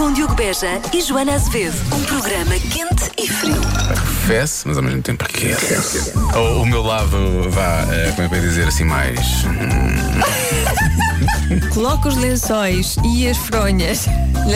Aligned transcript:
com 0.00 0.10
Diogo 0.14 0.34
Beja 0.34 0.80
e 0.94 1.02
Joana 1.02 1.34
Azevedo. 1.34 1.76
Um 1.94 2.02
programa 2.04 2.54
quente 2.54 3.10
e 3.18 3.28
frio. 3.28 3.60
Fesse, 4.26 4.66
mas 4.66 4.78
ao 4.78 4.82
mesmo 4.82 5.02
tempo 5.02 5.22
aquece. 5.22 6.14
O, 6.34 6.62
o 6.62 6.66
meu 6.66 6.82
lado, 6.82 7.50
vá, 7.50 7.84
eh, 7.92 8.10
como 8.16 8.26
é 8.26 8.30
que 8.30 8.34
eu 8.34 8.38
ia 8.40 8.48
dizer 8.48 8.66
assim, 8.68 8.84
mais. 8.84 9.20
Coloca 11.74 12.08
os 12.08 12.16
lençóis 12.16 12.96
e 13.04 13.28
as 13.28 13.36
fronhas. 13.36 14.06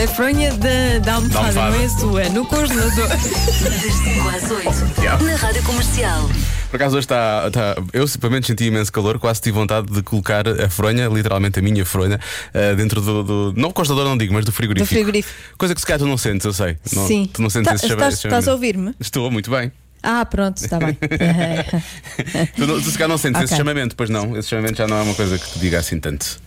A 0.03 0.07
fronha 0.07 0.51
da, 0.53 0.97
da 1.03 1.13
almofada, 1.13 1.53
Da 1.53 1.65
almofada. 1.65 1.77
não 1.77 1.85
é 1.85 1.89
sua, 1.89 2.23
no 2.29 2.43
congelador. 2.47 3.07
Das 3.07 3.21
5 3.21 4.29
às 4.29 4.49
8. 4.49 4.99
Yeah. 4.99 5.23
Na 5.23 5.35
Rádio 5.35 5.61
Comercial. 5.61 6.27
Por 6.69 6.75
acaso 6.77 6.97
hoje 6.97 7.05
está. 7.05 7.45
está- 7.47 7.75
eu, 7.93 8.05
menos, 8.29 8.47
senti 8.47 8.65
imenso 8.65 8.91
calor, 8.91 9.17
quase 9.19 9.39
tive 9.41 9.57
vontade 9.57 9.87
de 9.91 10.01
colocar 10.03 10.47
a 10.47 10.69
fronha, 10.69 11.07
literalmente 11.07 11.59
a 11.59 11.61
minha 11.61 11.85
fronha, 11.85 12.19
eh, 12.53 12.75
dentro 12.75 12.99
do, 13.01 13.23
do. 13.23 13.53
Não 13.55 13.69
o 13.69 13.73
congelador, 13.73 14.05
não 14.09 14.17
digo, 14.17 14.33
mas 14.33 14.43
do 14.45 14.51
frigorífico. 14.51 14.89
Do 14.93 14.95
frigorífico. 14.95 15.33
Coisa 15.57 15.73
que 15.73 15.79
se 15.81 15.87
calhar 15.87 15.99
tu 15.99 16.07
não 16.07 16.17
sentes, 16.17 16.45
eu 16.45 16.53
sei. 16.53 16.77
Não- 16.93 17.07
Sim. 17.07 17.29
Tu 17.31 17.41
não 17.41 17.49
sentes 17.49 17.69
Tá- 17.69 17.75
esse 17.75 17.85
estás, 17.87 18.13
esse 18.15 18.27
estás 18.27 18.47
a 18.47 18.51
ouvir-me? 18.51 18.93
Estou 18.99 19.31
muito 19.31 19.49
bem. 19.49 19.71
Ah, 20.03 20.23
pronto, 20.25 20.57
está 20.57 20.77
bem. 20.77 20.95
Tu, 22.55 22.67
não, 22.67 22.79
tu 22.79 22.91
se 22.91 22.93
calhar 22.97 23.09
não 23.09 23.17
sentes 23.17 23.41
esse 23.41 23.53
Ok. 23.53 23.57
chamamento, 23.57 23.95
pois 23.95 24.09
não. 24.09 24.37
Esse 24.37 24.49
chamamento 24.49 24.77
já 24.77 24.87
não 24.87 24.97
é 24.97 25.01
uma 25.01 25.15
coisa 25.15 25.37
que 25.39 25.49
te 25.53 25.59
diga 25.59 25.79
assim 25.79 25.99
tanto. 25.99 26.39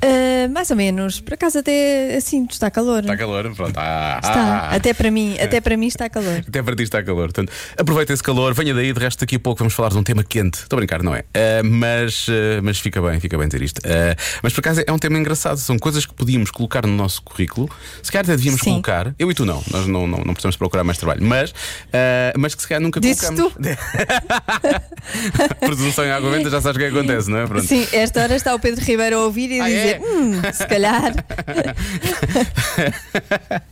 Ah, 0.00 0.48
mais 0.48 0.70
ou 0.70 0.76
menos. 0.76 1.20
Por 1.20 1.34
acaso 1.34 1.58
até 1.58 2.16
assim 2.16 2.46
está 2.50 2.70
calor. 2.70 3.00
Está 3.00 3.16
calor, 3.16 3.52
pronto. 3.54 3.74
Ah, 3.76 4.20
Está. 4.22 4.40
ah. 4.70 4.74
Até 4.76 4.94
para 4.94 5.10
mim, 5.10 5.36
até 5.40 5.60
para 5.60 5.76
mim 5.76 5.86
está 5.86 6.08
calor. 6.08 6.42
Até 6.46 6.62
para 6.62 6.76
ti 6.76 6.82
está 6.84 7.02
calor. 7.02 7.24
Portanto, 7.32 7.52
aproveita 7.76 8.12
esse 8.12 8.22
calor, 8.22 8.54
venha 8.54 8.74
daí, 8.74 8.92
de 8.92 9.00
resto 9.00 9.20
daqui 9.20 9.36
a 9.36 9.40
pouco 9.40 9.58
vamos 9.58 9.74
falar 9.74 9.90
de 9.90 9.98
um 9.98 10.02
tema 10.02 10.22
quente. 10.22 10.60
Estou 10.60 10.76
a 10.76 10.80
brincar, 10.80 11.02
não 11.02 11.14
é? 11.14 11.24
Ah, 11.34 11.62
mas, 11.64 12.26
ah, 12.28 12.60
mas 12.62 12.78
fica 12.78 13.00
bem, 13.02 13.18
fica 13.20 13.36
bem 13.36 13.48
dizer 13.48 13.62
isto. 13.62 13.80
Ah, 13.84 14.14
mas 14.42 14.52
por 14.52 14.60
acaso 14.60 14.82
é 14.86 14.92
um 14.92 14.98
tema 14.98 15.18
engraçado. 15.18 15.58
São 15.58 15.78
coisas 15.78 16.06
que 16.06 16.14
podíamos 16.14 16.50
colocar 16.50 16.86
no 16.86 16.94
nosso 16.94 17.22
currículo. 17.22 17.68
Se 18.02 18.12
calhar 18.12 18.24
até 18.24 18.36
devíamos 18.36 18.60
Sim. 18.60 18.70
colocar. 18.70 19.14
Eu 19.18 19.30
e 19.30 19.34
tu 19.34 19.44
não, 19.44 19.62
nós 19.70 19.86
não, 19.86 20.06
não, 20.06 20.18
não 20.18 20.34
precisamos 20.34 20.56
procurar 20.56 20.84
mais 20.84 20.98
trabalho. 20.98 21.22
Mas, 21.24 21.52
ah, 21.92 22.32
mas 22.36 22.54
que 22.54 22.62
se 22.62 22.68
calhar 22.68 22.80
nunca 22.82 23.00
Dizes 23.00 23.28
colocamos. 23.28 23.54
Presunção 25.60 26.04
em 26.04 26.10
água 26.10 26.30
benta, 26.30 26.50
já 26.50 26.60
sabes 26.60 26.76
o 26.76 26.78
que 26.78 26.84
é 26.86 26.90
que 26.90 26.98
acontece, 26.98 27.30
não 27.30 27.38
é? 27.38 27.46
Pronto. 27.46 27.66
Sim, 27.66 27.86
esta 27.92 28.22
hora 28.22 28.36
está 28.36 28.54
o 28.54 28.58
Pedro 28.58 28.84
Ribeiro 28.84 29.16
a 29.16 29.24
ouvir 29.24 29.50
e 29.50 29.60
Ah, 29.60 29.64
dizer: 29.66 29.87
é? 29.87 29.87
Hum, 29.96 30.42
se 30.52 30.66
calhar. 30.66 31.12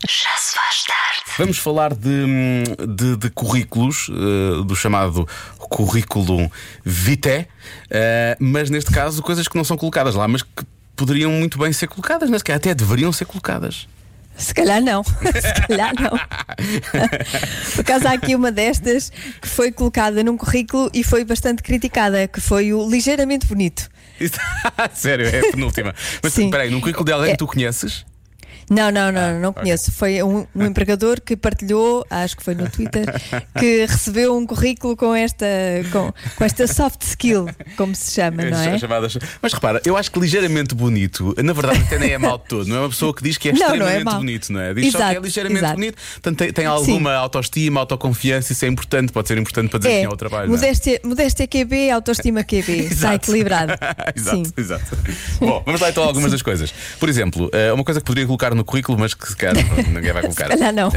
Já 0.08 0.36
se 0.38 0.54
faz 0.54 0.84
tarde. 0.84 1.24
Vamos 1.38 1.58
falar 1.58 1.94
de, 1.94 2.64
de, 2.96 3.16
de 3.16 3.30
currículos, 3.30 4.08
eh, 4.10 4.64
do 4.64 4.74
chamado 4.74 5.28
currículo 5.58 6.50
vitae, 6.84 7.46
eh, 7.90 8.36
mas 8.40 8.70
neste 8.70 8.90
caso 8.90 9.22
coisas 9.22 9.46
que 9.48 9.56
não 9.56 9.64
são 9.64 9.76
colocadas 9.76 10.14
lá, 10.14 10.26
mas 10.26 10.42
que 10.42 10.64
poderiam 10.96 11.30
muito 11.30 11.58
bem 11.58 11.72
ser 11.72 11.88
colocadas, 11.88 12.30
mas 12.30 12.42
que 12.42 12.52
até 12.52 12.74
deveriam 12.74 13.12
ser 13.12 13.26
colocadas. 13.26 13.86
Se 14.36 14.52
calhar 14.52 14.82
não. 14.82 15.02
Se 15.04 15.66
calhar 15.66 15.92
não. 15.98 16.10
Por 17.74 17.80
acaso 17.80 18.08
há 18.08 18.12
aqui 18.12 18.34
uma 18.34 18.52
destas 18.52 19.10
que 19.40 19.48
foi 19.48 19.72
colocada 19.72 20.22
num 20.22 20.36
currículo 20.36 20.90
e 20.92 21.02
foi 21.02 21.24
bastante 21.24 21.62
criticada, 21.62 22.28
que 22.28 22.40
foi 22.40 22.72
o 22.72 22.88
ligeiramente 22.88 23.46
bonito. 23.46 23.88
Sério, 24.94 25.26
é 25.26 25.40
a 25.40 25.50
penúltima. 25.50 25.94
Mas 26.22 26.32
Sim. 26.32 26.46
espera 26.46 26.64
aí, 26.64 26.70
num 26.70 26.80
currículo 26.80 27.04
de 27.04 27.12
alguém 27.12 27.32
que 27.32 27.38
tu 27.38 27.46
conheces? 27.46 28.04
Não, 28.70 28.90
não, 28.90 29.12
não, 29.12 29.20
Ah, 29.20 29.32
não 29.34 29.48
ok. 29.50 29.62
conheço. 29.62 29.92
Foi 29.92 30.22
um, 30.22 30.46
um 30.54 30.64
empregador 30.66 31.20
que 31.20 31.36
partilhou, 31.36 32.04
acho 32.10 32.36
que 32.36 32.42
foi 32.42 32.54
no 32.54 32.68
Twitter, 32.68 33.06
que 33.58 33.86
recebeu 33.86 34.36
um 34.36 34.44
currículo 34.46 34.96
com 34.96 35.14
esta, 35.14 35.46
com, 35.92 36.12
com 36.36 36.44
esta 36.44 36.66
soft 36.66 37.02
skill, 37.02 37.46
como 37.76 37.94
se 37.94 38.12
chama, 38.14 38.44
não 38.44 38.58
é? 38.58 38.78
Chamadas- 38.78 39.18
Mas 39.40 39.52
repara, 39.52 39.80
eu 39.84 39.96
acho 39.96 40.10
que 40.10 40.18
ligeiramente 40.18 40.74
bonito, 40.74 41.34
na 41.42 41.52
verdade 41.52 41.80
até 41.82 41.98
nem 41.98 42.12
é 42.12 42.18
mal 42.18 42.38
de 42.38 42.44
todo, 42.44 42.66
não 42.68 42.76
é 42.76 42.80
uma 42.80 42.88
pessoa 42.90 43.14
que 43.14 43.22
diz 43.22 43.38
que 43.38 43.50
é 43.50 43.52
Não, 43.52 43.58
não 43.60 43.66
é 43.86 43.98
extremamente 43.98 44.16
bonito, 44.16 44.52
não 44.52 44.60
é? 44.60 44.74
Diz 44.74 44.92
só 44.92 44.98
que 44.98 45.04
é 45.04 45.06
Exato, 45.10 45.24
ligeiramente 45.26 45.58
exato. 45.60 45.74
bonito, 45.74 45.96
portanto 46.14 46.38
tem, 46.38 46.52
tem 46.52 46.66
alguma 46.66 47.12
autoestima, 47.14 47.80
autoconfiança, 47.80 48.52
isso 48.52 48.64
é 48.64 48.68
importante, 48.68 49.12
pode 49.12 49.28
ser 49.28 49.38
importante 49.38 49.70
para 49.70 49.78
dizer 49.78 49.90
É, 49.90 49.94
quem 49.96 50.04
é 50.04 50.08
o 50.08 50.16
trabalho. 50.16 50.48
não 50.48 50.54
é? 50.54 50.58
modéstia, 50.58 51.00
modéstia 51.04 51.46
QB, 51.46 51.90
autoestima 51.90 52.42
QB. 52.42 52.72
Está 52.72 52.90
Exato. 52.92 53.14
equilibrado. 53.14 53.72
exato, 54.14 54.36
Sim. 54.44 54.52
exato. 54.56 54.98
Bom, 55.40 55.62
vamos 55.64 55.80
lá 55.80 55.90
então 55.90 56.02
a 56.02 56.06
algumas 56.06 56.32
das 56.32 56.42
coisas. 56.42 56.72
Por 56.98 57.08
exemplo, 57.08 57.48
eh, 57.52 57.72
uma 57.72 57.84
coisa 57.84 58.00
que 58.00 58.06
poderia 58.06 58.26
colocar 58.26 58.52
no 58.56 58.64
currículo, 58.64 58.98
mas 58.98 59.14
que 59.14 59.28
se 59.28 59.36
calhar 59.36 59.64
ninguém 59.88 60.12
vai 60.12 60.22
colocar. 60.26 60.44
Se 60.44 60.50
calhar 60.50 60.72
não. 60.72 60.90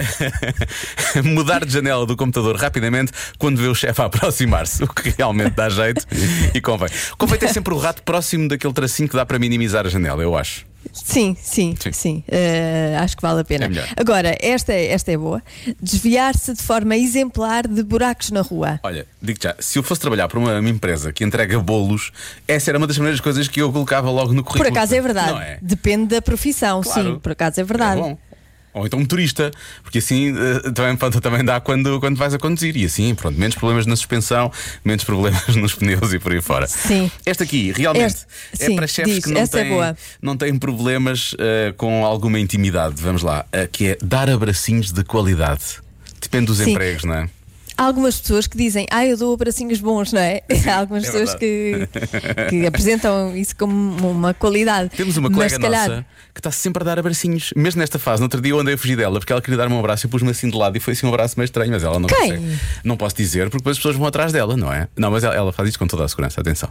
Mudar 1.24 1.66
de 1.66 1.72
janela 1.72 2.06
do 2.06 2.16
computador 2.16 2.56
rapidamente 2.56 3.12
quando 3.38 3.58
vê 3.58 3.68
o 3.68 3.76
chefe 3.76 4.02
a 4.02 4.06
aproximar-se, 4.06 4.84
o 4.84 4.88
que 4.88 5.14
realmente 5.18 5.56
dá 5.56 5.70
jeito 5.70 6.06
e 6.54 6.62
convém. 6.62 6.90
Convém 7.18 7.40
ter 7.40 7.50
sempre 7.50 7.74
o 7.74 7.78
rato 7.78 8.02
próximo 8.04 8.48
daquele 8.48 8.74
tracinho 8.74 9.10
que 9.10 9.16
dá 9.16 9.26
para 9.26 9.38
minimizar 9.40 9.86
a 9.86 9.90
janela, 9.90 10.24
eu 10.24 10.36
acho. 10.38 10.69
Sim, 10.92 11.36
sim, 11.40 11.76
Sim. 11.80 11.92
sim. 11.92 12.24
Eh, 12.28 12.98
acho 13.00 13.16
que 13.16 13.22
vale 13.22 13.42
a 13.42 13.44
pena. 13.46 13.66
É. 13.66 13.88
Agora, 14.00 14.36
esta, 14.42 14.74
é- 14.74 14.88
esta 14.88 15.12
é 15.12 15.18
boa. 15.18 15.42
Desviar-se 15.82 16.54
de 16.54 16.62
forma 16.64 16.96
exemplar 16.96 17.68
de 17.68 17.84
buracos 17.84 18.32
na 18.32 18.42
rua. 18.42 18.80
Olha, 18.84 19.06
digo 19.22 19.38
já, 19.42 19.56
se 19.60 19.78
eu 19.78 19.84
fosse 19.84 20.02
trabalhar 20.02 20.28
para 20.28 20.40
uma, 20.40 20.60
uma 20.60 20.70
empresa 20.70 21.12
que 21.14 21.24
entrega 21.24 21.60
bolos, 21.60 22.12
essa 22.48 22.72
era 22.72 22.78
uma 22.78 22.88
das 22.88 22.96
primeiras 22.96 23.20
coisas 23.22 23.48
que 23.48 23.62
eu 23.62 23.72
colocava 23.72 24.10
logo 24.10 24.34
no 24.34 24.44
Por 24.44 24.54
currículo. 24.54 24.78
acaso 24.78 24.96
é 24.96 25.02
verdade. 25.02 25.40
É? 25.42 25.60
Depende 25.62 26.08
da 26.16 26.22
profissão, 26.22 26.82
Claro. 26.82 27.14
sim. 27.14 27.20
Por 27.20 27.32
acaso 27.34 27.60
é 27.60 27.64
verdade. 27.64 28.02
É. 28.02 28.18
Ou 28.80 28.86
então 28.86 29.00
motorista, 29.00 29.52
porque 29.84 30.00
assim 30.00 30.34
eh, 30.38 30.72
também, 30.72 30.96
pronto, 30.96 31.20
também 31.22 31.44
dá 31.44 31.60
quando, 31.60 32.00
quando 32.00 32.18
vais 32.18 32.34
a 32.34 32.40
conduzir. 32.40 32.76
E 32.78 32.86
assim, 32.86 33.14
pronto, 33.16 33.38
menos 33.40 33.56
problemas 33.56 33.86
na 33.86 33.96
suspensão, 33.96 34.52
menos 34.84 35.04
problemas 35.04 35.48
nos 35.56 35.74
pneus 35.76 36.14
e 36.14 36.20
por 36.20 36.32
aí 36.32 36.42
fora. 36.42 36.68
Sim. 36.68 37.12
Esta 37.26 37.44
aqui, 37.44 37.72
realmente, 37.72 38.06
Este- 38.54 38.64
é 38.64 38.66
sim, 38.68 38.76
para 38.76 38.88
chefes 38.88 39.16
diz, 39.16 39.24
que 39.26 39.32
não 39.32 39.42
é 39.42 39.48
têm, 39.48 39.70
boa. 39.70 39.98
não 40.22 40.38
têm 40.38 40.58
problemas 40.58 41.36
eh, 41.38 41.74
com 41.78 42.06
alguma 42.06 42.40
intimidade. 42.40 42.96
Vamos 43.02 43.22
lá, 43.22 43.46
eh, 43.52 43.68
que 43.72 43.88
é 43.90 43.98
dar 44.02 44.30
abracinhos 44.30 44.92
de 44.92 45.04
qualidade. 45.04 45.64
Depende 46.22 46.48
dos 46.48 46.58
Sim. 46.58 46.72
empregos, 46.72 47.04
não 47.04 47.16
é? 47.16 47.30
Há 47.80 47.84
algumas 47.86 48.20
pessoas 48.20 48.46
que 48.46 48.58
dizem, 48.58 48.86
ah, 48.92 49.06
eu 49.06 49.16
dou 49.16 49.34
abracinhos 49.34 49.80
bons, 49.80 50.12
não 50.12 50.20
é? 50.20 50.42
Há 50.68 50.80
algumas 50.80 51.06
é 51.06 51.12
pessoas 51.12 51.34
que, 51.34 51.88
que 52.50 52.66
apresentam 52.66 53.34
isso 53.38 53.56
como 53.56 54.12
uma 54.12 54.34
qualidade. 54.34 54.90
Temos 54.90 55.16
uma 55.16 55.30
Mas, 55.30 55.54
colega 55.54 55.60
calhar, 55.60 55.90
nossa 55.90 56.06
que 56.42 56.48
está 56.48 56.52
sempre 56.52 56.82
a 56.84 56.86
dar 56.86 56.98
abracinhos, 57.00 57.52
mesmo 57.56 57.80
nesta 57.80 58.00
fase. 58.00 58.22
No 58.22 58.26
outro 58.26 58.42
dia 58.42 58.52
eu 58.54 58.60
andei 58.60 58.74
a 58.76 58.78
fugir 58.78 58.96
dela 58.96 59.20
porque 59.20 59.32
ela 59.32 59.42
queria 59.42 59.58
dar-me 59.58 59.76
um 59.76 59.80
abraço 59.80 60.06
e 60.06 60.10
pus-me 60.10 60.30
assim 60.32 60.50
de 60.50 60.58
lado 60.58 60.76
e 60.78 60.80
foi 60.80 60.94
assim 60.94 61.06
um 61.06 61.10
abraço 61.10 61.36
meio 61.38 61.46
estranho, 61.46 61.72
mas 61.72 61.84
ela 61.84 62.00
não 62.00 62.08
Quem? 62.08 62.18
consegue. 62.38 62.60
Não 62.84 62.96
posso 62.98 63.16
dizer 63.16 63.44
porque 63.50 63.58
depois 63.58 63.76
as 63.76 63.80
pessoas 63.80 63.96
vão 63.96 64.08
atrás 64.08 64.32
dela, 64.32 64.56
não 64.56 64.72
é? 64.72 64.88
Não, 64.98 65.12
mas 65.12 65.24
ela, 65.24 65.36
ela 65.36 65.52
faz 65.54 65.68
isto 65.70 65.78
com 65.80 65.88
toda 65.88 66.06
a 66.06 66.08
segurança, 66.08 66.40
atenção. 66.42 66.70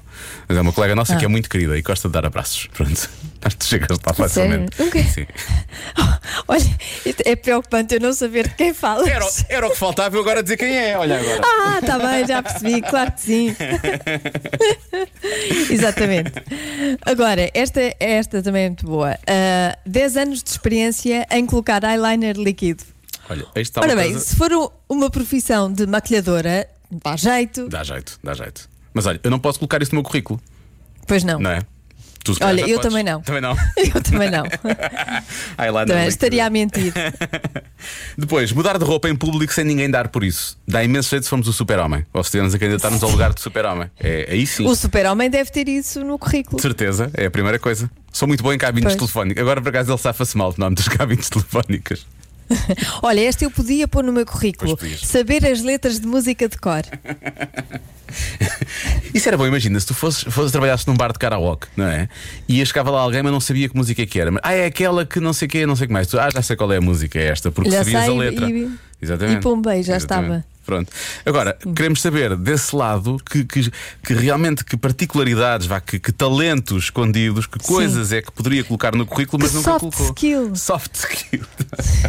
Mas 0.48 0.56
é 0.56 0.60
uma 0.60 0.72
colega 0.72 0.94
nossa 0.94 1.14
Ah. 1.14 1.16
que 1.16 1.24
é 1.24 1.28
muito 1.28 1.48
querida 1.48 1.76
e 1.78 1.82
gosta 1.82 2.08
de 2.08 2.12
dar 2.14 2.24
abraços. 2.26 2.68
Pronto. 2.74 3.08
Que 3.41 3.56
tu 3.56 3.65
chegas 3.65 3.88
lá 3.91 3.97
Sério? 4.15 4.16
facilmente. 4.16 4.82
Nunca- 4.82 5.03
Sim. 5.04 5.26
Olha, 6.49 6.78
é 7.25 7.37
preocupante 7.37 7.94
eu 7.94 8.00
não 8.00 8.12
saber 8.12 8.49
de 8.49 8.54
quem 8.54 8.75
falas. 8.75 9.06
Era, 9.09 9.25
o- 9.25 9.31
era 9.49 9.66
o 9.66 9.71
que 9.71 9.76
faltava 9.76 10.16
eu 10.16 10.21
agora 10.21 10.43
dizer 10.43 10.56
quem 10.56 10.76
é. 10.76 10.97
Olha 10.99 11.19
agora. 11.19 11.41
Ah, 11.44 11.78
está 11.81 11.98
bem, 11.98 12.27
já 12.27 12.43
percebi, 12.43 12.82
claro 12.82 13.12
que 13.12 13.21
sim. 13.21 13.56
Exatamente. 15.71 16.32
Agora, 17.06 17.50
esta, 17.54 17.81
esta 18.00 18.43
também 18.43 18.65
é 18.65 18.69
muito 18.69 18.87
boa. 18.87 19.16
Ah, 19.27 19.78
10 19.87 20.16
anos 20.16 20.43
de 20.43 20.50
experiência 20.50 21.27
em 21.31 21.47
colocar 21.47 21.82
eyeliner 21.84 22.37
líquido. 22.37 22.82
Olha, 23.31 23.43
isto 23.43 23.59
está 23.59 23.81
Ora 23.82 23.94
bem, 23.94 24.10
coisa- 24.12 24.25
se 24.25 24.37
for 24.37 24.53
um- 24.53 24.69
uma 24.88 25.10
profissão 25.10 25.72
de 25.72 25.87
maquilhadora, 25.87 26.69
dá 26.91 27.16
jeito. 27.16 27.69
Dá 27.69 27.84
jeito, 27.84 28.19
dá 28.22 28.34
jeito. 28.34 28.69
Mas 28.93 29.06
olha, 29.06 29.21
eu 29.22 29.31
não 29.31 29.38
posso 29.38 29.59
colocar 29.59 29.81
isso 29.82 29.93
no 29.94 30.00
meu 30.00 30.04
currículo, 30.04 30.41
Pois 31.06 31.22
não. 31.25 31.38
não 31.38 31.50
é? 31.50 31.60
Tu, 32.28 32.34
se 32.34 32.41
calhar, 32.41 32.55
Olha, 32.56 32.62
já 32.66 32.69
eu 32.69 32.77
podes. 32.77 32.91
também 32.91 33.05
não. 33.05 33.22
Também 33.22 33.41
não. 33.41 33.56
Eu 33.94 34.03
também 34.03 34.31
não. 34.31 34.44
Eyeliner 35.59 35.87
Também 35.87 35.94
líquido. 35.97 36.09
estaria 36.09 36.44
a 36.47 36.50
mentir. 36.50 36.93
Depois, 38.19 38.53
mudar 38.53 38.78
de 38.78 38.84
roupa 38.84 39.09
em 39.09 39.16
público 39.16 39.53
sem 39.53 39.65
ninguém 39.65 39.91
dar 39.91 40.09
por 40.09 40.22
isso. 40.22 40.59
Dá 40.66 40.84
imenso 40.84 41.09
jeito 41.11 41.22
se 41.25 41.31
formos 41.31 41.49
o 41.49 41.53
super-homem. 41.53 42.05
Ou 42.12 42.22
se 42.22 42.28
estivermos 42.28 42.55
a 42.55 42.59
candidatar-nos 42.59 43.03
ao 43.03 43.11
lugar 43.11 43.33
de 43.33 43.41
super-homem. 43.41 43.91
É, 43.99 44.28
aí 44.31 44.47
sim. 44.47 44.66
O 44.66 44.75
super-homem 44.75 45.31
deve 45.31 45.50
ter 45.50 45.69
isso 45.69 46.00
no 46.05 46.15
De 46.15 46.19
currículo. 46.19 46.61
certeza, 46.61 47.11
é 47.15 47.27
a 47.27 47.31
primeira 47.31 47.59
coisa. 47.59 47.91
Sou 48.12 48.28
muito 48.28 48.43
bom 48.43 48.53
em 48.53 48.59
cabines 48.59 48.84
Pois. 48.93 48.97
telefónicas. 48.97 49.41
Agora, 49.41 49.62
por 49.62 49.69
acaso, 49.71 49.91
ele 49.93 49.99
safa-se 49.99 50.37
mal 50.37 50.53
de 50.53 50.59
nome 50.59 50.77
das 50.77 50.89
cabines 50.89 51.28
telefónicas. 51.31 52.07
Olha, 53.03 53.21
esta 53.21 53.45
eu 53.45 53.50
podia 53.50 53.86
pôr 53.89 54.04
no 54.04 54.12
meu 54.12 54.27
currículo. 54.27 54.78
Saber 55.03 55.45
as 55.47 55.62
letras 55.62 55.98
de 56.00 56.06
música 56.06 56.48
de 56.48 56.56
cor. 56.59 56.83
Isso 59.12 59.28
era 59.28 59.36
bom, 59.36 59.47
imagina, 59.47 59.78
se 59.78 59.86
tu 59.86 59.95
fosses, 59.95 60.22
fosses 60.24 60.50
trabalhasses 60.50 60.86
num 60.86 60.97
bar 60.97 61.12
de 61.12 61.18
karaoke, 61.18 61.66
não 61.77 61.86
é? 61.86 62.09
E 62.48 62.65
chegava 62.65 62.91
lá 62.91 63.00
alguém, 63.00 63.22
mas 63.22 63.33
não 63.33 63.41
sabia 63.41 63.68
que 63.68 63.77
música 63.77 64.03
é 64.03 64.06
que 64.06 64.18
era. 64.21 64.30
Mas, 64.30 64.41
ah, 64.45 64.53
é 64.53 64.66
aquela 64.66 65.04
que 65.04 65.21
não 65.21 65.33
sei 65.33 65.47
o 65.47 65.50
que, 65.50 65.66
não 65.66 65.77
sei 65.77 65.84
o 65.84 65.89
que 65.89 65.92
mais. 65.92 66.06
Tu, 66.06 66.18
ah, 66.18 66.28
já 66.33 66.42
sei 66.42 66.56
qual 66.56 66.72
é 66.72 66.78
a 66.78 66.80
música, 66.80 67.18
é 67.18 67.27
esta, 67.27 67.50
porque 67.50 67.71
Já 67.71 67.78
sabias 67.84 68.09
a 68.09 68.12
letra. 68.15 68.50
e- 68.50 68.71
Exatamente. 69.00 69.39
e 69.39 69.41
pumbei, 69.41 69.83
já 69.83 69.97
Exatamente. 69.97 70.39
estava. 70.39 70.45
Pronto. 70.68 70.92
Agora, 71.24 71.56
queremos 71.74 72.03
saber 72.03 72.36
desse 72.36 72.76
lado 72.76 73.16
que, 73.24 73.42
que, 73.42 73.70
que 74.04 74.12
realmente 74.12 74.62
que 74.62 74.76
particularidades, 74.76 75.66
vá, 75.66 75.80
que, 75.80 75.98
que 75.98 76.12
talentos 76.12 76.84
escondidos, 76.84 77.47
que 77.47 77.59
coisas 77.59 78.12
é 78.12 78.20
que 78.20 78.30
poderia 78.30 78.62
colocar 78.62 78.94
no 78.94 79.06
currículo, 79.06 79.41
mas 79.42 79.53
Que 79.53 79.56
nunca 79.56 79.70
soft 79.70 79.80
colocou. 79.80 80.06
skill. 80.09 80.54
Soft 80.56 80.94
skill. 80.94 81.41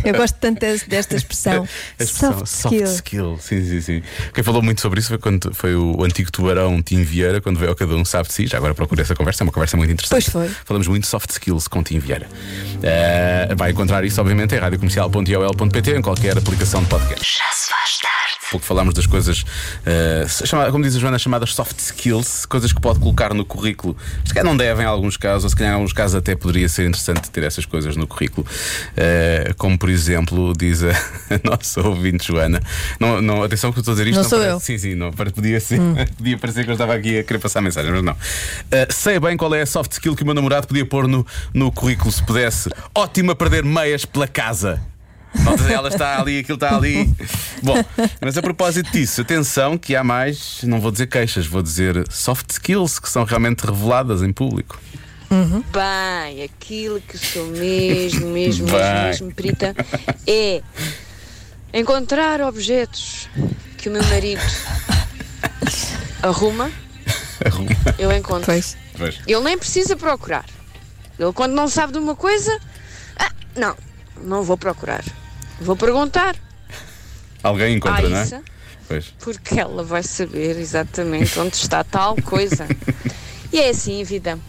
Eu 0.04 0.14
gosto 0.14 0.36
tanto 0.42 0.60
des- 0.60 0.84
desta 0.84 1.16
expressão. 1.16 1.66
Expressão 1.98 2.34
Soft 2.46 2.48
soft 2.52 2.74
skill. 2.76 2.86
skill. 2.96 3.38
Sim, 3.40 3.66
sim, 3.66 3.80
sim. 3.82 4.04
Quem 4.34 4.44
falou 4.44 4.62
muito 4.62 4.82
sobre 4.82 5.00
isso 5.00 5.08
foi, 5.08 5.18
quando, 5.18 5.54
foi 5.56 5.74
o 5.78 6.04
antigo 6.04 6.30
tubarão 6.30 6.82
Tim 6.82 7.02
Vieira, 7.02 7.40
quando 7.40 7.58
veio 7.58 7.70
ao 7.72 7.78
Cada 7.78 7.96
Um 7.96 8.04
Sabe 8.04 8.28
de 8.28 8.34
Si. 8.34 8.46
Já 8.48 8.58
agora 8.58 8.76
procurei 8.76 9.04
essa 9.04 9.16
conversa, 9.16 9.42
é 9.42 9.46
uma 9.46 9.54
conversa 9.54 9.78
muito 9.78 9.94
interessante. 9.94 10.30
Pois 10.32 10.48
foi. 10.50 10.54
Falamos 10.66 10.86
muito 10.90 11.04
de 11.04 11.08
soft 11.10 11.30
skills 11.30 11.70
com 11.70 11.82
Tim 11.82 12.00
Vieira. 12.00 12.28
Eh, 12.84 13.54
vai 13.56 13.72
encontrar 13.72 14.04
isso, 14.04 14.20
obviamente, 14.20 14.54
em 14.54 14.58
radiocomercial.iol.pt, 14.60 15.96
em 15.96 16.02
qualquer 16.02 16.38
aplicação 16.38 16.84
de 16.84 16.90
podcast. 16.90 17.38
Já 17.38 17.50
se 17.54 17.70
faz 17.70 17.98
tarde. 18.00 18.10
Pouco 18.52 18.66
falámos 18.66 18.96
das 18.96 19.06
coisas, 19.06 19.46
chama- 20.46 20.72
como 20.72 20.84
diz 20.84 20.96
a 20.96 21.00
Joana, 21.00 21.20
chamadas 21.20 21.54
soft 21.54 21.78
skills, 21.80 22.48
coisas 22.48 22.74
que 22.74 22.82
pode 22.82 23.00
colocar 23.00 23.32
no 23.34 23.46
currículo. 23.46 23.96
Se 24.26 24.34
calhar 24.34 24.44
não 24.46 24.58
devem 24.58 24.86
em 24.86 24.88
alguns 24.90 25.18
casos, 25.18 25.44
ou 25.44 25.50
se 25.52 25.56
calhar 25.56 25.72
em 25.74 25.76
alguns 25.76 25.94
casos 25.94 26.16
até 26.16 26.36
poderia 26.36 26.68
ser 26.68 26.88
interessante 26.88 27.30
ter 27.30 27.44
essas 27.44 27.66
coisas 27.66 27.96
no 27.96 28.08
currículo. 28.08 28.48
Eh, 28.98 29.54
como 29.56 29.78
por 29.78 29.88
exemplo, 29.88 30.52
diz 30.58 30.82
a, 30.84 30.90
a 31.30 31.40
nossa 31.44 31.82
ouvinte 31.88 32.26
Joana. 32.28 32.60
Não, 33.00 33.22
não, 33.22 33.44
atenção 33.44 33.72
que 33.72 33.78
eu 33.78 33.82
estou 33.82 33.92
a 33.92 33.96
dizer 33.96 34.08
isto. 34.10 34.18
Não 34.18 34.28
sou 34.28 34.40
parece- 34.40 34.52
eu. 34.54 34.58
Hum. 34.58 34.60
Sim, 34.60 34.78
sim, 34.80 34.96
não, 34.96 35.12
podia, 35.12 35.60
ser, 35.60 35.80
podia 36.18 36.38
parecer 36.40 36.64
que 36.64 36.72
eu 36.72 36.74
estava 36.74 36.96
aqui 36.96 37.20
a 37.20 37.24
querer 37.24 37.40
passar 37.40 37.62
mensagem, 37.62 37.92
mas 37.92 38.04
não. 38.04 38.16
Eh, 38.72 38.88
sei 38.90 39.20
bem 39.20 39.38
qual 39.38 39.54
é 39.54 39.62
a 39.62 39.66
soft 39.68 39.92
skill 39.92 40.16
que 40.16 40.24
o 40.24 40.26
meu 40.26 40.34
namorado 40.34 40.66
podia 40.66 40.86
pôr 40.88 41.08
no, 41.08 41.26
no 41.54 41.72
currículo 41.72 42.12
se 42.12 42.24
pudesse. 42.24 42.70
Ótimo 42.96 43.30
a 43.30 43.36
perder 43.36 43.64
meias 43.64 44.06
pela 44.06 44.28
casa. 44.28 44.82
Notas, 45.34 45.70
ela 45.70 45.90
está 45.90 46.20
ali, 46.20 46.40
aquilo 46.40 46.56
está 46.56 46.76
ali. 46.76 47.14
Bom, 47.62 47.76
mas 48.20 48.38
a 48.38 48.42
propósito 48.42 48.92
disso, 48.92 49.22
atenção 49.22 49.78
que 49.78 49.96
há 49.96 50.04
mais, 50.04 50.62
não 50.64 50.82
vou 50.82 50.92
dizer 50.92 51.08
queixas, 51.08 51.46
vou 51.46 51.62
dizer 51.62 52.04
soft 52.12 52.50
skills 52.52 53.00
que 53.00 53.10
são 53.10 53.24
realmente 53.24 53.66
reveladas 53.66 54.24
em 54.24 54.34
público. 54.34 54.80
Bem, 55.72 56.44
aquilo 56.44 57.00
que 57.02 57.18
sou 57.18 57.46
mesmo, 57.48 58.28
mesmo, 58.28 58.66
mesmo, 58.66 59.06
mesmo 59.06 59.34
perita 59.34 59.76
é 60.26 60.64
encontrar 61.72 62.42
objetos 62.42 63.30
que 63.78 63.90
o 63.90 63.92
meu 63.92 64.04
marido 64.06 64.42
arruma, 66.24 66.72
eu 68.00 68.12
encontro. 68.12 68.46
Pois. 68.46 68.76
Pois. 68.98 69.20
Ele 69.26 69.42
nem 69.42 69.58
precisa 69.58 69.96
procurar. 69.96 70.46
Ele, 71.18 71.32
quando 71.32 71.54
não 71.54 71.68
sabe 71.68 71.94
de 71.94 72.00
uma 72.00 72.16
coisa, 72.16 72.60
ah, 73.18 73.32
não, 73.56 73.76
não 74.22 74.44
vou 74.44 74.58
procurar. 74.58 75.04
Vou 75.62 75.76
perguntar 75.76 76.36
Alguém 77.44 77.76
encontra, 77.76 78.06
à 78.06 78.10
não 78.10 78.18
é? 78.18 78.42
Pois. 78.88 79.14
porque 79.20 79.60
ela 79.60 79.84
vai 79.84 80.02
saber 80.02 80.58
exatamente 80.58 81.40
onde 81.40 81.56
está 81.56 81.84
tal 81.84 82.16
coisa. 82.22 82.68
E 83.52 83.58
é 83.58 83.70
assim 83.70 84.00
a 84.00 84.06
vida. 84.06 84.40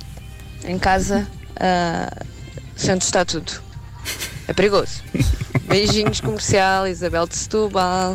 Em 0.63 0.79
casa, 0.79 1.27
ah, 1.57 2.23
sei 2.77 2.93
onde 2.95 3.05
está 3.05 3.25
tudo. 3.25 3.51
É 4.47 4.53
perigoso. 4.53 5.03
Beijinhos 5.63 6.21
comercial, 6.21 6.87
Isabel 6.87 7.27
de 7.27 7.35
Setúbal. 7.35 8.15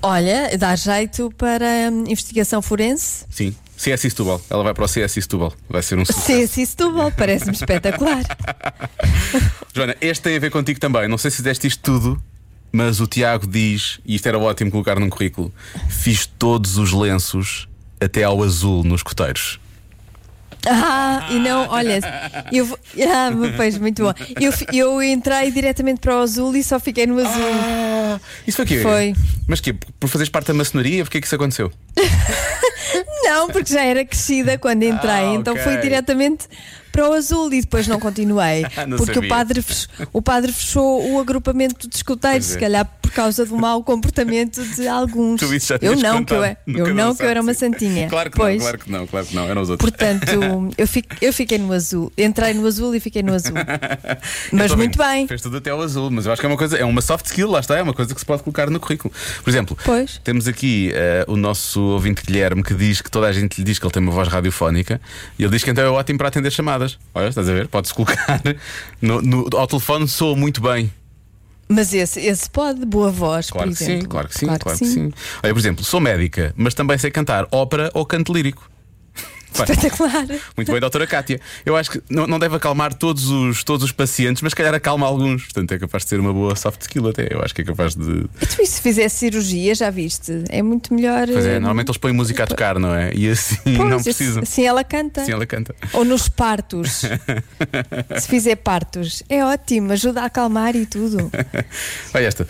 Olha, 0.00 0.56
dá 0.56 0.76
jeito 0.76 1.32
para 1.36 1.88
investigação 2.06 2.62
forense. 2.62 3.24
Sim. 3.28 3.56
CS 3.82 4.00
Setúbal. 4.02 4.40
Ela 4.48 4.62
vai 4.62 4.72
para 4.74 4.84
o 4.84 4.88
CS 4.88 5.12
Setúbal. 5.14 5.52
Vai 5.68 5.82
ser 5.82 5.98
um 5.98 6.04
sucesso. 6.04 6.52
Sim, 6.54 6.64
Setúbal, 6.66 7.10
parece-me 7.10 7.52
espetacular. 7.52 8.22
Joana, 9.74 9.96
este 10.00 10.22
tem 10.22 10.36
a 10.36 10.38
ver 10.38 10.50
contigo 10.50 10.78
também. 10.78 11.08
Não 11.08 11.18
sei 11.18 11.30
se 11.32 11.38
fizeste 11.38 11.66
isto 11.66 11.82
tudo, 11.82 12.22
mas 12.70 13.00
o 13.00 13.06
Tiago 13.08 13.44
diz, 13.46 13.98
e 14.06 14.14
isto 14.14 14.26
era 14.28 14.38
ótimo 14.38 14.70
colocar 14.70 15.00
num 15.00 15.10
currículo: 15.10 15.52
fiz 15.88 16.26
todos 16.26 16.78
os 16.78 16.92
lenços 16.92 17.68
até 18.00 18.22
ao 18.22 18.40
azul 18.42 18.84
nos 18.84 19.02
coteiros. 19.02 19.58
Ah, 20.64 21.26
e 21.32 21.40
não, 21.40 21.68
olha, 21.70 21.98
eu 22.52 22.64
vou- 22.64 22.78
ah, 23.00 23.30
pois 23.56 23.76
muito 23.78 24.04
bom. 24.04 24.12
Eu, 24.40 24.52
eu 24.72 25.02
entrei 25.02 25.50
diretamente 25.50 25.98
para 26.00 26.16
o 26.16 26.20
azul 26.20 26.54
e 26.54 26.62
só 26.62 26.78
fiquei 26.78 27.04
no 27.04 27.18
azul. 27.18 27.42
Ah, 27.52 28.20
isso 28.46 28.58
foi 28.58 28.64
o 28.64 28.68
quê? 28.68 28.78
Foi. 28.80 29.12
Mas 29.48 29.60
quê? 29.60 29.74
Por 29.98 30.06
fazeres 30.08 30.30
parte 30.30 30.46
da 30.48 30.54
maçonaria? 30.54 31.02
Porquê 31.02 31.20
que 31.20 31.26
isso 31.26 31.34
aconteceu? 31.34 31.72
Não, 33.34 33.48
porque 33.48 33.72
já 33.72 33.82
era 33.84 34.04
crescida 34.04 34.58
quando 34.58 34.82
entrei, 34.82 35.10
Ah, 35.10 35.34
então 35.34 35.56
fui 35.56 35.76
diretamente 35.78 36.46
para 36.92 37.08
o 37.08 37.12
azul 37.14 37.52
e 37.52 37.60
depois 37.62 37.88
não 37.88 37.98
continuei. 37.98 38.62
Não 38.86 38.96
porque 38.98 39.14
sabia. 39.14 39.26
o 39.26 39.30
padre, 39.30 39.64
o 40.12 40.22
padre 40.22 40.52
fechou 40.52 41.12
o 41.12 41.20
agrupamento 41.20 41.88
de 41.88 41.96
escuteiros, 41.96 42.50
é. 42.50 42.52
se 42.52 42.58
calhar 42.58 42.84
por 43.00 43.10
causa 43.12 43.44
do 43.46 43.56
mau 43.56 43.82
comportamento 43.82 44.62
de 44.74 44.86
alguns. 44.88 45.40
Tu 45.40 45.54
isso 45.54 45.68
já 45.68 45.78
eu 45.80 45.96
não, 45.96 46.24
que 46.24 46.32
eu, 46.34 46.44
é- 46.44 46.56
eu 46.66 46.94
não, 46.94 47.14
que 47.14 47.22
eu 47.22 47.28
era 47.28 47.40
uma 47.40 47.54
santinha. 47.54 48.08
Claro 48.08 48.30
que 48.30 48.36
pois. 48.36 48.56
não, 48.56 48.62
claro 48.62 48.78
que 48.78 48.90
não, 48.90 49.06
claro 49.06 49.26
que 49.26 49.34
não, 49.34 49.48
eram 49.48 49.62
os 49.62 49.70
outros. 49.70 49.88
Portanto, 49.90 50.26
eu, 50.76 50.86
fi- 50.86 51.04
eu 51.20 51.32
fiquei 51.32 51.58
no 51.58 51.72
azul. 51.72 52.12
Entrei 52.18 52.52
no 52.54 52.66
azul 52.66 52.94
e 52.94 53.00
fiquei 53.00 53.22
no 53.22 53.32
azul. 53.34 53.54
Mas 54.52 54.74
muito 54.74 54.98
vendo, 54.98 55.08
bem. 55.08 55.26
Fez 55.28 55.40
tudo 55.40 55.56
até 55.58 55.70
ao 55.70 55.80
azul, 55.80 56.10
mas 56.10 56.26
eu 56.26 56.32
acho 56.32 56.40
que 56.40 56.46
é 56.46 56.48
uma 56.48 56.56
coisa, 56.58 56.76
é 56.76 56.84
uma 56.84 57.00
soft 57.00 57.26
skill, 57.26 57.50
lá 57.50 57.60
está, 57.60 57.76
é 57.76 57.82
uma 57.82 57.94
coisa 57.94 58.12
que 58.14 58.20
se 58.20 58.26
pode 58.26 58.42
colocar 58.42 58.68
no 58.70 58.80
currículo. 58.80 59.12
Por 59.42 59.50
exemplo, 59.50 59.76
Pois. 59.84 60.20
temos 60.24 60.48
aqui 60.48 60.90
eh, 60.94 61.24
o 61.28 61.36
nosso 61.36 61.80
ouvinte 61.80 62.22
Guilherme 62.26 62.62
que 62.62 62.74
diz 62.74 63.00
que 63.00 63.10
toda 63.10 63.26
a 63.26 63.32
gente 63.32 63.58
lhe 63.58 63.64
diz 63.64 63.78
que 63.78 63.84
ele 63.86 63.92
tem 63.92 64.02
uma 64.02 64.12
voz 64.12 64.28
radiofónica 64.28 65.00
e 65.38 65.42
ele 65.44 65.52
diz 65.52 65.62
que 65.62 65.70
então 65.70 65.84
é 65.84 65.88
ótimo 65.88 66.18
para 66.18 66.28
atender 66.28 66.50
chamadas. 66.50 66.81
Olha, 67.14 67.28
estás 67.28 67.48
a 67.48 67.52
ver? 67.52 67.68
Pode-se 67.68 67.94
colocar 67.94 68.40
no, 69.00 69.20
no- 69.22 69.48
ao 69.56 69.66
telefone, 69.66 70.06
soa 70.08 70.36
muito 70.36 70.60
bem. 70.60 70.92
Mas 71.68 71.94
esse, 71.94 72.20
esse 72.20 72.50
pode, 72.50 72.84
boa 72.84 73.10
voz, 73.10 73.50
Claro 73.50 73.70
por 73.70 73.72
exemplo. 73.82 74.02
sim, 74.02 74.08
claro 74.08 74.28
que 74.28 74.38
sim, 74.38 74.46
claro, 74.46 74.78
que 74.78 74.86
sim. 74.86 75.12
Olha, 75.42 75.52
por 75.54 75.58
exemplo, 75.58 75.84
sou 75.84 76.00
médica, 76.00 76.52
mas 76.56 76.74
também 76.74 76.98
sei 76.98 77.10
cantar 77.10 77.46
ópera 77.50 77.90
ou 77.94 78.04
canto 78.04 78.32
lírico. 78.32 78.70
Espetacular. 79.52 80.26
Muito 80.56 80.70
bem, 80.72 80.80
doutora 80.80 81.06
Cátia. 81.06 81.40
Eu 81.64 81.76
acho 81.76 81.90
que 81.90 82.02
não, 82.08 82.26
não 82.26 82.38
deve 82.38 82.56
acalmar 82.56 82.94
todos 82.94 83.28
os, 83.28 83.62
todos 83.62 83.84
os 83.84 83.92
pacientes, 83.92 84.42
mas 84.42 84.52
se 84.52 84.56
calhar 84.56 84.74
acalma 84.74 85.06
alguns. 85.06 85.44
Portanto, 85.44 85.72
é 85.72 85.78
capaz 85.78 86.04
de 86.04 86.10
ser 86.10 86.20
uma 86.20 86.32
boa 86.32 86.56
soft 86.56 86.80
skill 86.82 87.08
até. 87.08 87.28
Eu 87.30 87.42
acho 87.42 87.54
que 87.54 87.62
é 87.62 87.64
capaz 87.64 87.94
de. 87.94 88.26
E 88.58 88.66
se 88.66 88.80
fizesse 88.80 89.16
cirurgia, 89.16 89.74
já 89.74 89.90
viste? 89.90 90.44
É 90.48 90.62
muito 90.62 90.94
melhor. 90.94 91.26
Pois 91.26 91.44
é, 91.44 91.56
eh, 91.56 91.60
normalmente 91.60 91.88
eles 91.88 91.98
põem 91.98 92.12
música 92.12 92.44
a 92.44 92.46
tocar, 92.46 92.78
não 92.78 92.94
é? 92.94 93.12
E 93.14 93.28
assim 93.28 93.56
pois, 93.64 93.78
não 93.78 93.96
assim- 93.96 94.04
precisam. 94.04 94.42
Assim 94.42 94.66
ela 94.66 94.84
canta. 94.84 95.22
Assim 95.22 95.32
ela 95.32 95.46
canta. 95.46 95.74
Ou 95.92 96.04
nos 96.04 96.28
partos. 96.28 97.02
se 98.20 98.28
fizer 98.28 98.56
partos, 98.56 99.22
é 99.28 99.44
ótimo, 99.44 99.92
ajuda 99.92 100.22
a 100.22 100.24
acalmar 100.26 100.74
e 100.76 100.86
tudo. 100.86 101.30
Olha 102.14 102.26
esta. 102.26 102.46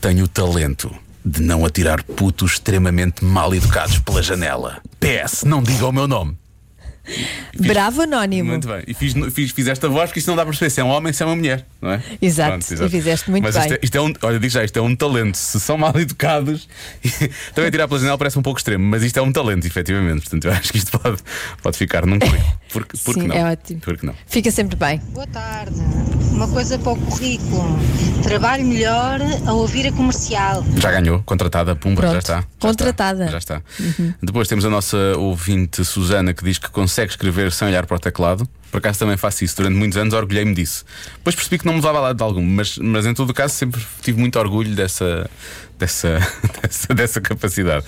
Tenho 0.00 0.24
o 0.24 0.28
talento 0.28 0.94
de 1.28 1.42
não 1.42 1.64
atirar 1.64 2.02
putos 2.02 2.52
extremamente 2.52 3.24
mal 3.24 3.54
educados 3.54 3.98
pela 3.98 4.22
janela. 4.22 4.80
PS, 4.98 5.44
não 5.44 5.62
diga 5.62 5.86
o 5.86 5.92
meu 5.92 6.08
nome. 6.08 6.36
Bravo 7.58 8.02
anónimo. 8.02 8.50
Muito 8.50 8.68
bem. 8.68 8.82
E 8.86 8.94
fiz, 8.94 9.14
fiz, 9.32 9.50
fiz 9.50 9.66
esta 9.68 9.88
voz 9.88 10.10
porque 10.10 10.20
isto 10.20 10.28
não 10.28 10.36
dá 10.36 10.42
para 10.42 10.50
perceber 10.50 10.70
se 10.70 10.80
é 10.80 10.84
um 10.84 10.88
homem 10.88 11.12
se 11.12 11.22
é 11.22 11.26
uma 11.26 11.36
mulher, 11.36 11.66
não 11.80 11.92
é? 11.92 12.02
Exato, 12.20 12.74
e 12.84 12.88
fizeste 12.88 13.30
muito 13.30 13.44
Mas 13.44 13.54
bem. 13.54 13.64
Isto 13.64 13.74
é, 13.74 13.78
isto 13.82 13.94
é 13.96 14.00
um, 14.00 14.12
olha, 14.22 14.38
digo 14.38 14.52
já, 14.52 14.64
isto 14.64 14.78
é 14.78 14.82
um 14.82 14.94
talento. 14.94 15.36
Se 15.36 15.58
são 15.60 15.78
mal 15.78 15.92
educados, 15.98 16.68
também 17.54 17.70
tirar 17.70 17.88
pela 17.88 18.00
janela 18.00 18.18
parece 18.18 18.38
um 18.38 18.42
pouco 18.42 18.58
extremo, 18.58 18.84
mas 18.84 19.02
isto 19.02 19.18
é 19.18 19.22
um 19.22 19.32
talento, 19.32 19.66
efetivamente. 19.66 20.22
Portanto, 20.22 20.44
eu 20.46 20.52
acho 20.52 20.72
que 20.72 20.78
isto 20.78 20.98
pode, 20.98 21.18
pode 21.62 21.76
ficar 21.76 22.06
num 22.06 22.18
currículo. 22.18 22.58
Porque, 22.72 22.98
porque 22.98 23.20
Sim, 23.20 23.28
não? 23.28 23.36
é 23.36 23.52
ótimo. 23.52 23.80
Porque 23.80 24.06
não? 24.06 24.14
Fica 24.26 24.50
sempre 24.50 24.76
bem. 24.76 24.98
Boa 25.12 25.26
tarde. 25.26 25.74
Uma 26.32 26.46
coisa 26.48 26.78
para 26.78 26.92
o 26.92 26.96
currículo. 26.96 27.78
Trabalho 28.22 28.64
melhor 28.64 29.20
a 29.46 29.52
ouvir 29.52 29.86
a 29.86 29.92
comercial. 29.92 30.64
Já 30.76 30.90
ganhou, 30.90 31.22
contratada, 31.22 31.74
pumba, 31.74 32.02
já 32.02 32.08
Pronto. 32.08 32.22
está. 32.22 32.36
Já 32.40 32.46
Contratada. 32.58 33.24
Uhum. 33.24 33.24
Está, 33.24 33.32
já 33.32 33.38
está. 33.38 34.14
Depois 34.22 34.48
temos 34.48 34.64
a 34.64 34.70
nossa 34.70 34.96
ouvinte 35.16 35.84
Susana 35.84 36.34
que 36.34 36.44
diz 36.44 36.58
que 36.58 36.68
consegue 36.70 36.97
escrever 37.06 37.52
sem 37.52 37.68
olhar 37.68 37.86
para 37.86 37.96
o 37.96 38.00
teclado. 38.00 38.48
Por 38.70 38.78
acaso 38.78 38.98
também 38.98 39.16
faço 39.16 39.44
isso 39.44 39.56
durante 39.56 39.74
muitos 39.76 39.96
anos, 39.96 40.12
orgulhei-me 40.14 40.54
disso. 40.54 40.84
Depois 41.16 41.34
percebi 41.34 41.58
que 41.58 41.66
não 41.66 41.72
me 41.74 41.78
levava 41.80 41.98
a 41.98 42.02
lado 42.02 42.16
de 42.16 42.22
algum, 42.22 42.42
mas, 42.44 42.76
mas 42.78 43.06
em 43.06 43.14
todo 43.14 43.30
o 43.30 43.34
caso 43.34 43.54
sempre 43.54 43.80
tive 44.02 44.18
muito 44.20 44.38
orgulho 44.38 44.74
dessa, 44.74 45.28
dessa, 45.78 46.18
dessa, 46.62 46.94
dessa 46.94 47.20
capacidade. 47.20 47.84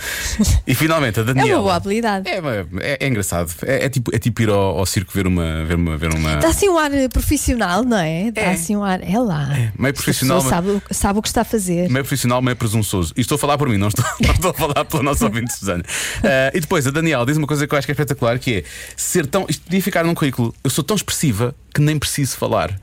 E 0.66 0.74
finalmente 0.74 1.18
a 1.18 1.22
É 1.22 1.26
Daniela. 1.26 1.56
uma 1.56 1.62
boa 1.62 1.74
habilidade. 1.76 2.28
É, 2.28 2.38
é, 2.80 2.98
é 3.00 3.08
engraçado. 3.08 3.52
É, 3.62 3.84
é 3.86 3.88
tipo, 3.88 4.14
é 4.14 4.18
tipo 4.18 4.42
ir 4.42 4.48
ao, 4.48 4.78
ao 4.78 4.86
circo 4.86 5.12
ver 5.12 5.26
uma. 5.26 5.64
Ver 5.64 5.74
uma, 5.76 5.96
ver 5.96 6.14
uma... 6.14 6.36
Dá 6.36 6.48
assim 6.48 6.68
um 6.68 6.78
ar 6.78 6.92
eh, 6.92 7.08
profissional, 7.08 7.84
não 7.84 7.98
é? 7.98 8.30
Dá 8.30 8.40
É. 8.42 8.50
assim 8.52 8.76
um 8.76 8.82
ar. 8.84 9.00
É 9.02 9.18
lá. 9.18 9.48
meio 9.48 9.70
Esta 9.90 9.92
profissional, 9.92 10.38
mas- 10.42 10.48
Sabe, 10.50 10.68
o- 10.70 10.82
sabe 10.90 11.18
o 11.18 11.22
que 11.22 11.28
está 11.28 11.42
a 11.42 11.44
fazer. 11.44 11.90
Meio 11.90 12.04
profissional, 12.04 12.40
meio 12.40 12.56
presunçoso. 12.56 13.12
E 13.16 13.20
estou 13.20 13.36
a 13.36 13.38
falar 13.38 13.58
por 13.58 13.68
mim, 13.68 13.76
não 13.76 13.88
estou, 13.88 14.04
não 14.20 14.30
estou 14.34 14.50
a 14.50 14.54
falar 14.54 14.84
pela 14.84 15.02
nossa 15.02 15.24
ouvinte 15.26 15.52
Susana. 15.52 15.82
Ah, 16.24 16.50
e 16.54 16.60
depois 16.60 16.86
a 16.86 16.90
Daniela 16.90 17.26
diz 17.26 17.36
uma 17.36 17.46
coisa 17.46 17.66
que 17.66 17.74
eu 17.74 17.78
acho 17.78 17.86
que 17.86 17.92
é 17.92 17.94
espetacular: 17.94 18.38
que 18.38 18.58
é 18.58 18.64
ser 18.96 19.26
tão. 19.26 19.46
Isto 19.48 19.62
podia 19.64 19.82
ficar 19.82 20.04
num 20.04 20.14
currículo. 20.14 20.54
Eu 20.64 20.69
sou 20.70 20.84
tão 20.84 20.96
expressiva 20.96 21.54
que 21.74 21.80
nem 21.80 21.98
preciso 21.98 22.36
falar. 22.36 22.78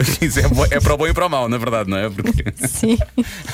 Isso 0.20 0.40
é, 0.40 0.44
é 0.70 0.80
para 0.80 0.94
o 0.94 0.96
bom 0.96 1.06
e 1.06 1.12
para 1.12 1.26
o 1.26 1.28
mau, 1.28 1.48
na 1.48 1.58
verdade, 1.58 1.90
não 1.90 1.98
é? 1.98 2.08
Porque 2.08 2.44
Sim. 2.66 2.98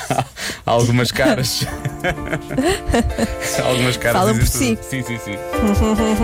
há 0.09 0.23
algumas 0.71 1.11
caras. 1.11 1.65
algumas 3.63 3.97
caras. 3.97 4.17
Falam 4.17 4.37
dizem 4.37 4.75
por 4.75 4.83
tudo. 4.83 4.89
Sim, 4.89 5.03
sim, 5.03 5.19
sim. 5.19 5.35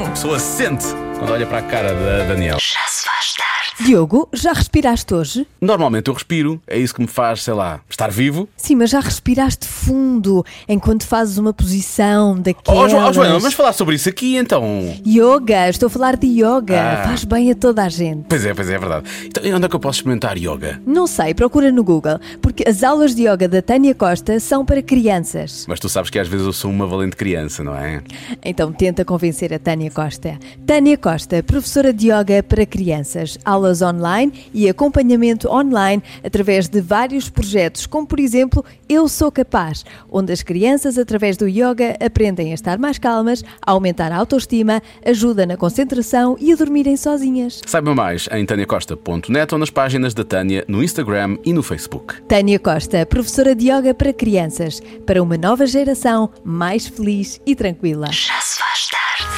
A 0.05 0.09
pessoa 0.11 0.39
sente 0.39 0.85
quando 1.17 1.31
olha 1.31 1.45
para 1.45 1.59
a 1.59 1.63
cara 1.63 1.93
da 1.93 2.23
Daniela. 2.25 2.59
Já 2.59 2.87
se 2.87 3.03
faz. 3.03 3.32
Diogo, 3.79 4.29
já 4.33 4.53
respiraste 4.53 5.13
hoje? 5.13 5.47
Normalmente 5.59 6.07
eu 6.07 6.13
respiro, 6.13 6.61
é 6.67 6.77
isso 6.77 6.93
que 6.93 7.01
me 7.01 7.07
faz, 7.07 7.43
sei 7.43 7.53
lá, 7.53 7.79
estar 7.89 8.09
vivo. 8.11 8.47
Sim, 8.55 8.75
mas 8.75 8.89
já 8.91 8.99
respiraste 8.99 9.67
fundo 9.67 10.45
enquanto 10.69 11.05
fazes 11.05 11.37
uma 11.37 11.53
posição 11.53 12.35
Oh, 12.37 12.41
daquelas. 12.41 12.91
Jo- 12.91 12.97
oh, 12.97 13.13
Joana, 13.13 13.39
vamos 13.39 13.53
falar 13.53 13.73
sobre 13.73 13.95
isso 13.95 14.07
aqui 14.09 14.37
então. 14.37 14.63
Yoga, 15.05 15.69
estou 15.69 15.87
a 15.87 15.89
falar 15.89 16.15
de 16.17 16.27
yoga. 16.27 16.79
Ah. 16.81 17.03
Faz 17.07 17.23
bem 17.23 17.51
a 17.51 17.55
toda 17.55 17.83
a 17.83 17.89
gente. 17.89 18.25
Pois 18.29 18.45
é, 18.45 18.53
pois 18.53 18.69
é, 18.69 18.75
é 18.75 18.79
verdade. 18.79 19.09
Então, 19.25 19.43
onde 19.55 19.65
é 19.65 19.69
que 19.69 19.75
eu 19.75 19.79
posso 19.79 19.99
experimentar 19.99 20.37
yoga? 20.37 20.81
Não 20.85 21.07
sei, 21.07 21.33
procura 21.33 21.71
no 21.71 21.83
Google, 21.83 22.19
porque 22.41 22.63
as 22.67 22.83
aulas 22.83 23.13
de 23.15 23.27
yoga 23.27 23.47
da 23.47 23.61
Tânia 23.61 23.93
Costa 23.95 24.39
são 24.39 24.63
para 24.65 24.81
crianças. 24.81 25.65
Mas 25.67 25.79
tu 25.79 25.89
sabes 25.89 26.09
que 26.09 26.19
às 26.19 26.27
vezes 26.27 26.45
eu 26.45 26.53
sou 26.53 26.69
uma 26.71 26.85
valente 26.87 27.15
criança, 27.15 27.63
não 27.63 27.75
é? 27.75 28.01
Então 28.43 28.71
tenta 28.71 29.03
convencer 29.03 29.53
a 29.53 29.59
Tânia 29.59 29.89
Costa. 29.91 30.37
Tânia 30.65 30.97
Costa, 30.97 31.41
professora 31.43 31.91
de 31.91 32.07
yoga 32.11 32.41
para 32.43 32.65
crianças, 32.65 33.37
aulas 33.63 33.81
online 33.81 34.31
e 34.53 34.69
acompanhamento 34.69 35.49
online 35.49 36.03
através 36.23 36.67
de 36.67 36.81
vários 36.81 37.29
projetos, 37.29 37.87
como 37.87 38.05
por 38.05 38.19
exemplo 38.19 38.63
Eu 38.89 39.07
Sou 39.07 39.31
Capaz, 39.31 39.85
onde 40.11 40.33
as 40.33 40.43
crianças, 40.43 40.97
através 40.97 41.37
do 41.37 41.47
yoga, 41.47 41.95
aprendem 42.03 42.51
a 42.51 42.53
estar 42.53 42.77
mais 42.77 42.99
calmas, 42.99 43.43
a 43.65 43.71
aumentar 43.71 44.11
a 44.11 44.17
autoestima, 44.17 44.81
ajuda 45.05 45.45
na 45.45 45.55
concentração 45.55 46.35
e 46.39 46.51
a 46.51 46.55
dormirem 46.55 46.97
sozinhas. 46.97 47.61
Saiba 47.65 47.95
mais 47.95 48.27
em 48.31 48.45
taniacosta.net 48.45 49.53
ou 49.53 49.59
nas 49.59 49.69
páginas 49.69 50.13
da 50.13 50.23
Tânia 50.23 50.65
no 50.67 50.83
Instagram 50.83 51.37
e 51.45 51.53
no 51.53 51.63
Facebook. 51.63 52.21
Tânia 52.23 52.59
Costa, 52.59 53.05
professora 53.05 53.55
de 53.55 53.69
yoga 53.71 53.93
para 53.93 54.11
crianças, 54.11 54.81
para 55.05 55.23
uma 55.23 55.37
nova 55.37 55.65
geração 55.65 56.29
mais 56.43 56.87
feliz 56.87 57.39
e 57.45 57.55
tranquila. 57.55 58.07
Já 58.11 58.39
se 58.41 58.59
faz. 58.59 58.92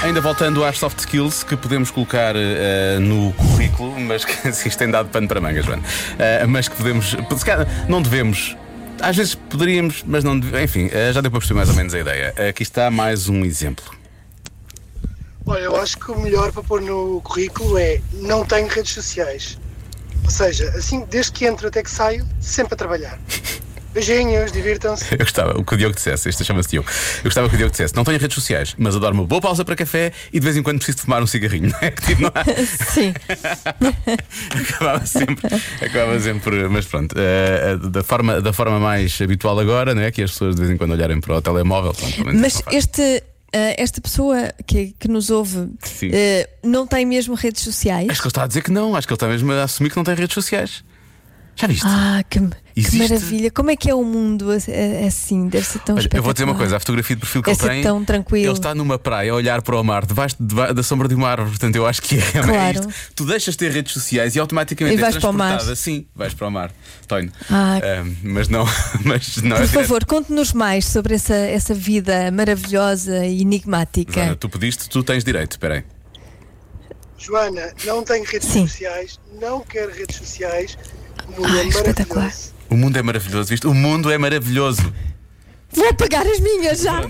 Ainda 0.05 0.21
voltando 0.21 0.63
às 0.63 0.77
soft 0.77 0.99
skills 0.99 1.43
que 1.43 1.57
podemos 1.57 1.89
colocar 1.89 2.35
eh, 2.35 2.99
no 2.99 3.33
currículo, 3.33 3.99
mas 3.99 4.23
que 4.23 4.47
isto 4.49 4.77
tem 4.77 4.91
dado 4.91 5.09
pano 5.09 5.27
para 5.27 5.41
mangas, 5.41 5.65
Joana. 5.65 5.81
Eh, 6.19 6.45
mas 6.45 6.67
que 6.67 6.75
podemos. 6.75 7.15
Não 7.89 8.03
devemos. 8.03 8.55
Às 9.01 9.15
vezes 9.17 9.33
poderíamos, 9.33 10.03
mas 10.05 10.23
não 10.23 10.39
deve- 10.39 10.63
Enfim, 10.63 10.89
eh, 10.93 11.11
já 11.11 11.21
deu 11.21 11.31
para 11.31 11.39
perceber 11.39 11.57
mais 11.57 11.69
ou 11.69 11.75
menos 11.75 11.91
a 11.95 11.99
ideia. 11.99 12.35
Aqui 12.49 12.61
está 12.61 12.91
mais 12.91 13.27
um 13.27 13.43
exemplo. 13.43 13.83
Olha, 15.43 15.61
eu 15.61 15.75
acho 15.75 15.97
que 15.97 16.11
o 16.11 16.19
melhor 16.19 16.51
para 16.51 16.61
pôr 16.61 16.81
no 16.81 17.19
currículo 17.21 17.75
é 17.79 17.99
não 18.13 18.45
tenho 18.45 18.67
redes 18.67 18.93
sociais. 18.93 19.57
Ou 20.23 20.29
seja, 20.29 20.69
assim, 20.77 21.03
desde 21.09 21.31
que 21.31 21.45
entro 21.45 21.67
até 21.67 21.81
que 21.81 21.89
saio, 21.89 22.23
sempre 22.39 22.75
a 22.75 22.77
trabalhar. 22.77 23.17
Beijinhos, 23.95 24.51
divirtam-se. 24.51 25.05
Eu 25.13 25.19
gostava, 25.19 25.57
o 25.57 25.63
que 25.63 25.73
o 25.73 25.77
Diogo 25.77 25.95
dissesse, 25.95 26.27
isto 26.27 26.43
chama-se 26.43 26.67
Diogo. 26.67 26.89
Eu 27.19 27.23
gostava 27.23 27.47
que 27.47 27.55
o 27.55 27.57
Diogo 27.57 27.71
dissesse: 27.71 27.95
não 27.95 28.03
tenho 28.03 28.19
redes 28.19 28.35
sociais, 28.35 28.75
mas 28.77 28.93
adoro 28.93 29.13
uma 29.15 29.23
boa 29.25 29.39
pausa 29.39 29.63
para 29.63 29.73
café 29.73 30.11
e 30.33 30.39
de 30.39 30.43
vez 30.43 30.57
em 30.57 30.61
quando 30.61 30.79
preciso 30.79 30.97
de 30.97 31.03
fumar 31.03 31.23
um 31.23 31.27
cigarrinho. 31.27 31.69
não 31.69 31.79
é? 31.79 31.91
Tipo, 31.91 32.23
não 32.23 32.31
há- 32.35 32.43
Sim. 32.91 33.13
acabava 34.51 35.05
sempre, 35.05 35.47
acabava 35.81 36.19
sempre, 36.19 36.67
mas 36.67 36.85
pronto, 36.85 37.15
eh, 37.17 37.77
da, 37.89 38.03
forma, 38.03 38.41
da 38.41 38.51
forma 38.51 38.81
mais 38.81 39.17
habitual 39.21 39.57
agora, 39.59 39.95
não 39.95 40.01
é? 40.01 40.11
Que 40.11 40.23
as 40.23 40.31
pessoas 40.31 40.55
de 40.55 40.61
vez 40.61 40.73
em 40.73 40.77
quando 40.77 40.91
olharem 40.91 41.21
para 41.21 41.37
o 41.37 41.41
telemóvel. 41.41 41.93
Pronto, 41.93 42.25
menos 42.25 42.41
Mas 42.41 42.61
este, 42.73 43.23
ah, 43.53 43.75
esta 43.77 44.01
pessoa 44.01 44.51
que, 44.67 44.93
que 44.99 45.07
nos 45.07 45.29
ouve 45.29 45.57
ah, 45.57 46.49
não 46.61 46.85
tem 46.85 47.05
mesmo 47.05 47.33
redes 47.33 47.63
sociais? 47.63 48.09
Acho 48.09 48.21
que 48.21 48.27
ele 48.27 48.31
está 48.31 48.43
a 48.43 48.47
dizer 48.47 48.61
que 48.61 48.71
não, 48.71 48.93
acho 48.93 49.07
que 49.07 49.13
ele 49.13 49.15
está 49.15 49.27
mesmo 49.29 49.53
a 49.53 49.63
assumir 49.63 49.89
que 49.89 49.95
não 49.95 50.03
tem 50.03 50.15
redes 50.15 50.33
sociais. 50.33 50.83
Já 51.57 51.67
viste? 51.67 51.85
Ah, 51.87 52.21
que, 52.29 52.37
que 52.39 52.97
maravilha! 52.97 53.49
Como 53.49 53.71
é 53.71 53.77
que 53.77 53.89
é 53.89 53.95
o 53.95 54.03
mundo 54.03 54.47
assim? 55.07 55.47
Deve 55.47 55.65
ser 55.65 55.79
tão 55.79 55.95
Olha, 55.95 56.09
eu 56.13 56.21
vou 56.21 56.33
dizer 56.33 56.43
uma 56.43 56.55
coisa: 56.55 56.75
a 56.75 56.79
fotografia 56.79 57.15
de 57.15 57.21
perfil 57.21 57.41
que 57.41 57.49
Deve 57.49 57.61
ele 57.63 57.67
ser 57.69 57.73
tem. 57.75 57.83
tão 57.83 58.03
tranquilo. 58.03 58.45
Ele 58.47 58.51
está 58.53 58.75
numa 58.75 58.99
praia 58.99 59.31
a 59.31 59.35
olhar 59.35 59.61
para 59.61 59.79
o 59.79 59.83
mar, 59.83 60.05
debaixo, 60.05 60.35
deba- 60.37 60.73
da 60.73 60.83
sombra 60.83 61.07
de 61.07 61.15
uma 61.15 61.29
árvore. 61.29 61.51
Portanto, 61.51 61.75
eu 61.77 61.87
acho 61.87 62.01
que 62.01 62.15
é, 62.17 62.19
é 62.19 62.41
Claro. 62.43 62.79
isto. 62.89 62.93
Tu 63.15 63.25
deixas 63.25 63.53
de 63.53 63.57
ter 63.59 63.71
redes 63.71 63.93
sociais 63.93 64.35
e 64.35 64.39
automaticamente 64.39 64.97
E 64.97 65.01
vais 65.01 65.15
és 65.15 65.21
para 65.21 65.29
o 65.29 65.33
mar. 65.33 65.61
Sim, 65.77 66.05
vais 66.13 66.33
para 66.33 66.47
o 66.47 66.51
mar. 66.51 66.71
Tonho. 67.07 67.31
Ah. 67.49 67.77
Ah, 67.81 68.05
mas 68.21 68.49
não, 68.49 68.65
mas 69.05 69.37
não 69.37 69.55
é 69.55 69.59
Por 69.61 69.67
favor, 69.69 70.03
conte-nos 70.03 70.51
mais 70.51 70.85
sobre 70.85 71.15
essa, 71.15 71.35
essa 71.35 71.73
vida 71.73 72.29
maravilhosa 72.31 73.25
e 73.25 73.41
enigmática. 73.41 74.11
Joana, 74.11 74.35
tu 74.35 74.49
pediste, 74.49 74.89
tu 74.89 75.01
tens 75.03 75.23
direito. 75.23 75.53
Espera 75.53 75.75
aí. 75.75 75.83
Joana, 77.17 77.73
não 77.85 78.03
tenho 78.03 78.25
redes 78.25 78.49
Sim. 78.49 78.67
sociais, 78.67 79.19
não 79.39 79.61
quero 79.61 79.91
redes 79.93 80.17
sociais. 80.17 80.77
Mundo 81.27 81.45
Ai, 81.45 81.59
é 81.59 81.67
espetacular. 81.67 82.31
O 82.69 82.75
mundo 82.75 82.97
é 82.97 83.01
maravilhoso, 83.01 83.49
viste? 83.49 83.67
O 83.67 83.73
mundo 83.73 84.11
é 84.11 84.17
maravilhoso. 84.17 84.93
Vou 85.71 85.87
apagar 85.89 86.25
as 86.25 86.39
minhas 86.39 86.81
já! 86.81 87.01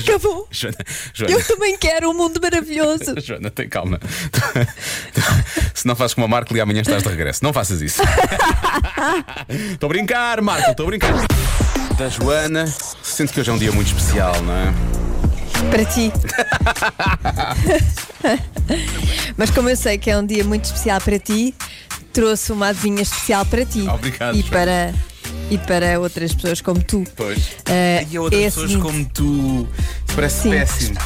Acabou! 0.00 0.48
Joana, 0.50 0.76
Joana, 1.12 1.34
Eu 1.34 1.44
também 1.44 1.78
quero 1.78 2.10
um 2.10 2.14
mundo 2.14 2.40
maravilhoso! 2.42 3.14
Joana, 3.22 3.50
tem 3.50 3.68
calma. 3.68 4.00
Se 5.74 5.86
não 5.86 5.94
fazes 5.96 6.14
como 6.14 6.26
a 6.26 6.28
Marco 6.28 6.56
e 6.56 6.60
amanhã 6.60 6.80
estás 6.80 7.02
de 7.02 7.08
regresso. 7.08 7.42
Não 7.42 7.52
faças 7.52 7.80
isso. 7.80 8.02
Estou 9.72 9.86
a 9.86 9.90
brincar, 9.90 10.40
Marco, 10.40 10.70
estou 10.70 10.86
a 10.86 10.88
brincar. 10.88 11.12
Da 11.96 12.08
Joana, 12.08 12.66
sinto 13.02 13.32
que 13.32 13.40
hoje 13.40 13.50
é 13.50 13.52
um 13.52 13.58
dia 13.58 13.72
muito 13.72 13.86
especial, 13.88 14.40
não 14.42 14.54
é? 14.54 14.74
Para 15.70 15.84
ti. 15.84 16.12
Mas 19.36 19.50
como 19.50 19.68
eu 19.68 19.76
sei 19.76 19.96
que 19.98 20.10
é 20.10 20.18
um 20.18 20.26
dia 20.26 20.42
muito 20.44 20.64
especial 20.64 21.00
para 21.00 21.18
ti, 21.18 21.54
trouxe 22.14 22.52
uma 22.52 22.68
adivinha 22.68 23.02
especial 23.02 23.44
para 23.44 23.66
ti. 23.66 23.82
Obrigado, 23.88 24.38
E 24.38 24.42
para, 24.44 24.94
e 25.50 25.58
para 25.58 26.00
outras 26.00 26.32
pessoas 26.32 26.60
como 26.62 26.82
tu. 26.82 27.04
Pois. 27.16 27.38
Eh, 27.66 28.06
e 28.10 28.18
outras 28.18 28.40
é 28.40 28.44
pessoas 28.46 28.70
seguinte. 28.70 28.86
como 28.86 29.04
tu. 29.10 29.68
Parece 30.14 30.42
Sim. 30.42 30.50
péssimo. 30.50 30.98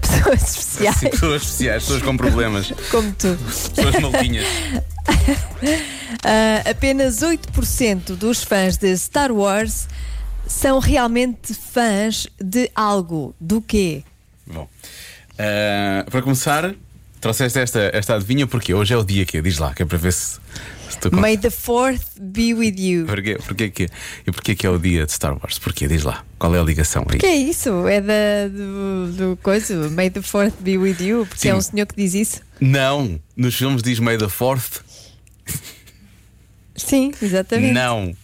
Pessoas 0.00 0.42
especiais 0.42 0.96
Sim, 0.96 1.08
pessoas 1.10 1.42
especiais, 1.42 1.82
pessoas 1.82 2.02
com 2.02 2.16
problemas, 2.16 2.72
como 2.90 3.10
tu. 3.14 3.36
pessoas 3.74 3.94
maluquinhas. 4.00 4.46
Ah, 6.22 6.62
apenas 6.70 7.16
8% 7.20 8.14
dos 8.16 8.42
fãs 8.44 8.76
de 8.76 8.92
Star 8.96 9.32
Wars 9.32 9.88
são 10.46 10.78
realmente 10.78 11.54
fãs 11.54 12.26
de 12.38 12.70
algo. 12.74 13.34
Do 13.40 13.60
quê? 13.62 14.04
Bom, 14.46 14.68
eh, 15.38 16.04
para 16.10 16.20
começar, 16.22 16.74
trouxeste 17.24 17.58
esta, 17.58 17.80
esta 17.92 18.14
adivinha 18.16 18.46
porque 18.46 18.74
hoje 18.74 18.92
é 18.92 18.96
o 18.96 19.02
dia 19.02 19.24
que 19.24 19.40
Diz 19.40 19.58
lá, 19.58 19.72
que 19.74 19.82
é 19.82 19.86
para 19.86 19.96
ver 19.96 20.12
se, 20.12 20.38
se 20.90 20.98
tu 21.00 21.14
May 21.14 21.38
the 21.38 21.50
fourth 21.50 22.02
be 22.20 22.52
with 22.52 22.76
you. 22.78 23.06
Porquê, 23.06 23.36
porquê 23.36 23.70
que, 23.70 23.88
e 24.26 24.30
porquê 24.30 24.54
que 24.54 24.66
é 24.66 24.70
o 24.70 24.78
dia 24.78 25.06
de 25.06 25.12
Star 25.12 25.32
Wars? 25.32 25.58
Porquê? 25.58 25.88
Diz 25.88 26.02
lá. 26.02 26.24
Qual 26.38 26.54
é 26.54 26.60
a 26.60 26.62
ligação 26.62 27.04
aí? 27.08 27.18
Que 27.18 27.26
é 27.26 27.36
isso? 27.36 27.88
É 27.88 28.00
da, 28.00 28.48
do, 28.48 29.12
do 29.12 29.38
coisa? 29.42 29.88
May 29.90 30.10
the 30.10 30.20
fourth 30.20 30.54
be 30.60 30.76
with 30.76 30.96
you? 31.00 31.26
Porque 31.26 31.40
Sim. 31.40 31.48
é 31.48 31.54
um 31.54 31.60
senhor 31.60 31.86
que 31.86 31.96
diz 31.96 32.14
isso? 32.14 32.40
Não, 32.60 33.18
nos 33.36 33.54
filmes 33.54 33.82
diz 33.82 33.98
May 33.98 34.18
the 34.18 34.28
Fourth. 34.28 34.82
Sim, 36.76 37.12
exatamente. 37.22 37.72
Não. 37.72 38.14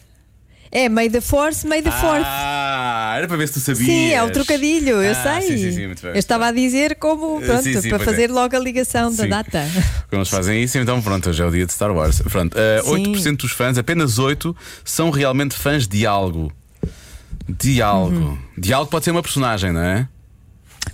É 0.72 0.88
May 0.88 1.10
the 1.10 1.20
Force, 1.20 1.66
May 1.66 1.82
the 1.82 1.90
Fourth. 1.90 2.22
Ah, 2.24 3.14
era 3.16 3.26
para 3.26 3.36
ver 3.36 3.48
se 3.48 3.54
tu 3.54 3.60
sabias. 3.60 3.84
Sim, 3.86 4.10
é 4.12 4.22
o 4.22 4.30
trocadilho, 4.30 5.02
eu 5.02 5.10
Ah, 5.12 5.40
sei. 5.40 5.42
Sim, 5.48 5.56
sim, 5.64 5.72
sim, 5.72 5.86
muito 5.86 6.00
bem. 6.02 6.12
eu 6.12 6.16
estava 6.18 6.46
a 6.46 6.52
dizer 6.52 6.94
como, 6.94 7.42
Eh, 7.42 7.46
pronto, 7.46 7.62
sim, 7.64 7.88
para 7.88 8.02
é. 8.02 8.04
fazer 8.04 8.30
logo 8.30 8.54
a 8.54 8.58
ligação 8.60 9.12
da 9.12 9.26
data. 9.26 9.66
Quando 10.08 10.20
eles 10.20 10.28
fazem 10.28 10.62
isso, 10.62 10.78
então 10.78 11.02
pronto, 11.02 11.28
hoje 11.28 11.42
é 11.42 11.46
o 11.46 11.50
dia 11.50 11.66
de 11.66 11.72
Star 11.72 11.90
Wars. 11.92 12.22
Pronto, 12.22 12.54
uh, 12.56 12.84
Sim. 12.84 13.12
8% 13.14 13.36
dos 13.38 13.50
fãs, 13.52 13.78
apenas 13.78 14.18
8% 14.20 14.54
são 14.84 15.10
realmente 15.10 15.56
fãs 15.56 15.88
de 15.88 16.06
algo. 16.06 16.52
De 17.48 17.82
algo. 17.82 18.14
Uhum. 18.16 18.38
De 18.56 18.72
algo 18.72 18.88
pode 18.88 19.04
ser 19.04 19.10
uma 19.10 19.22
personagem, 19.22 19.72
não 19.72 19.82
é? 19.82 20.06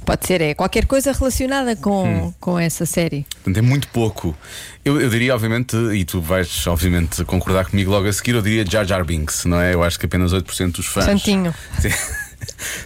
Pode 0.05 0.27
ser, 0.27 0.41
é 0.41 0.55
qualquer 0.55 0.87
coisa 0.87 1.13
relacionada 1.13 1.73
Hum. 1.73 1.77
com, 1.77 2.35
com 2.41 2.59
essa 2.59 2.87
série. 2.87 3.27
Portanto, 3.43 3.57
é 3.57 3.63
muito 3.63 3.89
pouco. 3.89 4.37
Eu, 4.85 5.01
eu 5.01 5.09
diria, 5.11 5.35
obviamente, 5.35 5.77
e 5.95 6.05
tu 6.05 6.21
vais, 6.21 6.67
obviamente, 6.67 7.25
concordar 7.25 7.67
comigo 7.67 7.91
logo 7.91 8.07
a 8.07 8.13
seguir, 8.13 8.35
eu 8.37 8.43
diria 8.43 8.65
Jar 8.65 8.85
Jar 8.85 9.05
Binks, 9.05 9.45
não 9.45 9.61
é? 9.61 9.75
Eu 9.75 9.83
acho 9.83 9.99
que 9.99 10.07
apenas 10.07 10.33
8% 10.33 10.73
dos 10.77 10.87
fãs 10.87 11.05
Santinho. 11.05 11.53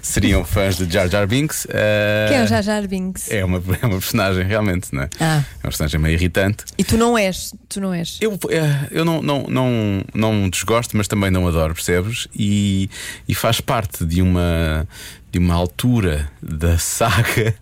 seriam 0.03 0.45
fãs 0.45 0.77
de 0.77 0.91
Jar 0.91 1.09
Jar 1.09 1.27
Binks. 1.27 1.65
Uh, 1.67 2.29
Quem 2.29 2.39
é 2.39 2.45
o 2.45 2.47
Jar 2.47 2.63
Jar 2.63 2.87
Binks? 2.87 3.31
É 3.31 3.45
uma, 3.45 3.59
é 3.83 3.87
uma 3.87 3.99
personagem, 3.99 4.45
realmente, 4.47 4.89
não 4.95 5.03
é? 5.03 5.09
Ah. 5.21 5.45
É 5.63 5.67
uma 5.67 5.71
personagem 5.71 6.01
meio 6.01 6.15
irritante. 6.15 6.65
E 6.79 6.85
tu 6.85 6.97
não 6.97 7.17
és, 7.19 7.53
tu 7.69 7.81
não 7.81 7.93
és. 7.93 8.19
Eu, 8.21 8.39
eh, 8.49 8.89
eu 8.91 9.05
não, 9.05 9.21
não, 9.23 9.45
não, 9.49 10.05
não 10.15 10.49
desgosto, 10.49 10.97
mas 10.97 11.07
também 11.09 11.31
não 11.31 11.47
adoro, 11.47 11.75
percebes? 11.75 12.29
E, 12.35 12.89
e 13.29 13.35
faz 13.35 13.61
parte 13.61 14.05
de 14.05 14.23
uma, 14.23 14.87
de 15.33 15.39
uma 15.39 15.55
altura 15.55 16.31
da 16.43 16.77
saga 16.79 17.55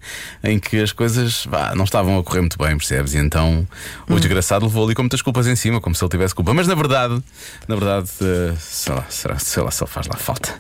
em 0.43 0.59
que 0.59 0.81
as 0.81 0.93
coisas 0.93 1.45
vá, 1.45 1.75
não 1.75 1.85
estavam 1.85 2.19
a 2.19 2.25
correr 2.25 2.41
muito 2.41 2.57
bem, 2.59 2.77
percebes? 2.77 3.15
E 3.15 3.19
então 3.19 3.67
o 4.09 4.17
desgraçado 4.17 4.65
levou 4.67 4.85
ali 4.85 4.95
com 4.95 5.03
muitas 5.03 5.21
culpas 5.21 5.47
em 5.47 5.55
cima, 5.55 5.81
como 5.81 5.95
se 5.95 6.03
ele 6.03 6.11
tivesse 6.11 6.35
culpa. 6.35 6.55
Mas 6.55 6.67
na 6.67 6.75
verdade, 6.75 7.23
na 7.67 7.77
verdade, 7.77 8.09
eh, 8.23 8.55
sei 8.59 8.95
lá, 8.95 9.05
será, 9.09 9.39
sei 9.39 9.63
lá 9.63 9.71
se 9.71 9.83
ele 9.83 9.91
faz 9.91 10.07
lá 10.07 10.17
falta. 10.17 10.55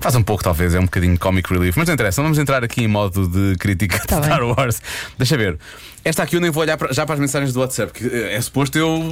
Faz 0.00 0.14
um 0.14 0.22
pouco, 0.22 0.42
talvez, 0.44 0.74
é 0.74 0.78
um 0.78 0.84
bocadinho 0.84 1.18
comic 1.18 1.52
relief, 1.52 1.76
mas 1.76 1.86
não 1.86 1.94
interessa, 1.94 2.20
não 2.20 2.26
vamos 2.26 2.38
entrar 2.38 2.62
aqui 2.62 2.82
em 2.82 2.88
modo 2.88 3.28
de 3.28 3.56
crítica 3.56 3.98
de 3.98 4.06
Tá 4.06 4.16
bem. 4.16 4.24
Star 4.24 4.42
Wars. 4.42 4.82
Deixa 5.16 5.36
ver. 5.36 5.58
Esta 6.04 6.22
aqui 6.22 6.36
eu 6.36 6.40
nem 6.40 6.50
vou 6.50 6.62
olhar 6.62 6.76
para- 6.78 6.92
já 6.92 7.04
para 7.04 7.14
as 7.14 7.20
mensagens 7.20 7.52
do 7.52 7.60
WhatsApp, 7.60 7.92
que 7.92 8.06
eh, 8.06 8.34
é 8.34 8.40
suposto 8.40 8.78
eu. 8.78 9.02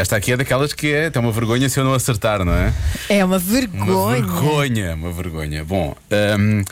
Esta 0.00 0.16
aqui 0.16 0.32
é 0.32 0.36
daquelas 0.36 0.72
que 0.72 0.92
é 0.92 1.06
até 1.06 1.20
uma 1.20 1.30
vergonha 1.30 1.68
se 1.68 1.78
eu 1.78 1.84
não 1.84 1.94
acertar, 1.94 2.44
não 2.44 2.52
é? 2.52 2.72
É 3.08 3.24
uma 3.24 3.36
Uma 3.36 3.38
vergonha. 3.38 4.22
vergonha, 4.26 4.94
uma 4.94 5.12
vergonha. 5.12 5.64
Bom, 5.64 5.94
hum, 6.38 6.64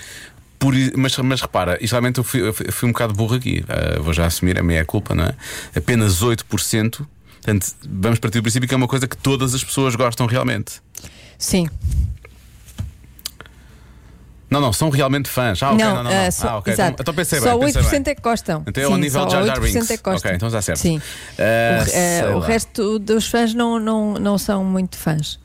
Por 0.59 0.75
i- 0.75 0.93
mas, 0.97 1.15
mas 1.19 1.43
repara, 1.43 1.77
isto 1.81 1.93
realmente 1.93 2.17
eu 2.19 2.25
fui, 2.25 2.41
eu 2.41 2.53
fui- 2.55 2.67
um 2.89 2.93
bocado 2.93 3.13
burro 3.13 3.35
aqui. 3.35 3.63
Ah, 3.69 4.01
vou 4.01 4.15
já 4.15 4.25
assumir, 4.25 4.59
a 4.59 4.63
é 4.79 4.85
culpa, 4.85 5.15
não 5.15 5.25
é? 5.25 5.35
Apenas 5.77 6.23
8%. 6.23 7.07
Portanto, 7.43 7.67
vamos 7.87 8.19
partir 8.19 8.39
do 8.39 8.43
princípio 8.43 8.67
que 8.67 8.73
é 8.73 8.77
uma 8.77 8.89
coisa 8.89 9.07
que 9.07 9.17
todas 9.17 9.55
as 9.55 9.63
pessoas 9.63 9.95
gostam 9.95 10.27
realmente. 10.27 10.81
Sim. 11.37 11.69
Não, 14.51 14.61
não, 14.61 14.73
são 14.73 14.91
realmente 14.91 15.29
fãs. 15.29 15.63
Ah, 15.63 15.73
ok, 15.73 15.85
não, 15.85 15.95
não, 15.97 16.05
não. 16.05 16.11
não. 16.11 16.27
ah, 16.27 16.31
só, 16.31 16.49
ah, 16.49 16.59
ok. 16.59 16.73
exato. 16.73 16.93
Então, 16.93 17.03
então 17.03 17.15
pensei 17.15 17.41
só 17.41 17.59
bem. 17.59 17.73
pensei 17.73 17.83
8% 17.83 17.91
bem. 17.91 18.03
é 18.07 18.15
que 18.15 18.23
gostam. 18.23 18.65
Então 18.67 18.83
é 18.83 18.87
Sim, 18.87 18.93
ao 18.93 18.99
nível 18.99 19.21
só 19.23 19.27
de 19.27 19.33
Jar 19.33 19.47
Jar 19.47 19.59
8% 19.59 19.63
Binks. 19.63 19.91
é 19.91 19.97
que 19.97 20.03
gostam. 20.03 20.29
Ok, 20.29 20.37
então 20.37 20.49
está 20.49 20.63
certo. 20.63 20.79
Sim. 20.79 21.01
Ah, 21.39 21.43
o, 21.79 21.83
eh, 21.83 21.85
sei 21.85 22.25
o 22.35 22.39
resto 22.41 22.99
dos 22.99 23.27
fãs 23.27 23.55
não, 23.55 23.79
não, 23.79 24.15
não 24.15 24.39
são 24.39 24.65
muito 24.65 24.97
fãs. 24.97 25.39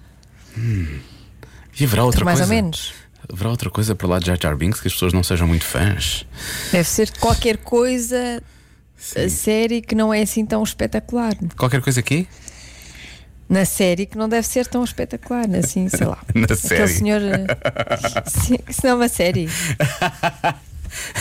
E 1.79 1.83
haverá 1.83 2.03
outra 2.03 2.25
mais 2.25 2.39
coisa? 2.39 2.53
ou 2.53 2.55
menos. 2.55 2.93
Haverá 3.31 3.49
outra 3.49 3.69
coisa 3.69 3.95
para 3.95 4.07
lá 4.07 4.19
de 4.19 4.27
Jar 4.27 4.37
Jar 4.41 4.55
Binks 4.55 4.81
que 4.81 4.87
as 4.87 4.93
pessoas 4.93 5.13
não 5.13 5.23
sejam 5.23 5.47
muito 5.47 5.63
fãs? 5.63 6.25
Deve 6.71 6.87
ser 6.87 7.11
qualquer 7.19 7.57
coisa 7.57 8.41
a 9.15 9.29
série 9.29 9.81
que 9.81 9.95
não 9.95 10.13
é 10.13 10.21
assim 10.21 10.45
tão 10.45 10.61
espetacular. 10.61 11.33
Qualquer 11.57 11.81
coisa 11.81 11.99
aqui? 11.99 12.27
Na 13.49 13.65
série 13.65 14.05
que 14.05 14.17
não 14.17 14.29
deve 14.29 14.45
ser 14.45 14.67
tão 14.67 14.83
espetacular, 14.83 15.45
assim, 15.57 15.89
sei 15.89 16.05
lá. 16.05 16.19
Na 16.35 16.43
Aquele 16.43 16.59
série. 16.59 16.87
senhor. 16.87 17.21
eh, 17.21 17.47
Sim, 18.27 18.57
isso 18.69 18.81
não 18.83 18.91
é 18.91 18.93
uma 18.95 19.09
série. 19.09 19.49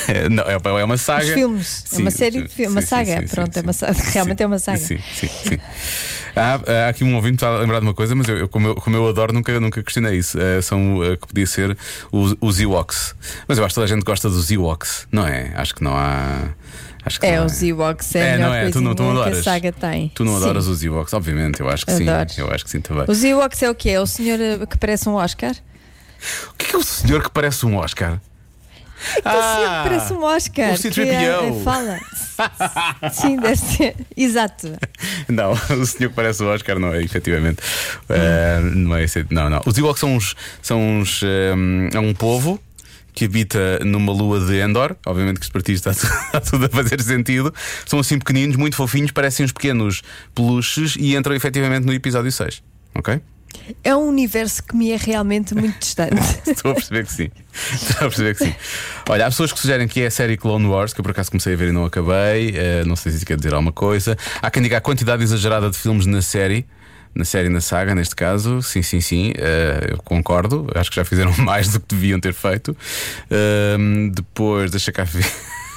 É, 0.09 0.29
não, 0.31 0.45
é, 0.45 0.81
é 0.81 0.85
uma 0.85 0.97
saga. 0.97 1.25
Os 1.27 1.31
filmes. 1.31 1.85
é 1.93 1.97
uma 1.99 2.11
série 2.11 2.43
de 2.43 2.49
filmes. 2.49 2.73
Uma 2.73 2.81
sim, 2.81 2.87
saga. 2.87 3.21
sim, 3.21 3.27
sim, 3.27 3.35
Pronto, 3.35 3.57
é 3.57 3.61
uma 3.61 3.73
saga. 3.73 3.93
Realmente 4.13 4.43
é 4.43 4.47
uma 4.47 4.59
saga. 4.59 4.79
Sim, 4.79 4.99
sim, 5.15 5.29
sim. 5.29 5.59
Há, 6.35 6.87
há 6.87 6.89
aqui 6.89 7.05
um 7.05 7.15
ouvinte 7.15 7.45
a 7.45 7.51
lembrar 7.59 7.81
de 7.81 7.87
uma 7.87 7.93
coisa, 7.95 8.15
mas 8.15 8.27
eu, 8.29 8.49
como, 8.49 8.69
eu, 8.69 8.75
como 8.77 8.97
eu 8.97 9.07
adoro, 9.09 9.33
nunca, 9.33 9.59
nunca 9.61 9.83
questionei 9.83 10.17
isso. 10.19 10.39
Eh, 10.41 10.63
são 10.63 11.05
eh, 11.05 11.17
que 11.17 11.27
podia 11.27 11.47
ser 11.47 11.77
os, 12.11 12.35
os 12.41 12.59
Ewoks. 12.59 13.15
Mas 13.47 13.59
eu 13.59 13.65
acho 13.65 13.73
que 13.73 13.81
toda 13.81 13.85
a 13.85 13.95
gente 13.95 14.05
gosta 14.05 14.29
dos 14.31 14.51
Ewoks, 14.51 15.07
não 15.13 15.27
é? 15.27 15.53
Acho 15.55 15.75
que 15.75 15.85
não 15.85 15.93
há. 15.95 16.49
Acho 17.09 17.21
que 17.21 17.27
É, 17.27 17.43
os 17.43 17.63
Ewoks 17.63 18.15
é, 18.15 18.35
a 18.35 18.39
não 18.39 18.55
é? 18.55 18.71
Tu 18.71 18.81
não, 18.81 18.95
tu 18.95 19.03
coisinha 19.03 19.15
que 19.15 19.21
adoras. 19.29 19.39
a 19.39 19.43
saga 19.43 19.73
tem. 19.73 20.09
Tu 20.15 20.25
não 20.25 20.37
adoras 20.37 20.65
Sim. 20.67 20.71
os 20.71 20.85
Ewoks, 20.85 21.13
obviamente, 21.15 21.61
eu 21.61 21.69
acho 21.69 21.85
que 21.87 21.93
Adoro. 21.93 22.29
sim. 22.31 22.41
Eu 22.43 22.51
acho 22.53 22.65
que 22.65 22.71
sim 22.71 22.81
também. 22.81 23.05
Os 23.09 23.25
Ewoks 23.25 23.63
é 23.63 23.71
o 23.71 23.75
quê? 23.75 23.91
É 23.91 24.01
o 24.01 24.07
senhor 24.07 24.39
eh, 24.41 24.67
que 24.67 24.77
parece 24.79 25.09
um 25.09 25.15
Oscar? 25.15 25.55
O 26.51 26.55
que 26.55 26.67
é, 26.67 26.69
que 26.69 26.77
é 26.77 26.79
o 26.79 26.83
senhor 26.83 27.23
que 27.23 27.31
parece 27.31 27.65
um 27.65 27.77
Oscar? 27.77 28.21
É 29.25 29.29
o 29.29 29.43
senhor 29.55 29.69
que 29.83 29.89
parece 29.89 30.13
um 30.13 30.23
Oscar. 30.25 30.73
o 30.73 30.77
C-3PO. 30.77 31.61
eh, 31.61 31.63
fala. 31.65 31.99
Sim, 33.13 33.37
deve 33.37 33.57
ser. 33.57 33.95
Exato. 34.17 34.73
Não, 35.29 35.53
o 35.53 35.87
senhor 35.87 36.11
que 36.11 36.17
parece 36.17 36.43
o 36.43 36.49
Oscar 36.49 36.79
não 36.79 36.93
é, 36.93 37.03
efetivamente. 37.03 37.63
Eh, 38.09 38.61
não 38.75 38.97
é 38.97 39.05
esse. 39.05 39.25
Não, 39.31 39.49
não. 39.49 39.61
Os 39.65 39.79
Ewoks 39.79 40.01
são 40.01 40.15
uns. 40.17 40.35
São 40.61 40.81
uns 40.81 41.21
eh, 41.23 41.55
é 41.95 41.99
um 42.01 42.13
povo 42.13 42.61
que 43.19 43.25
habita 43.25 43.81
numa 43.85 44.13
lua 44.13 44.39
de 44.47 44.61
Endor. 44.61 44.95
Obviamente 45.05 45.39
que 45.41 45.45
isto 45.47 45.53
para 45.53 45.61
ti 45.63 45.73
está, 45.73 45.93
tudo- 45.93 46.07
está 46.27 46.41
tudo 46.41 46.67
a 46.67 46.69
fazer 46.69 47.01
sentido. 47.03 47.53
São 47.85 47.99
assim 47.99 48.17
pequeninos, 48.17 48.55
muito 48.57 48.77
fofinhos, 48.77 49.11
parecem 49.11 49.45
uns 49.45 49.51
pequenos 49.51 50.03
peluches 50.35 50.95
e 50.97 51.17
entram 51.17 51.35
efetivamente 51.35 51.85
no 51.85 51.93
episódio 51.93 52.31
6. 52.31 52.63
Ok? 52.95 53.21
É 53.83 53.97
um 53.97 54.07
universo 54.09 54.63
que 54.63 54.77
me 54.77 54.93
é 54.93 54.97
realmente 54.97 55.53
muito 55.55 55.79
distante. 55.81 56.15
Estou 56.49 56.71
a 56.71 56.75
perceber 56.75 57.05
que 57.07 57.13
sim. 57.13 57.31
Estou 57.73 57.97
a 58.07 58.11
perceber 58.11 58.37
que 58.37 58.45
sim. 58.45 58.55
Olha, 59.09 59.27
há 59.27 59.31
pessoas 59.31 59.53
que 59.53 59.59
sugerem 59.59 59.89
que 59.89 60.01
é 60.03 60.07
a 60.07 60.11
série 60.11 60.37
Clone 60.37 60.67
Wars, 60.67 60.93
que 60.93 61.01
eu 61.01 61.03
por 61.03 61.11
acaso 61.11 61.31
comecei 61.31 61.55
a 61.55 61.57
ver 61.57 61.69
e 61.71 61.73
não 61.73 61.85
acabei. 61.85 62.53
Eh, 62.55 62.85
não 62.87 62.95
sei 62.95 63.11
se 63.11 63.17
isso 63.19 63.27
quer 63.27 63.37
dizer 63.37 63.53
alguma 63.53 63.73
coisa. 63.73 64.17
Há 64.41 64.51
quem 64.51 64.63
diga 64.63 64.77
a 64.77 64.81
quantidade 64.81 65.23
exagerada 65.25 65.71
de 65.71 65.77
filmes 65.77 66.07
na 66.07 66.23
série. 66.23 66.67
Na 67.15 67.25
série 67.25 67.49
na 67.49 67.61
saga, 67.61 67.95
neste 67.95 68.15
caso, 68.15 68.63
sim, 68.63 68.83
sim, 68.83 69.01
sim, 69.01 69.33
eh, 69.37 69.89
eu 69.91 69.99
concordo. 69.99 70.67
Acho 70.75 70.91
que 70.91 70.97
já 70.97 71.05
fizeram 71.05 71.35
mais 71.39 71.69
do 71.69 71.81
que 71.81 71.95
deviam 71.95 72.21
ter 72.21 72.33
feito. 72.33 72.77
Ahm, 73.31 74.11
depois, 74.11 74.71
deixa 74.71 74.93
cá 74.93 75.05
ver. 75.05 75.27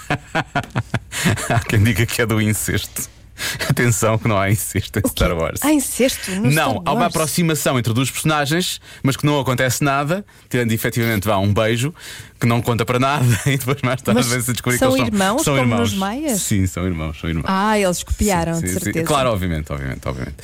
há 1.49 1.59
quem 1.59 1.83
diga 1.83 2.05
que 2.05 2.21
é 2.21 2.25
do 2.25 2.41
incesto. 2.41 3.09
Atenção, 3.69 4.17
que 4.17 4.27
não 4.27 4.37
há 4.37 4.49
incesto 4.51 4.99
em 4.99 5.07
Star 5.09 5.35
Wars. 5.35 5.59
Há 5.63 5.71
incesto 5.71 6.31
no 6.31 6.43
Não, 6.51 6.51
Star 6.51 6.81
há 6.85 6.91
uma 6.91 7.01
Wars. 7.01 7.15
aproximação 7.15 7.77
entre 7.79 7.93
dois 7.93 8.09
personagens, 8.11 8.79
mas 9.03 9.15
que 9.17 9.25
não 9.25 9.39
acontece 9.39 9.83
nada, 9.83 10.25
tirando 10.49 10.71
efetivamente 10.71 11.27
vá 11.27 11.37
um 11.37 11.53
beijo, 11.53 11.93
que 12.39 12.45
não 12.47 12.61
conta 12.61 12.85
para 12.85 12.99
nada, 12.99 13.25
e 13.45 13.57
depois 13.57 13.81
mais 13.83 14.01
tarde 14.01 14.21
vem-se 14.23 14.49
a 14.51 14.53
descobrir 14.53 14.77
são 14.77 14.93
que 14.93 15.01
eles 15.01 15.07
irmãos, 15.13 15.43
são 15.43 15.55
como 15.55 15.65
irmãos. 15.65 15.91
nos 15.91 15.93
Maias? 15.93 16.41
Sim, 16.41 16.65
são 16.67 16.85
irmãos, 16.85 17.19
são 17.19 17.29
irmãos. 17.29 17.45
Ah, 17.47 17.77
eles 17.79 18.03
copiaram, 18.03 18.55
Sim, 18.55 18.61
de 18.61 18.67
sim, 18.73 18.79
certeza. 18.79 19.05
Claro, 19.05 19.29
obviamente, 19.31 19.71
obviamente, 19.71 20.01
obviamente. 20.07 20.37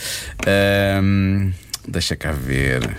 Ahm, 0.45 1.51
deixa 1.87 2.15
cá 2.15 2.31
ver. 2.31 2.97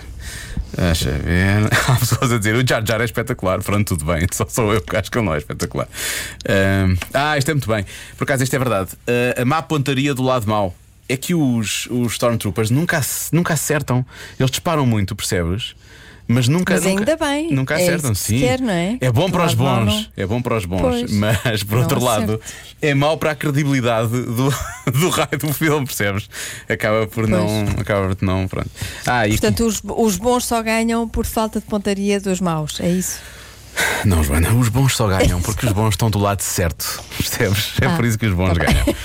Deixa 0.75 1.11
ver. 1.11 1.65
Há 1.87 1.95
pessoas 1.95 2.31
a 2.31 2.37
dizer: 2.37 2.55
o 2.55 2.67
Jar 2.67 2.85
Jar 2.85 3.01
é 3.01 3.05
espetacular. 3.05 3.61
Pronto, 3.61 3.95
tudo 3.95 4.05
bem. 4.05 4.27
Só 4.31 4.45
sou 4.47 4.73
eu 4.73 4.81
que 4.81 4.95
acho 4.95 5.11
que 5.11 5.17
ele 5.17 5.25
não 5.25 5.33
é 5.33 5.37
espetacular. 5.37 5.87
Ahm, 6.47 6.95
ah, 7.13 7.37
isto 7.37 7.51
é 7.51 7.53
muito 7.53 7.67
bem. 7.67 7.85
Por 8.17 8.23
acaso, 8.23 8.43
isto 8.43 8.55
é 8.55 8.59
verdade. 8.59 8.91
Ah, 9.07 9.41
a 9.41 9.45
má 9.45 9.61
pontaria 9.61 10.13
do 10.13 10.23
lado 10.23 10.47
mau 10.47 10.75
é 11.07 11.17
que 11.17 11.33
os, 11.33 11.87
os 11.87 12.13
Stormtroopers 12.13 12.69
nunca, 12.69 13.01
nunca 13.31 13.53
acertam. 13.55 14.05
Eles 14.39 14.51
disparam 14.51 14.85
muito, 14.85 15.15
percebes? 15.15 15.75
Mas 16.31 16.47
nunca. 16.47 16.75
Mas 16.75 16.83
nunca, 16.85 16.99
ainda 16.99 17.17
bem. 17.17 17.51
Nunca 17.51 17.73
É 17.73 17.81
acertam, 17.81 18.11
que 18.13 18.19
se 18.19 18.25
sim. 18.25 18.39
quer, 18.39 18.61
não 18.61 18.69
é? 18.71 18.97
bom 19.11 19.25
Do 19.25 19.31
para 19.31 19.45
os 19.47 19.55
bons. 19.55 20.11
É 20.15 20.27
bom 20.27 20.39
para 20.43 20.57
os 20.57 20.63
bons. 20.65 20.79
Pois. 20.81 21.11
Mas, 21.11 21.63
por 21.63 21.73
Não 21.77 21.81
outro 21.81 22.03
lado, 22.03 22.39
é 22.79 22.93
mau 22.93 23.17
para 23.17 23.31
a 23.31 23.35
credibilidade 23.35 24.09
do, 24.09 24.53
do 24.93 25.09
raio 25.09 25.39
do 25.39 25.51
filme, 25.51 25.87
percebes? 25.87 26.29
Acaba 26.69 27.07
por 27.07 27.27
não. 27.27 27.65
Acaba 27.79 28.15
por 28.15 28.23
não. 28.23 28.47
Pronto. 28.47 28.69
Ah, 29.07 29.27
e 29.27 29.31
Portanto, 29.31 29.65
os, 29.65 29.81
os 29.83 30.17
bons 30.17 30.45
só 30.45 30.61
ganham 30.61 31.09
por 31.09 31.25
falta 31.25 31.59
de 31.59 31.65
pontaria 31.65 32.21
dos 32.21 32.39
maus. 32.39 32.79
É 32.79 32.89
isso? 32.89 33.17
Não, 34.03 34.23
Joana, 34.23 34.51
os 34.53 34.67
bons 34.67 34.95
só 34.95 35.07
ganham 35.07 35.41
porque 35.41 35.65
os 35.65 35.71
bons 35.73 35.91
estão 35.91 36.11
do 36.11 36.19
lado 36.19 36.41
certo, 36.41 37.01
percebes? 37.17 37.73
É 37.81 37.85
Ah, 37.87 37.95
por 37.95 38.03
isso 38.05 38.19
que 38.19 38.25
os 38.27 38.33
bons 38.33 38.55
tá 38.55 38.65
ganham. 38.65 38.85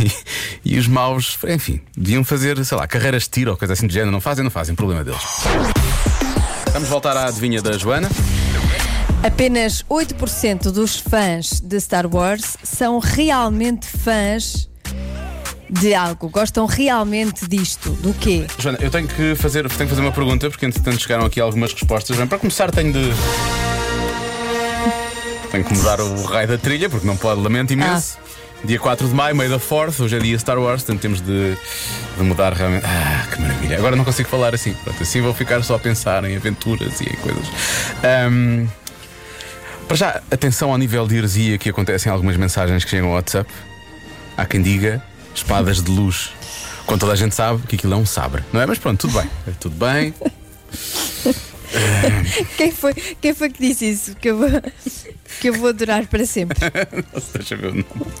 E, 0.00 0.74
e 0.74 0.78
os 0.78 0.86
maus, 0.88 1.38
enfim, 1.46 1.80
deviam 1.96 2.24
fazer, 2.24 2.62
sei 2.64 2.76
lá, 2.76 2.86
carreiras 2.86 3.24
de 3.24 3.30
tiro 3.30 3.50
ou 3.50 3.56
coisa 3.56 3.74
assim 3.74 3.86
de 3.86 3.92
género. 3.94 4.10
Não 4.10 4.20
fazem, 4.20 4.42
não 4.42 4.50
fazem, 4.50 4.74
problema 4.74 5.04
deles. 5.04 5.20
Vamos 6.76 6.90
voltar 6.90 7.16
à 7.16 7.24
adivinha 7.24 7.62
da 7.62 7.72
Joana. 7.72 8.06
Apenas 9.22 9.82
8% 9.88 10.70
dos 10.70 10.98
fãs 11.00 11.58
de 11.58 11.80
Star 11.80 12.06
Wars 12.06 12.58
são 12.62 12.98
realmente 12.98 13.86
fãs 13.86 14.68
de 15.70 15.94
algo. 15.94 16.28
Gostam 16.28 16.66
realmente 16.66 17.48
disto. 17.48 17.88
Do 17.92 18.12
quê? 18.12 18.46
Joana, 18.58 18.76
eu 18.82 18.90
tenho 18.90 19.08
que 19.08 19.34
fazer, 19.36 19.66
tenho 19.70 19.88
que 19.88 19.94
fazer 19.94 20.02
uma 20.02 20.12
pergunta 20.12 20.50
porque 20.50 20.66
entretanto 20.66 21.00
chegaram 21.00 21.24
aqui 21.24 21.40
algumas 21.40 21.72
respostas. 21.72 22.14
Para 22.28 22.38
começar, 22.38 22.70
tenho 22.70 22.92
de. 22.92 23.08
Tenho 25.50 25.64
que 25.64 25.74
mudar 25.78 25.98
o 25.98 26.24
raio 26.24 26.48
da 26.48 26.58
trilha 26.58 26.90
porque 26.90 27.06
não 27.06 27.16
pode, 27.16 27.40
lamento 27.40 27.72
imenso. 27.72 28.18
Dia 28.64 28.78
4 28.80 29.06
de 29.06 29.14
maio, 29.14 29.36
meio 29.36 29.50
da 29.50 29.58
Fourth, 29.58 30.00
hoje 30.00 30.16
é 30.16 30.18
dia 30.18 30.38
Star 30.38 30.58
Wars, 30.58 30.82
portanto 30.82 31.00
temos 31.02 31.20
de, 31.20 31.56
de 32.16 32.22
mudar 32.22 32.52
realmente. 32.52 32.84
Ah, 32.84 33.26
que 33.30 33.40
maravilha! 33.40 33.78
Agora 33.78 33.94
não 33.94 34.04
consigo 34.04 34.28
falar 34.28 34.54
assim, 34.54 34.72
pronto, 34.82 35.00
assim 35.02 35.20
vou 35.20 35.32
ficar 35.32 35.62
só 35.62 35.76
a 35.76 35.78
pensar 35.78 36.24
em 36.24 36.36
aventuras 36.36 37.00
e 37.00 37.04
em 37.04 37.16
coisas. 37.16 37.46
Ahm, 38.02 38.66
para 39.86 39.96
já, 39.96 40.22
atenção 40.30 40.72
ao 40.72 40.78
nível 40.78 41.06
de 41.06 41.16
heresia 41.16 41.58
que 41.58 41.68
acontece 41.68 42.08
em 42.08 42.12
algumas 42.12 42.36
mensagens 42.36 42.82
que 42.84 42.90
chegam 42.90 43.08
ao 43.10 43.14
WhatsApp. 43.14 43.48
Há 44.36 44.44
quem 44.44 44.60
diga 44.60 45.02
espadas 45.34 45.80
de 45.80 45.90
luz. 45.90 46.32
Quando 46.86 47.00
toda 47.00 47.12
a 47.12 47.16
gente 47.16 47.34
sabe 47.34 47.64
que 47.66 47.76
aquilo 47.76 47.94
é 47.94 47.96
um 47.96 48.06
sabre, 48.06 48.42
não 48.52 48.60
é? 48.60 48.66
Mas 48.66 48.78
pronto, 48.78 49.06
tudo 49.06 49.20
bem. 49.20 49.30
É 49.46 49.50
Tudo 49.60 49.76
bem. 49.76 50.14
Quem 52.56 52.70
foi, 52.72 52.94
quem 52.94 53.34
foi 53.34 53.50
que 53.50 53.60
disse 53.60 53.90
isso? 53.90 54.14
Que 54.16 54.30
eu 54.30 54.38
vou, 54.38 54.48
que 55.40 55.48
eu 55.48 55.52
vou 55.54 55.68
adorar 55.68 56.06
para 56.06 56.24
sempre. 56.24 56.58
Deixa 57.34 57.54
eu 57.54 57.58
ver 57.58 57.66
o 57.66 57.74
nome. 57.74 58.12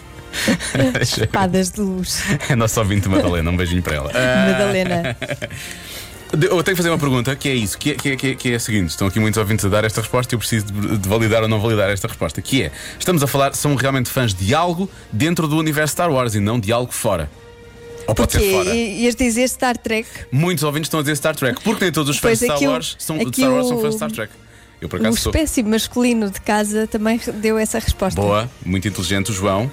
Espadas 1.00 1.70
de 1.70 1.80
luz. 1.80 2.22
É 2.48 2.52
a 2.52 2.56
nossa 2.56 2.80
ouvinte 2.80 3.08
Madalena, 3.08 3.50
um 3.50 3.56
beijinho 3.56 3.82
para 3.82 3.96
ela. 3.96 4.12
Madalena. 4.12 5.16
Eu 6.32 6.48
tenho 6.62 6.64
que 6.64 6.76
fazer 6.76 6.90
uma 6.90 6.98
pergunta 6.98 7.34
que 7.36 7.48
é 7.48 7.54
isso, 7.54 7.78
que 7.78 7.92
é, 7.92 7.94
que 7.94 8.08
é, 8.10 8.16
que 8.16 8.26
é, 8.26 8.34
que 8.34 8.52
é 8.52 8.54
a 8.56 8.60
seguinte: 8.60 8.90
estão 8.90 9.06
aqui 9.06 9.20
muitos 9.20 9.38
ouvintes 9.38 9.64
a 9.64 9.68
dar 9.68 9.84
esta 9.84 10.00
resposta 10.00 10.34
e 10.34 10.36
eu 10.36 10.38
preciso 10.40 10.66
de, 10.66 10.98
de 10.98 11.08
validar 11.08 11.40
ou 11.42 11.48
não 11.48 11.60
validar 11.60 11.88
esta 11.88 12.08
resposta. 12.08 12.42
Que 12.42 12.64
é: 12.64 12.72
estamos 12.98 13.22
a 13.22 13.28
falar, 13.28 13.54
são 13.54 13.74
realmente 13.76 14.10
fãs 14.10 14.34
de 14.34 14.52
algo 14.52 14.90
dentro 15.12 15.46
do 15.46 15.56
universo 15.56 15.92
Star 15.92 16.10
Wars 16.10 16.34
e 16.34 16.40
não 16.40 16.58
de 16.58 16.72
algo 16.72 16.92
fora. 16.92 17.30
Ou 18.08 18.14
pode 18.14 18.32
Porque 18.32 18.44
ser 18.44 18.50
fora. 18.52 18.74
ias 18.74 19.14
dizer 19.14 19.48
Star 19.48 19.78
Trek. 19.78 20.08
Muitos 20.32 20.64
ouvintes 20.64 20.88
estão 20.88 20.98
a 20.98 21.02
dizer 21.04 21.16
Star 21.16 21.36
Trek, 21.36 21.60
porque 21.62 21.84
nem 21.84 21.92
todos 21.92 22.10
os 22.10 22.18
fãs 22.20 22.40
de 22.40 22.44
Star 22.46 22.58
o- 22.60 22.66
Wars 22.72 22.96
são, 22.98 23.18
de 23.18 23.24
Star 23.36 23.52
Wars 23.52 23.68
são 23.68 23.76
o- 23.76 23.80
fãs 23.80 23.90
de 23.90 23.96
Star 23.96 24.10
Trek. 24.10 24.32
Eu 24.80 24.88
por 24.88 24.98
O 24.98 25.02
acaso 25.02 25.16
sou. 25.18 25.30
espécie 25.30 25.62
masculino 25.62 26.28
de 26.28 26.40
casa 26.40 26.86
também 26.88 27.20
deu 27.34 27.56
essa 27.56 27.78
resposta. 27.78 28.20
Boa, 28.20 28.50
muito 28.64 28.86
inteligente 28.86 29.30
o 29.30 29.34
João. 29.34 29.70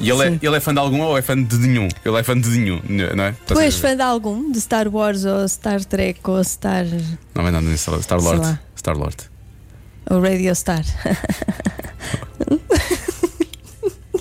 E 0.00 0.10
ele 0.10 0.22
é, 0.22 0.38
ele 0.42 0.56
é 0.56 0.60
fã 0.60 0.72
de 0.72 0.80
algum 0.80 1.00
ou 1.02 1.16
é 1.16 1.22
fã 1.22 1.40
de 1.40 1.56
nenhum? 1.56 1.88
Ele 2.04 2.18
é 2.18 2.22
fã 2.22 2.38
de 2.38 2.48
nenhum, 2.48 2.80
não 3.14 3.24
é? 3.24 3.34
Tu 3.46 3.58
és 3.60 3.76
fã 3.76 3.94
de 3.96 4.02
algum? 4.02 4.50
De 4.50 4.60
Star 4.60 4.88
Wars 4.88 5.24
ou 5.24 5.48
Star 5.48 5.84
Trek 5.84 6.20
ou 6.24 6.42
Star. 6.42 6.84
Não 7.34 7.46
é 7.46 7.50
nada 7.50 7.66
disso, 7.66 7.90
Star 8.02 8.20
Sei 8.20 8.30
Lord. 8.30 8.58
Star 8.76 8.96
Lord. 8.96 9.16
ou 10.10 10.20
Radio 10.20 10.54
Star? 10.54 10.84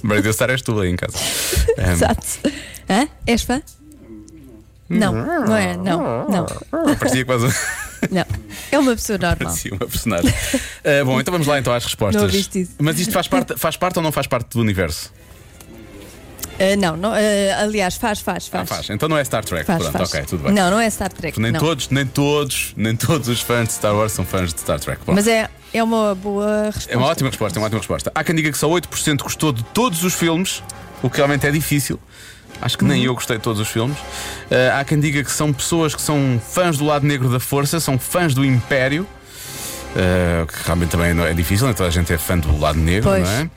Radio 0.04 0.34
Star 0.34 0.50
és 0.50 0.62
tu 0.62 0.80
aí 0.80 0.90
em 0.90 0.96
casa. 0.96 1.18
Exato. 1.92 2.28
Hã? 2.90 3.08
És 3.26 3.44
fã? 3.44 3.62
Não, 4.90 5.14
não 5.14 5.56
é, 5.56 5.76
não, 5.78 6.28
não. 6.28 6.46
parecia 6.98 7.26
quase. 7.26 7.48
Não, 8.12 8.26
é 8.70 8.78
uma 8.78 8.92
pessoa 8.96 9.18
normal. 9.18 9.54
Sim, 9.54 9.70
uma 9.70 9.88
personagem. 9.88 10.30
Uh, 10.30 11.06
bom, 11.06 11.22
então 11.22 11.32
vamos 11.32 11.48
lá 11.48 11.58
então 11.58 11.74
às 11.74 11.86
respostas. 11.86 12.50
Não. 12.54 12.68
Mas 12.80 13.00
isto 13.00 13.14
faz 13.14 13.30
parte, 13.30 13.58
faz 13.58 13.78
parte 13.78 13.96
ou 13.96 14.04
não 14.04 14.12
faz 14.12 14.28
parte 14.28 14.50
do 14.50 14.60
universo? 14.60 15.10
Ah, 16.60 16.76
não, 16.78 16.96
não, 16.96 17.12
ah, 17.12 17.18
aliás, 17.62 17.96
faz, 17.96 18.20
faz, 18.20 18.48
Ah, 18.52 18.58
faz. 18.60 18.70
faz. 18.70 18.89
Então 18.89 19.10
não 19.10 19.18
é 19.18 19.24
Star 19.24 19.44
Trek. 19.44 19.66
Faz, 19.66 19.80
Pronto, 19.80 19.92
faz. 19.98 20.10
ok, 20.10 20.22
tudo 20.24 20.44
bem. 20.44 20.54
Não, 20.54 20.70
não 20.72 20.80
é 20.80 20.89
Star 20.89 21.12
Trek. 21.12 21.39
Nem 21.39 21.52
não. 21.52 21.60
todos, 21.60 21.89
nem 21.89 22.06
todos, 22.06 22.74
nem 22.78 22.96
todos 22.96 23.28
os 23.28 23.42
fãs 23.42 23.68
de 23.68 23.74
Star 23.74 23.96
Wars 23.96 24.12
são 24.12 24.24
fãs 24.26 24.54
de 24.54 24.60
Star 24.60 24.80
Trek. 24.80 25.02
Mas 25.08 25.28
é, 25.28 25.50
é 25.74 25.84
uma 25.84 26.13
boa 26.16 26.66
resposta. 26.66 26.92
é 26.94 26.98
uma 26.98 27.08
ótima 27.08 27.30
resposta, 27.30 27.58
é 27.58 27.60
uma 27.60 27.66
ótima 27.66 27.80
resposta. 27.80 28.12
Há 28.13 28.24
quem 28.24 28.36
diga 28.36 28.52
que 28.52 28.58
só 28.58 28.70
8% 28.70 29.24
gostou 29.24 29.52
de 29.52 29.63
todos 29.66 30.04
os 30.04 30.13
filmes, 30.13 30.62
o 31.02 31.10
que 31.10 31.18
realmente 31.18 31.46
é 31.48 31.52
difícil. 31.52 32.00
Acho 32.62 32.78
que 32.78 32.86
nem 32.86 33.00
Uhum. 33.02 33.08
eu 33.08 33.16
gostei 33.16 33.38
de 33.38 33.44
todos 33.44 33.60
os 33.60 33.68
filmes. 33.68 33.98
Ah, 34.52 34.80
há 34.80 34.86
quem 34.86 35.00
diga 35.00 35.24
que 35.24 35.32
são 35.32 35.52
pessoas 35.52 35.96
que 35.96 36.02
são 36.02 36.39
fãs 36.52 36.78
do 36.78 36.86
lado 36.86 37.06
negro 37.06 37.30
da 37.30 37.39
força, 37.39 37.80
são 37.80 37.98
fãs 37.98 38.34
do 38.34 38.46
Império. 38.46 39.08
ah, 39.96 40.46
que 40.48 40.63
realmente 40.66 40.89
também 40.92 41.12
é 41.26 41.34
difícil, 41.34 41.70
então 41.70 41.86
a 41.86 41.89
gente 41.89 42.12
é 42.13 42.18
fã 42.18 42.38
do 42.38 42.58
lado 42.60 42.80
negro, 42.80 43.10
Pois. 43.10 43.24
não 43.24 43.30
é? 43.32 43.50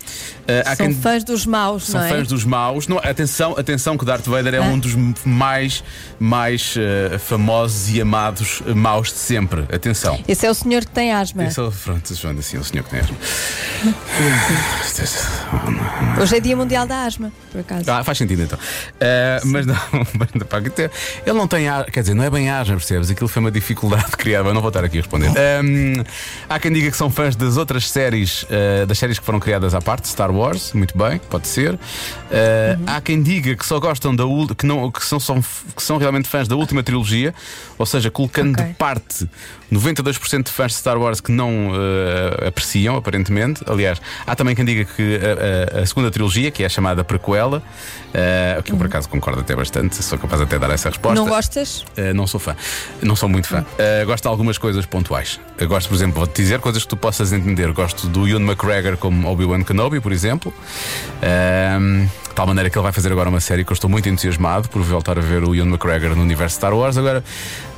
Ah, 0.49 0.71
há 0.73 0.77
São 0.77 0.87
quem- 0.87 0.95
fãs 0.95 1.25
dos 1.25 1.45
maus, 1.47 1.87
são 1.87 2.01
não 2.01 2.07
é? 2.07 2.11
fãs 2.11 2.29
dos 2.29 2.45
maus. 2.45 2.87
Não, 2.89 2.99
atenção, 2.99 3.53
atenção 3.59 3.97
que 3.99 4.05
Darth 4.05 4.27
Vader 4.27 4.55
é 4.55 4.59
Ah. 4.59 4.63
um 4.63 4.79
dos 4.79 4.95
m- 4.95 5.15
mais, 5.25 5.83
mais 6.21 6.75
eh, 6.77 7.19
famosos 7.19 7.89
e 7.95 8.01
amados 8.01 8.63
eh, 8.67 8.75
maus 8.75 9.09
de 9.13 9.19
sempre. 9.19 9.63
Atenção. 9.75 10.19
Esse 10.29 10.47
é 10.47 10.51
o 10.51 10.55
senhor 10.55 10.85
que 10.85 10.91
tem 10.93 11.13
asma. 11.13 11.45
Esse 11.45 11.59
é 11.59 11.63
o 11.63 11.73
Pronto, 11.73 12.15
Joana, 12.15 12.41
assim, 12.41 12.57
é 12.57 12.61
o 12.61 12.65
senhor 12.65 12.83
que 12.85 12.91
tem 12.91 13.01
asma. 13.01 13.17
Hoje 16.21 16.37
é 16.37 16.41
Dia 16.41 16.57
Mundial 16.57 16.87
da 16.87 17.05
Asma, 17.05 17.33
por 17.53 17.61
acaso. 17.61 17.91
Ah, 17.91 18.03
faz 18.03 18.19
sentido 18.19 18.43
então. 18.43 18.59
Eh, 19.01 19.41
mas 19.45 19.67
não, 19.67 19.75
mas, 20.19 20.29
pá, 20.49 20.59
ele 20.59 21.39
não 21.39 21.47
tem 21.47 21.69
asma, 21.69 21.85
quer 21.85 22.01
dizer, 22.01 22.15
não 22.15 22.25
é 22.25 22.31
bem 22.31 22.51
asma, 22.51 22.77
percebes? 22.77 23.11
Aquilo 23.11 23.29
foi 23.29 23.41
uma 23.41 23.51
dificuldade 23.51 24.07
de 24.11 24.17
criar, 24.17 24.43
mas 24.43 24.55
não 24.55 24.61
vou 24.61 24.69
estar 24.69 24.85
aqui 24.85 24.99
a 24.99 25.01
responder. 25.01 25.29
Ahm, 25.29 26.03
há 26.49 26.59
quem 26.59 26.73
diga 26.73 26.91
que 26.91 26.97
são 26.97 27.11
fãs 27.11 27.37
das 27.37 27.57
outras 27.57 27.89
séries, 27.91 28.47
das 28.87 28.99
séries 28.99 29.19
que 29.19 29.25
foram 29.25 29.39
criadas 29.41 29.75
à 29.75 29.81
parte, 29.81 30.09
Star 30.09 30.31
Wars, 30.31 30.36
muito 30.77 30.97
bem, 30.97 31.19
pode 31.31 31.47
ser. 31.49 31.79
Eh, 32.31 32.79
Há 32.87 33.01
quem 33.01 33.23
diga 33.23 33.55
que 33.57 33.65
só 33.65 33.79
gostam 33.81 34.15
da 34.15 34.25
que, 34.55 34.67
não, 34.67 34.91
que, 34.91 35.05
são, 35.05 35.19
são, 35.19 35.41
que 35.41 35.83
são 35.83 35.97
realmente 35.99 36.29
fãs 36.29 36.47
da 36.49 36.57
última 36.57 36.83
trilogia, 36.83 37.35
ou 37.79 37.87
seja, 37.87 38.11
colocando 38.11 38.53
Ok. 38.55 38.65
de 38.65 38.75
parte 38.75 39.29
92% 39.73 40.45
de 40.45 40.51
fãs 40.51 40.73
de 40.73 40.79
Star 40.79 40.97
Wars 40.99 41.21
que 41.21 41.33
não 41.33 41.73
eh, 41.75 42.49
apreciam, 42.49 42.97
aparentemente. 42.97 43.63
Aliás, 43.67 44.01
há 44.27 44.35
também 44.37 44.55
quem 44.55 44.65
diga 44.65 44.85
que 44.85 45.19
a, 45.75 45.79
a- 45.79 45.83
a 45.83 45.87
segunda 45.87 46.11
trilogia, 46.11 46.51
que 46.51 46.63
é 46.63 46.67
a 46.67 46.69
chamada 46.69 47.03
prequela, 47.03 47.63
eh, 48.15 48.61
que 48.65 48.73
eu 48.73 48.77
por 48.77 48.87
acaso 48.87 49.09
concordo 49.09 49.41
até 49.41 49.57
bastante, 49.57 49.97
sou 50.03 50.19
capaz 50.19 50.41
até 50.41 50.57
de 50.57 50.61
dar 50.61 50.71
essa 50.73 50.89
resposta. 50.89 51.19
Não 51.21 51.27
gostas? 51.29 51.81
Uh, 51.99 52.15
não 52.15 52.27
sou 52.27 52.39
fã, 52.39 52.55
não 53.03 53.17
sou 53.17 53.29
muito 53.29 53.49
fã. 53.49 53.61
Uh, 54.03 54.07
gosto 54.07 54.23
de 54.23 54.29
algumas 54.29 54.57
coisas 54.59 54.87
pontuais. 54.87 55.41
Eu 55.59 55.69
gosto, 55.69 55.89
por 55.89 55.95
exemplo, 55.97 56.17
vou-te 56.19 56.41
dizer 56.43 56.61
coisas 56.61 56.83
que 56.83 56.89
tu 56.89 56.97
possas 56.97 57.33
entender. 57.33 57.71
Gosto 57.73 58.07
do 58.07 58.27
Ewan 58.29 58.43
McGregor 58.43 58.97
como 58.97 59.29
Obi-Wan 59.29 59.63
Kenobi, 59.65 60.01
por 60.01 60.13
exemplo. 60.13 60.53
Um, 61.23 62.07
de 62.37 62.39
tal 62.39 62.47
maneira 62.47 62.69
que 62.69 62.77
ele 62.77 62.83
vai 62.83 62.93
fazer 62.93 63.11
agora 63.11 63.31
uma 63.31 63.41
série 63.41 63.65
que 63.65 63.73
eu 63.73 63.75
estou 63.75 63.89
muito 63.89 64.11
entusiasmado 64.11 64.69
por 64.69 64.83
voltar 64.83 65.17
a 65.17 65.23
ver 65.23 65.43
o 65.43 65.55
Ewan 65.55 65.69
McGregor 65.69 66.15
no 66.15 66.21
universo 66.21 66.57
Star 66.57 66.75
Wars. 66.75 66.99
Agora, 66.99 67.25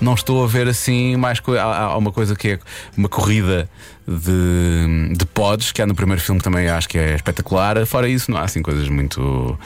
não 0.00 0.14
estou 0.14 0.42
a 0.42 0.48
ver 0.48 0.66
assim 0.66 1.14
mais. 1.14 1.40
Há, 1.56 1.62
há 1.62 1.96
uma 1.96 2.10
coisa 2.10 2.34
que 2.34 2.48
é 2.48 2.58
uma 2.96 3.08
corrida 3.08 3.70
de, 4.08 5.14
de 5.14 5.26
pods, 5.26 5.70
que 5.70 5.82
há 5.82 5.86
no 5.86 5.94
primeiro 5.94 6.20
filme 6.22 6.40
que 6.40 6.44
também 6.44 6.68
acho 6.68 6.88
que 6.88 6.96
é 6.96 7.14
espetacular. 7.14 7.84
Fora 7.84 8.08
isso, 8.08 8.30
não 8.30 8.38
há 8.38 8.44
assim 8.44 8.62
coisas 8.62 8.88
muito. 8.88 9.20
uh, 9.20 9.58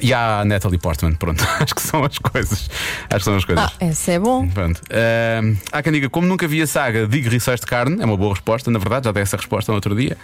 e 0.00 0.14
há 0.14 0.40
a 0.40 0.44
Natalie 0.44 0.78
Portman, 0.78 1.14
pronto, 1.14 1.44
acho 1.60 1.74
que 1.74 1.82
são 1.82 2.04
as 2.04 2.18
coisas. 2.18 2.70
Acho 3.10 3.18
que 3.18 3.24
são 3.24 3.36
as 3.36 3.44
coisas. 3.44 3.64
Ah, 3.64 3.86
esse 3.86 4.12
é 4.12 4.18
bom. 4.20 4.46
Pronto. 4.48 4.80
Ahm, 4.90 5.56
há 5.72 5.82
quem 5.82 5.92
diga, 5.92 6.08
como 6.08 6.28
nunca 6.28 6.46
vi 6.46 6.62
a 6.62 6.66
saga, 6.66 7.08
digo 7.08 7.28
rissóis 7.28 7.58
de 7.58 7.66
carne. 7.66 8.00
É 8.00 8.04
uma 8.04 8.16
boa 8.16 8.34
resposta, 8.34 8.70
na 8.70 8.78
verdade, 8.78 9.06
já 9.06 9.12
dei 9.12 9.22
essa 9.22 9.36
resposta 9.36 9.72
no 9.72 9.76
outro 9.76 9.96
dia. 9.96 10.16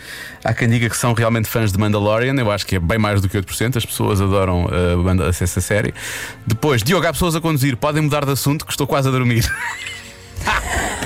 Há 0.44 0.54
quem 0.54 0.68
diga 0.68 0.88
que 0.88 0.96
são 0.96 1.12
realmente 1.12 1.48
fãs 1.48 1.72
de 1.72 1.78
Mandalorian. 1.78 2.34
Eu 2.38 2.50
acho 2.50 2.64
que 2.64 2.76
é 2.76 2.80
bem 2.80 2.98
mais 2.98 3.20
do 3.20 3.28
que 3.28 3.36
8%. 3.36 3.76
As 3.76 3.84
pessoas 3.84 4.20
adoram 4.20 4.68
banda 5.02 5.26
essa 5.26 5.60
série. 5.60 5.92
Depois, 6.46 6.82
Diogo, 6.82 7.06
há 7.06 7.12
pessoas 7.12 7.34
a 7.34 7.40
conduzir. 7.40 7.76
Podem 7.76 8.02
mudar 8.02 8.24
de 8.24 8.32
assunto, 8.32 8.64
que 8.64 8.70
estou 8.70 8.86
quase 8.86 9.08
a 9.08 9.10
dormir. 9.10 9.44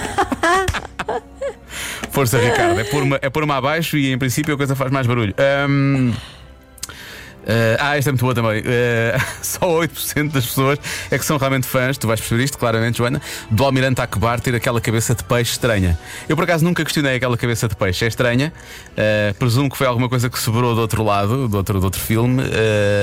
Força, 2.17 2.39
Ricardo. 2.39 2.81
É 2.81 2.85
pôr-me 2.85 3.19
é 3.21 3.29
pôr 3.29 3.51
abaixo 3.51 3.99
e 3.99 4.11
em 4.11 4.17
princípio 4.17 4.55
a 4.55 4.57
coisa 4.57 4.75
faz 4.75 4.91
mais 4.91 5.07
barulho. 5.07 5.35
Ahm, 5.37 6.15
Uh, 7.47 7.79
ah, 7.79 7.97
esta 7.97 8.11
é 8.11 8.13
muito 8.13 8.23
boa 8.23 8.35
também. 8.35 8.61
Uh, 8.61 9.23
só 9.41 9.61
8% 9.61 10.33
das 10.33 10.47
pessoas 10.47 10.79
é 11.11 11.17
que 11.17 11.25
são 11.25 11.37
realmente 11.37 11.67
fãs, 11.67 11.97
tu 11.97 12.09
vais 12.09 12.21
perceber 12.21 12.43
isto 12.43 12.59
claramente, 12.59 12.99
Joana, 12.99 13.23
do 13.51 13.65
Almirante 13.65 14.01
Akbar 14.01 14.41
ter 14.41 14.55
aquela 14.55 14.81
cabeça 14.81 15.15
de 15.15 15.23
peixe 15.23 15.53
estranha. 15.53 15.97
Eu 16.29 16.35
por 16.35 16.43
acaso 16.43 16.65
nunca 16.65 16.85
questionei 16.85 17.17
aquela 17.17 17.37
cabeça 17.37 17.69
de 17.69 17.77
peixe, 17.77 18.05
é 18.05 18.09
estranha. 18.09 18.53
Uh, 18.93 19.35
presumo 19.35 19.71
que 19.71 19.77
foi 19.77 19.87
alguma 19.87 20.09
coisa 20.09 20.29
que 20.29 20.39
sobrou 20.39 20.75
do 20.75 20.81
outro 20.81 21.05
lado, 21.05 21.47
do 21.47 21.57
outro, 21.57 21.79
do 21.79 21.85
outro 21.85 22.01
filme, 22.01 22.43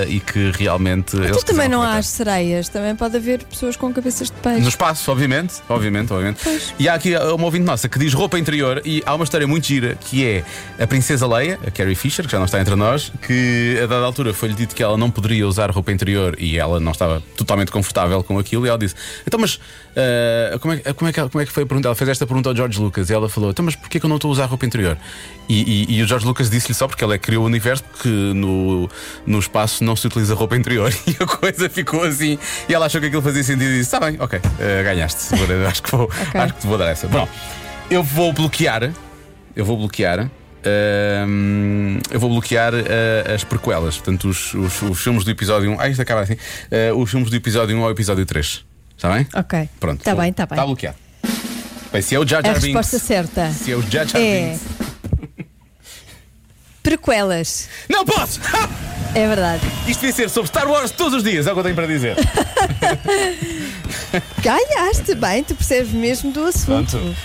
e 0.07 0.19
que 0.19 0.51
realmente. 0.51 1.15
eles 1.15 1.37
Tu 1.37 1.45
também 1.45 1.69
não 1.69 1.81
há 1.81 2.01
sereias, 2.01 2.67
também 2.67 2.95
pode 2.95 3.15
haver 3.15 3.43
pessoas 3.45 3.77
com 3.77 3.93
cabeças 3.93 4.27
de 4.27 4.33
peixe. 4.33 4.61
No 4.61 4.69
espaço, 4.69 5.09
obviamente, 5.11 5.55
obviamente, 5.69 6.11
obviamente. 6.11 6.43
E 6.77 6.89
há 6.89 6.95
aqui 6.95 7.15
uma 7.15 7.45
ouvinte 7.45 7.65
nossa 7.65 7.87
que 7.87 7.97
diz 7.97 8.13
roupa 8.13 8.37
interior 8.37 8.81
e 8.83 9.01
há 9.05 9.15
uma 9.15 9.23
história 9.23 9.47
muito 9.47 9.67
gira 9.67 9.95
que 9.95 10.25
é 10.25 10.43
a 10.81 10.87
Princesa 10.87 11.27
Leia, 11.27 11.59
a 11.65 11.71
Carrie 11.71 11.95
Fisher, 11.95 12.25
que 12.25 12.31
já 12.31 12.37
não 12.37 12.45
está 12.45 12.59
entre 12.59 12.75
nós, 12.75 13.11
que 13.25 13.79
a 13.81 13.85
dada 13.85 14.05
altura 14.05 14.32
foi-lhe 14.33 14.53
dito 14.55 14.75
que 14.75 14.81
ela 14.83 14.97
não 14.97 15.09
poderia 15.11 15.47
usar 15.47 15.69
roupa 15.71 15.91
interior 15.91 16.35
e 16.39 16.57
ela 16.57 16.79
não 16.79 16.91
estava 16.91 17.21
totalmente 17.37 17.71
confortável 17.71 18.23
com 18.23 18.37
aquilo 18.39 18.65
e 18.65 18.69
ela 18.69 18.77
disse: 18.77 18.95
Então, 19.27 19.39
mas 19.39 19.59
ah, 19.95 20.57
como, 20.59 20.73
é, 20.73 20.77
que- 20.77 20.93
como, 20.93 21.09
é 21.09 21.13
que, 21.13 21.19
ela- 21.19 21.29
como 21.29 21.41
é 21.41 21.45
que 21.45 21.51
foi 21.51 21.63
a 21.63 21.65
pergunta? 21.65 21.87
Ela 21.87 21.95
fez 21.95 22.09
esta 22.09 22.25
pergunta 22.25 22.49
ao 22.49 22.55
George 22.55 22.79
Lucas 22.79 23.09
e 23.09 23.13
ela 23.13 23.29
falou: 23.29 23.49
Então, 23.51 23.63
mas 23.65 23.75
porquê 23.75 23.99
que 23.99 24.05
eu 24.05 24.09
não 24.09 24.15
estou 24.17 24.29
a 24.29 24.31
usar 24.31 24.45
roupa 24.45 24.65
interior? 24.65 24.97
E, 25.49 25.85
e- 25.91 25.97
e 25.97 26.01
o 26.03 26.07
George 26.07 26.25
Lucas 26.25 26.49
disse-lhe 26.49 26.73
só 26.73 26.87
porque 26.87 27.03
ela 27.03 27.13
é 27.15 27.17
que 27.17 27.25
criou 27.25 27.43
o 27.43 27.45
universo 27.47 27.83
que 28.01 28.07
no, 28.09 28.89
no 29.25 29.39
espaço 29.39 29.83
não 29.83 29.95
se 29.95 30.07
utiliza 30.07 30.33
roupa 30.35 30.55
interior 30.55 30.91
e 31.05 31.15
a 31.21 31.25
coisa 31.25 31.69
ficou 31.69 32.03
assim 32.03 32.37
e 32.69 32.73
ela 32.73 32.85
achou 32.85 32.99
que 33.01 33.07
aquilo 33.07 33.21
fazia 33.21 33.43
sentido 33.43 33.65
e 33.69 33.77
disse: 33.79 33.93
Está 33.93 33.99
bem, 33.99 34.17
ok, 34.19 34.39
ah, 34.43 34.83
ganhaste. 34.83 35.35
Vou 35.35 35.47
dar- 35.47 35.67
acho, 35.67 35.83
que 35.83 35.91
vou, 35.91 36.09
acho 36.33 36.53
que 36.53 36.61
te 36.61 36.67
vou 36.67 36.77
dar 36.77 36.87
essa. 36.89 37.07
Bom, 37.07 37.27
eu 37.89 38.03
vou 38.03 38.31
bloquear. 38.33 38.91
Eu 39.55 39.65
vou 39.65 39.77
bloquear. 39.77 40.29
Eu 42.11 42.19
vou 42.19 42.29
bloquear 42.29 42.73
ah, 42.73 43.33
as 43.33 43.43
prequelas, 43.43 43.97
portanto, 43.97 44.29
os, 44.29 44.53
os, 44.53 44.81
os 44.81 45.01
filmes 45.01 45.23
do 45.23 45.31
episódio 45.31 45.71
1. 45.71 45.79
Ah, 45.79 45.89
isto 45.89 46.01
acaba 46.01 46.21
assim. 46.21 46.37
Ah, 46.71 46.93
os 46.95 47.09
filmes 47.09 47.29
do 47.29 47.35
episódio 47.35 47.75
1 47.77 47.83
ao 47.83 47.91
episódio 47.91 48.25
3. 48.25 48.65
Está 48.95 49.13
bem? 49.13 49.27
Ok. 49.33 49.69
Pronto. 49.79 49.99
Está 49.99 50.15
bem, 50.15 50.29
está 50.29 50.45
bem. 50.45 50.55
Está 50.55 50.65
bloqueado. 50.65 50.97
Bem, 51.91 52.01
se 52.01 52.15
é 52.15 52.19
o 52.19 52.25
Jar 52.25 52.39
A 52.39 52.47
Jar 52.47 52.55
resposta 52.55 52.97
Binks. 52.97 53.07
certa 53.07 53.51
Se 53.51 53.71
é 53.71 53.75
o 53.75 53.81
Jar 53.83 54.07
Jar 54.07 54.19
é. 54.21 54.49
Binks. 54.51 54.61
Prequelas. 56.81 57.69
Não 57.89 58.03
posso! 58.05 58.39
É 59.15 59.27
verdade. 59.27 59.61
Isto 59.87 60.01
devia 60.01 60.11
ser 60.15 60.29
sobre 60.29 60.47
Star 60.49 60.67
Wars 60.67 60.91
todos 60.91 61.13
os 61.13 61.23
dias, 61.23 61.45
é 61.45 61.51
o 61.51 61.53
que 61.53 61.59
eu 61.59 61.63
tenho 61.63 61.75
para 61.75 61.85
dizer. 61.85 62.15
Ganhaste 64.41 65.15
bem, 65.15 65.43
tu 65.43 65.53
percebes 65.55 65.91
mesmo 65.91 66.31
do 66.31 66.45
assunto. 66.45 66.97
Pronto. 66.97 67.15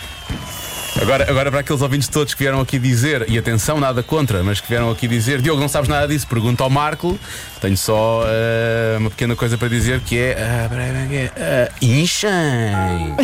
Agora, 1.01 1.31
agora 1.31 1.51
para 1.51 1.61
aqueles 1.61 1.81
ouvintes 1.81 2.09
todos 2.09 2.35
que 2.35 2.41
vieram 2.41 2.61
aqui 2.61 2.79
dizer, 2.79 3.25
e 3.31 3.39
atenção, 3.39 3.79
nada 3.79 4.03
contra, 4.03 4.43
mas 4.43 4.61
que 4.61 4.69
vieram 4.69 4.91
aqui 4.91 5.07
dizer, 5.07 5.41
Diogo, 5.41 5.61
não 5.61 5.69
sabes 5.69 5.89
nada 5.89 6.09
disso, 6.09 6.27
pergunta 6.27 6.65
ao 6.65 6.71
Marco. 6.71 7.19
Tenho 7.61 7.77
só 7.77 8.25
eh, 8.27 8.97
uma 8.99 9.09
pequena 9.09 9.37
coisa 9.37 9.57
para 9.57 9.69
dizer 9.69 10.01
que 10.01 10.19
é. 10.19 10.37
ah, 10.41 10.69
como 10.69 10.81
é? 10.81 11.31
Ah, 11.37 11.73
Inchem! 11.81 13.15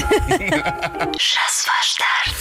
Já 1.18 1.48
se 1.48 1.66
faz 1.66 1.94
tarde. 1.96 2.36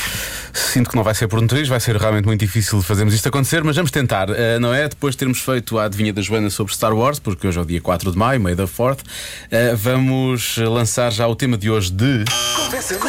Sinto 0.54 0.91
que 0.91 0.96
não 0.96 1.04
vai 1.04 1.15
ser 1.15 1.28
por 1.28 1.39
um 1.41 1.48
triz, 1.48 1.67
vai 1.67 1.80
ser 1.80 1.96
realmente 1.98 2.26
muito 2.26 2.39
difícil 2.39 2.82
fazermos 2.84 3.13
isto 3.13 3.28
acontecer, 3.28 3.63
mas 3.63 3.76
vamos 3.76 3.89
tentar, 3.89 4.30
eh, 4.30 4.60
não 4.60 4.74
é? 4.74 4.88
Depois 4.88 5.15
de 5.15 5.19
termos 5.19 5.39
feito 5.39 5.80
a 5.80 5.86
adivinha 5.86 6.13
da 6.13 6.22
Joana 6.22 6.52
sobre 6.52 6.74
Star 6.74 6.96
Wars, 6.96 7.17
porque 7.17 7.48
hoje 7.48 7.58
é 7.58 7.62
o 7.62 7.65
dia 7.65 7.82
4 7.82 8.12
de 8.12 8.17
maio, 8.17 8.39
May 8.39 8.56
the 8.56 8.63
4th, 8.63 9.00
eh, 9.50 9.74
vamos 9.76 10.58
lançar 10.58 11.12
já 11.12 11.28
o 11.28 11.36
tema 11.36 11.58
de 11.58 11.72
hoje 11.72 11.91
de. 11.91 12.24
Convença-me 12.56 13.00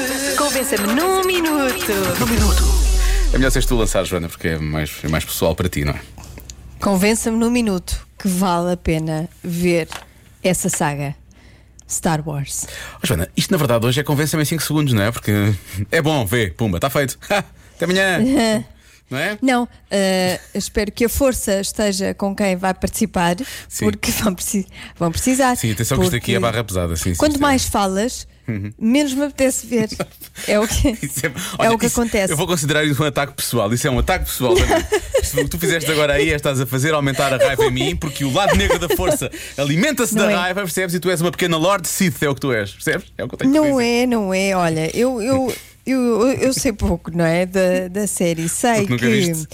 num 0.54 1.24
minuto. 1.24 1.92
É 3.32 3.36
melhor 3.36 3.50
seres 3.50 3.66
tu 3.66 3.74
lançar, 3.74 4.04
Joana, 4.04 4.28
porque 4.28 4.46
é 4.46 4.58
mais, 4.58 5.00
é 5.02 5.08
mais 5.08 5.24
pessoal 5.24 5.52
para 5.52 5.68
ti, 5.68 5.84
não 5.84 5.92
é? 5.92 6.00
Convença-me 6.80 7.36
num 7.36 7.50
minuto 7.50 8.06
que 8.16 8.28
vale 8.28 8.72
a 8.72 8.76
pena 8.76 9.28
ver 9.42 9.88
essa 10.44 10.68
saga 10.68 11.16
Star 11.90 12.22
Wars. 12.24 12.68
Oh, 13.02 13.06
Joana, 13.06 13.28
isto 13.36 13.50
na 13.50 13.56
verdade 13.56 13.84
hoje 13.84 13.98
é 13.98 14.04
convença-me 14.04 14.44
em 14.44 14.46
5 14.46 14.62
segundos, 14.62 14.94
não 14.94 15.02
é? 15.02 15.10
Porque 15.10 15.32
é 15.90 16.00
bom, 16.00 16.24
vê, 16.24 16.50
pumba, 16.50 16.78
está 16.78 16.88
feito. 16.88 17.18
Até 17.28 17.84
amanhã. 17.86 18.64
não 19.10 19.18
é? 19.18 19.38
Não, 19.42 19.68
eh, 19.90 20.40
espero 20.54 20.90
que 20.90 21.04
a 21.04 21.08
força 21.08 21.60
esteja 21.60 22.14
com 22.14 22.34
quem 22.34 22.56
vai 22.56 22.74
participar, 22.74 23.36
Sim. 23.68 23.84
porque 23.90 24.10
vão, 24.10 24.34
preci- 24.34 24.66
vão 24.98 25.10
precisar. 25.12 25.56
Sim, 25.56 25.72
atenção 25.72 25.98
que 25.98 26.04
isto 26.04 26.16
aqui 26.16 26.34
é 26.34 26.40
barra 26.40 26.64
pesada. 26.64 26.96
Sim, 26.96 27.14
Quanto 27.14 27.34
sim. 27.34 27.40
mais 27.40 27.64
falas, 27.66 28.26
menos 28.78 29.14
me 29.14 29.24
apetece 29.24 29.66
ver. 29.66 29.88
É 30.48 30.58
o 30.58 30.66
que, 30.66 30.88
é, 30.88 30.92
olha, 31.60 31.72
o 31.72 31.78
que 31.78 31.86
isso- 31.86 32.00
acontece. 32.00 32.32
Eu 32.32 32.36
vou 32.36 32.46
considerar 32.48 32.84
isso 32.84 33.00
um 33.00 33.06
ataque 33.06 33.34
pessoal. 33.34 33.72
Isso 33.72 33.86
é 33.86 33.90
um 33.90 34.00
ataque 34.00 34.24
pessoal. 34.24 34.52
Se 35.22 35.40
o 35.40 35.44
que 35.44 35.48
tu 35.48 35.58
fizeste 35.60 35.88
agora 35.90 36.14
aí 36.14 36.30
é 36.32 36.34
estás 36.34 36.60
a 36.60 36.66
fazer 36.66 36.92
aumentar 36.92 37.32
a 37.32 37.36
raiva 37.38 37.64
em 37.66 37.70
mim, 37.70 37.96
porque 37.96 38.24
o 38.24 38.32
lado 38.32 38.54
negro 38.56 38.76
da 38.80 38.88
força 38.96 39.30
alimenta-se 39.56 40.12
da 40.14 40.28
é. 40.30 40.34
raiva, 40.34 40.60
percebes? 40.62 40.92
E 40.94 40.98
tu 41.00 41.08
és 41.08 41.20
uma 41.20 41.30
pequena 41.30 41.56
Lord 41.56 41.86
Sith, 41.86 42.20
é 42.22 42.28
o 42.28 42.34
que 42.34 42.40
tu 42.40 42.52
és, 42.52 42.72
percebes? 42.72 43.06
É 43.16 43.22
o 43.24 43.28
que 43.28 43.34
eu 43.36 43.38
tenho 43.38 43.52
Não 43.52 43.80
é, 43.80 44.06
não 44.06 44.34
é. 44.34 44.54
Olha, 44.56 44.90
eu, 44.94 45.22
eu, 45.22 45.54
eu, 45.86 46.32
eu 46.32 46.52
sei 46.52 46.72
pouco, 46.72 47.10
não 47.16 47.24
é? 47.24 47.44
Da, 47.46 47.88
da 47.90 48.06
série. 48.06 48.48
Sei 48.48 48.86
Porque 48.86 49.32
que. 49.32 49.46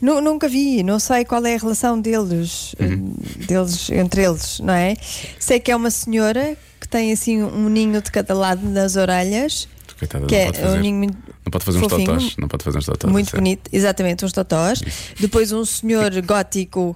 Nu- 0.00 0.20
nunca 0.20 0.48
vi, 0.48 0.82
não 0.82 0.98
sei 0.98 1.24
qual 1.24 1.44
é 1.46 1.54
a 1.54 1.58
relação 1.58 1.98
deles, 2.00 2.74
Uhum. 2.78 3.14
eh, 3.40 3.44
deles 3.46 3.88
entre 3.90 4.22
eles, 4.24 4.58
não 4.60 4.74
é? 4.74 4.94
Sei 5.38 5.58
que 5.58 5.70
é 5.70 5.76
uma 5.76 5.90
senhora 5.90 6.56
que 6.80 6.86
tem 6.88 7.12
assim 7.12 7.42
um 7.42 7.68
ninho 7.70 8.02
de 8.02 8.10
cada 8.10 8.34
lado 8.34 8.68
nas 8.68 8.96
orelhas, 8.96 9.66
Coitada, 9.98 10.26
que 10.26 10.34
não 10.34 10.40
é 10.42 10.46
pode 10.46 10.58
um 10.58 10.62
fazer. 10.62 10.80
ninho 10.80 10.96
muito, 10.96 11.16
Não 11.44 11.50
pode 11.50 11.64
fazer 11.64 11.78
uns 11.78 11.82
fofinho, 11.88 12.06
totós. 12.06 12.36
Não 12.36 12.48
pode 12.48 12.64
fazer 12.64 12.78
uns 12.78 12.84
totós. 12.86 13.10
muito 13.12 13.34
é. 13.34 13.38
bonito, 13.38 13.70
exatamente, 13.72 14.24
uns 14.26 14.32
totós. 14.32 14.82
Depois 15.18 15.52
um 15.52 15.64
senhor 15.64 16.10
gótico 16.20 16.94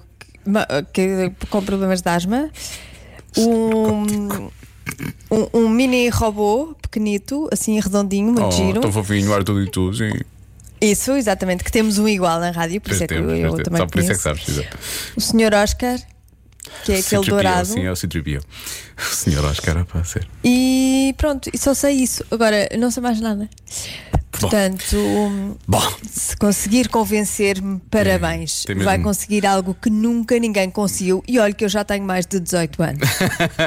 que, 0.93 1.31
que- 1.31 1.47
com 1.47 1.63
problemas 1.63 2.01
de 2.01 2.09
asma. 2.09 2.51
Um, 3.37 4.49
um, 5.31 5.47
um 5.61 5.69
mini 5.69 6.09
robô 6.09 6.75
pequenito, 6.81 7.47
assim 7.51 7.79
redondinho, 7.79 8.31
muito 8.31 8.45
Oh, 8.47 8.51
giro. 8.51 8.81
tão 8.81 8.91
fofinho, 8.91 9.33
ar 9.33 9.43
tudo 9.43 9.63
e 9.63 9.69
tudo, 9.69 9.95
sim. 9.97 10.11
Isso, 10.81 11.11
exatamente, 11.11 11.63
que 11.63 11.71
temos 11.71 11.97
um 11.97 12.07
igual 12.07 12.39
na 12.39 12.51
rádio, 12.51 12.79
por 12.79 12.91
isso 12.93 13.03
é 13.03 13.07
que 13.07 13.13
eu, 13.13 13.29
eu 13.35 13.63
também 13.63 13.79
Só 13.81 13.85
por 13.85 13.99
isso 13.99 14.11
é 14.11 14.15
que 14.15 14.21
sabes. 14.21 14.47
exato. 14.47 14.77
O 15.15 15.19
senhor 15.21 15.53
Oscar, 15.53 15.99
que 16.85 16.91
é 16.93 16.99
aquele 16.99 17.01
C-3PO, 17.03 17.25
dourado. 17.25 17.65
Sim, 17.67 17.83
é 17.85 17.91
o 17.91 17.95
C-3PO. 17.95 18.41
O 18.97 19.15
senhor 19.15 19.43
Oscar, 19.45 19.85
para 19.85 20.03
ser. 20.05 20.27
E 20.43 21.13
pronto, 21.17 21.49
e 21.53 21.57
só 21.57 21.73
sei 21.73 21.95
isso. 21.95 22.23
Agora, 22.31 22.69
não 22.79 22.89
sei 22.91 23.03
mais 23.03 23.19
nada. 23.19 23.49
Portanto, 24.39 24.97
Bom, 25.67 25.93
se 26.09 26.35
conseguir 26.37 26.87
convencer-me, 26.87 27.79
parabéns. 27.91 28.65
Vai 28.83 28.99
conseguir 28.99 29.45
algo 29.45 29.75
que 29.79 29.89
nunca 29.89 30.37
ninguém 30.39 30.69
conseguiu. 30.69 31.23
E 31.27 31.39
olha 31.39 31.53
que 31.53 31.65
eu 31.65 31.69
já 31.69 31.83
tenho 31.83 32.05
mais 32.05 32.25
de 32.25 32.39
18 32.39 32.83
anos. 32.83 33.09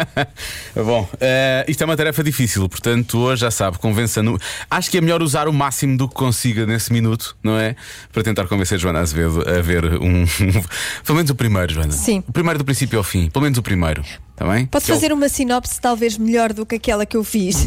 Bom, 0.75 1.09
eh, 1.21 1.65
isto 1.69 1.83
é 1.83 1.85
uma 1.85 1.97
tarefa 1.97 2.23
difícil, 2.23 2.69
portanto, 2.69 3.19
hoje 3.19 3.43
já 3.43 3.51
sabe, 3.51 3.79
convença-no. 3.79 4.39
Acho 4.71 4.91
que 4.91 4.99
é 4.99 5.01
melhor 5.01 5.23
usar 5.23 5.49
o 5.49 5.53
máximo 5.53 5.97
do 5.97 6.09
que 6.09 6.15
consiga 6.15 6.67
nesse 6.67 6.93
minuto, 6.93 7.37
não 7.43 7.59
é? 7.59 7.77
Para 8.13 8.23
tentar 8.23 8.47
convencer 8.47 8.79
Joana 8.79 9.01
Azevedo 9.01 9.45
a 9.49 9.61
ver 9.61 9.85
um. 10.01 10.25
pelo 11.05 11.17
menos 11.17 11.31
o 11.31 11.35
primeiro, 11.35 11.73
Joana. 11.73 11.93
Sim. 11.93 12.23
O 12.27 12.33
primeiro 12.33 12.59
do 12.59 12.65
princípio 12.65 12.99
ao 12.99 13.05
fim, 13.05 13.29
pelo 13.31 13.43
menos 13.43 13.59
o 13.59 13.63
primeiro. 13.63 14.05
Está 14.33 14.51
bem? 14.51 14.66
Que 14.66 14.77
é 14.79 14.81
fazer 14.81 15.12
uma 15.12 15.29
sinopse 15.29 15.79
talvez 15.81 16.16
melhor 16.16 16.53
do 16.55 16.64
que 16.64 16.77
aquela 16.77 17.05
que 17.05 17.16
eu 17.16 17.23
fiz? 17.23 17.66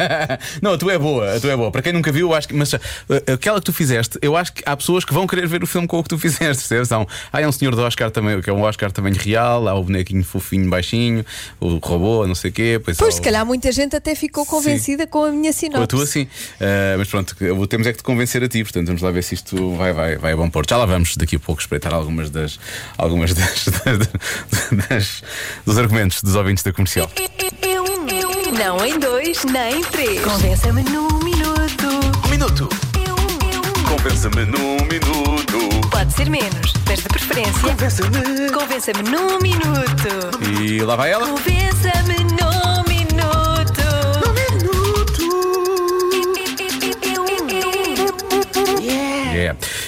não, 0.62 0.72
a 0.72 0.78
tua 0.78 0.94
é 0.94 0.98
boa, 0.98 1.36
a 1.36 1.38
tua 1.40 1.52
é 1.52 1.56
boa. 1.56 1.70
Para 1.70 1.82
quem 1.82 1.92
nunca 1.92 2.10
viu, 2.10 2.28
eu 2.28 2.34
acho 2.34 2.48
que. 2.48 2.54
Mas 2.54 2.72
uh, 2.72 2.78
aquela 3.32 3.58
que 3.60 3.66
tu 3.66 3.72
fizeste, 3.74 4.18
eu 4.22 4.34
acho 4.34 4.54
que 4.54 4.62
há 4.64 4.74
pessoas 4.74 5.04
que 5.04 5.12
vão 5.12 5.26
querer 5.26 5.46
ver 5.46 5.62
o 5.62 5.66
filme 5.66 5.86
com 5.86 5.98
o 5.98 6.02
que 6.02 6.08
tu 6.08 6.18
fizeste. 6.18 6.66
percebes? 6.66 6.90
Há 6.90 6.98
um, 7.46 7.52
senhor 7.52 7.74
do 7.76 7.82
Oscar 7.82 8.10
também, 8.10 8.40
que 8.40 8.48
é 8.48 8.52
um 8.52 8.62
Oscar 8.62 8.90
também 8.90 9.12
real, 9.12 9.68
há 9.68 9.74
o 9.74 9.84
bonequinho 9.84 10.24
fofinho, 10.24 10.68
baixinho, 10.70 11.24
o 11.60 11.76
robô, 11.76 12.26
não 12.26 12.34
sei 12.34 12.50
o 12.50 12.54
quê. 12.54 12.80
Pois, 12.82 12.96
Pois, 12.96 13.14
se 13.16 13.22
calhar 13.22 13.44
muita 13.44 13.70
gente 13.70 13.94
até 13.94 14.14
ficou 14.14 14.44
Sim. 14.44 14.50
convencida 14.50 15.06
com 15.06 15.24
a 15.26 15.30
minha 15.30 15.52
Com 15.52 15.58
sinopse. 15.58 15.82
a 15.84 15.86
tua, 15.86 16.06
sim. 16.06 16.22
Uh, 16.22 16.98
mas 16.98 17.08
pronto, 17.08 17.36
temos 17.68 17.86
é 17.86 17.92
que 17.92 17.98
te 17.98 18.02
convencer 18.02 18.42
a 18.42 18.48
ti, 18.48 18.62
portanto 18.64 18.86
vamos 18.86 19.02
lá 19.02 19.10
ver 19.10 19.22
se 19.22 19.34
isto 19.34 19.74
vai, 19.76 19.92
vai, 19.92 20.16
vai 20.16 20.32
a 20.32 20.36
bom 20.36 20.48
porto. 20.48 20.70
Já 20.70 20.78
lá 20.78 20.86
vamos 20.86 21.16
daqui 21.16 21.36
a 21.36 21.38
pouco 21.38 21.60
espreitar 21.60 21.92
algumas 21.92 22.30
das. 22.30 22.58
algumas 22.96 23.34
das, 23.34 23.66
das- 24.88 25.22
dos 25.66 25.76
argumentos 25.78 25.97
dos 26.06 26.36
ouvintes 26.36 26.62
da 26.62 26.72
comercial. 26.72 27.10
Não 28.56 28.84
em 28.86 28.98
dois, 29.00 29.44
nem 29.44 29.80
em 29.80 29.82
três. 29.82 30.20
Convença-me 30.24 30.84
num 30.84 31.08
minuto. 31.24 31.88
Um 32.24 32.28
minuto! 32.28 32.68
Eu, 32.94 33.16
eu. 33.52 33.84
Convença-me 33.88 34.44
num 34.44 34.76
minuto! 34.84 35.88
Pode 35.90 36.12
ser 36.12 36.30
menos, 36.30 36.72
mas 36.86 37.00
de 37.00 37.08
preferência. 37.08 37.60
Convença-me! 37.60 38.50
Convença-me 38.52 39.02
num 39.10 39.40
minuto. 39.40 40.60
E 40.60 40.80
lá 40.82 40.94
vai 40.94 41.10
ela. 41.10 41.26
Convença-me 41.26 41.67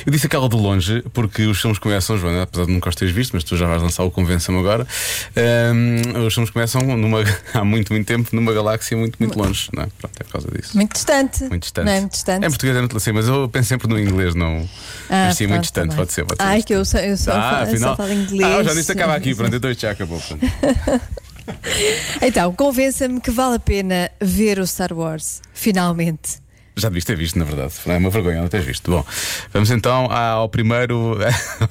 Eu 0.07 0.13
disse 0.13 0.27
aquela 0.27 0.49
de 0.49 0.57
longe 0.57 1.03
porque 1.13 1.43
os 1.47 1.61
filmes 1.61 1.79
começam, 1.79 2.17
Joana, 2.19 2.43
apesar 2.43 2.67
de 2.67 2.73
nunca 2.73 2.89
os 2.89 2.95
teres 2.97 3.15
visto, 3.15 3.33
mas 3.33 3.45
tu 3.45 3.57
já 3.57 3.67
vais 3.67 3.83
lançar 3.83 4.03
o 4.05 4.11
Convença-me 4.11 4.59
agora. 4.59 4.87
Ahm, 5.37 6.25
os 6.27 6.35
filmes 6.35 6.51
começam 6.51 6.81
numa, 6.83 7.19
há 7.55 7.65
muito, 7.65 7.93
muito 7.93 8.07
tempo 8.07 8.29
numa 8.35 8.53
galáxia 8.53 8.97
muito, 8.97 9.17
muito 9.21 9.39
longe, 9.39 9.69
não 9.75 9.83
é? 9.85 9.89
Pronto, 9.99 10.15
é 10.21 10.25
por 10.25 10.33
causa 10.33 10.49
disso. 10.51 10.77
Muito 10.77 10.93
distante. 10.95 11.45
Muito 11.45 11.63
distante. 11.63 11.85
Não 11.87 11.93
é 11.93 12.01
muito 12.01 12.13
distante. 12.13 12.47
Em 12.47 12.49
português 12.49 12.77
é 12.77 12.81
muito 12.81 12.97
assim, 12.97 13.13
mas 13.13 13.29
eu 13.29 13.49
penso 13.49 13.69
sempre 13.69 13.89
no 13.89 13.99
inglês, 13.99 14.35
não. 14.35 14.69
Ah, 15.09 15.27
mas 15.27 15.37
sim, 15.37 15.45
muito 15.47 15.55
pronto, 15.55 15.63
distante, 15.63 15.89
tá 15.89 15.89
bem. 15.91 15.97
pode 15.97 16.13
ser, 16.13 16.25
pode 16.25 16.43
ser. 16.43 16.49
Ai, 16.49 16.63
que 16.63 16.75
eu 16.75 16.85
só, 16.85 16.99
eu 16.99 17.17
só, 17.17 17.33
Ah, 17.33 17.51
falo, 17.51 17.63
afinal. 17.63 17.91
só 17.91 17.97
falo 17.97 18.13
inglês. 18.13 18.55
Ah, 18.59 18.63
já 18.65 18.75
disse 18.75 18.93
acaba 18.93 19.15
aqui, 19.15 19.35
pronto, 19.35 19.55
então 19.57 19.71
isto 19.71 19.81
já 19.81 19.91
acabou. 19.91 20.21
Então, 22.23 22.53
convença-me 22.55 23.21
que 23.21 23.31
vale 23.31 23.57
a 23.57 23.59
pena 23.59 24.11
ver 24.21 24.59
o 24.61 24.67
Star 24.67 24.93
Wars, 24.93 25.41
finalmente. 25.53 26.39
Já 26.81 26.89
devias 26.89 27.05
ter 27.05 27.17
visto, 27.17 27.39
na 27.39 27.45
verdade. 27.45 27.73
É 27.87 27.97
uma 27.97 28.11
vergonha 28.11 28.41
não 28.41 28.49
teres 28.49 28.67
visto. 28.67 28.91
Bom, 28.91 29.05
vamos 29.53 29.71
então 29.71 30.11
ao 30.11 30.49
primeiro. 30.49 31.17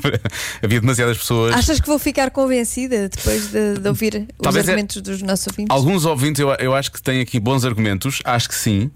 Havia 0.64 0.80
demasiadas 0.82 1.18
pessoas. 1.18 1.54
Achas 1.56 1.80
que 1.80 1.88
vou 1.88 2.00
ficar 2.00 2.30
convencida 2.32 3.10
depois 3.10 3.48
de, 3.52 3.80
de 3.80 3.88
ouvir 3.88 4.28
os 4.38 4.44
Talvez 4.44 4.68
é- 4.68 4.72
argumentos 4.72 5.02
dos 5.02 5.22
nossos 5.22 5.48
ouvintes? 5.48 5.76
Alguns 5.76 6.06
ouvintes 6.06 6.40
eu, 6.40 6.50
eu 6.56 6.74
acho 6.76 6.92
que 6.92 7.02
têm 7.02 7.22
aqui 7.22 7.40
bons 7.40 7.66
argumentos, 7.66 8.20
acho 8.24 8.48
que 8.50 8.56
sim. 8.56 8.92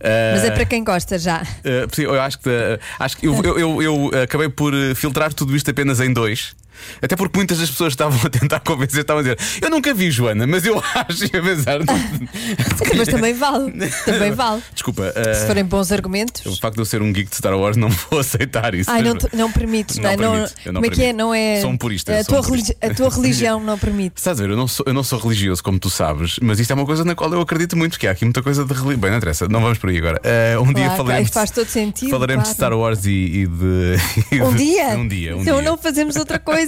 Ah, 0.00 0.32
Mas 0.34 0.44
é 0.44 0.50
para 0.50 0.64
quem 0.64 0.82
gosta 0.82 1.16
já. 1.18 1.42
Uh, 1.42 2.00
eu 2.02 2.20
acho 2.20 2.38
que, 2.40 2.48
uh, 2.48 2.78
acho 2.98 3.16
que 3.16 3.26
eu, 3.26 3.40
eu, 3.44 3.58
eu- 3.58 3.82
eu 4.12 4.22
acabei 4.22 4.48
por 4.48 4.72
filtrar 4.96 5.32
tudo 5.32 5.54
isto 5.54 5.70
apenas 5.70 6.00
em 6.00 6.12
dois. 6.12 6.54
Até 7.00 7.16
porque 7.16 7.36
muitas 7.38 7.58
das 7.58 7.70
pessoas 7.70 7.92
estavam 7.92 8.18
a 8.24 8.28
tentar 8.30 8.60
convencer, 8.60 9.00
estavam 9.00 9.20
a 9.20 9.22
dizer: 9.22 9.38
Eu 9.60 9.70
nunca 9.70 9.92
vi, 9.94 10.10
Joana, 10.10 10.46
mas 10.46 10.64
eu 10.64 10.78
acho 10.94 11.24
e 11.24 11.36
a 11.36 11.42
pensar. 11.42 11.78
Mas 12.96 13.08
também 13.08 13.34
vale. 13.34 13.72
Também 14.04 14.32
vale. 14.34 14.62
Desculpa, 14.74 15.02
uh, 15.02 15.34
Se 15.34 15.46
forem 15.46 15.64
bons 15.64 15.90
argumentos. 15.92 16.44
o 16.46 16.58
facto 16.60 16.74
de 16.76 16.80
eu 16.82 16.84
ser 16.84 17.02
um 17.02 17.12
geek 17.12 17.30
de 17.30 17.36
Star 17.36 17.56
Wars 17.56 17.76
não 17.76 17.88
vou 17.88 18.20
aceitar 18.20 18.74
isso. 18.74 18.90
Ai, 18.90 19.02
não, 19.02 19.16
não 19.32 19.50
permites, 19.50 19.96
não, 19.96 20.04
Não 20.04 20.10
é? 20.10 20.16
permito, 20.16 20.52
eu 20.64 20.72
não 20.72 20.80
como 20.82 20.92
é 20.92 20.94
que 20.94 21.04
é? 21.04 21.12
Não 21.12 21.34
é. 21.34 21.60
Sou 21.60 21.70
um 21.70 21.76
purista, 21.76 22.18
A 22.18 22.24
tua, 22.24 22.40
um 22.40 22.42
purista. 22.42 22.76
a 22.80 22.90
tua 22.94 23.08
religião 23.10 23.60
não 23.60 23.78
permite. 23.78 24.14
Estás 24.18 24.38
a 24.38 24.42
ver, 24.42 24.50
eu 24.50 24.56
não, 24.56 24.68
sou, 24.68 24.84
eu 24.86 24.92
não 24.94 25.02
sou 25.02 25.18
religioso, 25.18 25.62
como 25.62 25.78
tu 25.78 25.88
sabes, 25.90 26.38
mas 26.42 26.58
isto 26.60 26.70
é 26.70 26.74
uma 26.74 26.84
coisa 26.86 27.04
na 27.04 27.14
qual 27.14 27.32
eu 27.32 27.40
acredito 27.40 27.76
muito, 27.76 27.98
que 27.98 28.06
há 28.06 28.10
aqui 28.10 28.24
muita 28.24 28.42
coisa 28.42 28.64
de 28.64 28.72
religião. 28.72 28.98
Bem, 29.00 29.10
não 29.10 29.18
interessa, 29.18 29.48
não 29.48 29.60
vamos 29.60 29.78
por 29.78 29.90
aí 29.90 29.98
agora. 29.98 30.20
Uh, 30.24 30.60
um 30.62 30.72
dia 30.72 30.84
Claro, 30.84 30.96
falaremos. 30.96 31.30
faz 31.30 31.50
todo 31.50 31.68
sentido, 31.68 32.10
Falaremos 32.10 32.48
de 32.48 32.54
claro. 32.56 32.74
Star 32.74 32.78
Wars 32.78 33.04
e, 33.06 33.10
e 33.10 33.46
de. 33.46 33.96
e 34.36 34.42
Um 34.42 34.54
de- 34.54 34.64
dia? 34.64 34.88
Um 34.90 35.08
dia, 35.08 35.36
um 35.36 35.40
então 35.42 35.60
dia. 35.60 35.70
não 35.70 35.76
fazemos 35.78 36.16
outra 36.16 36.38
coisa. 36.38 36.61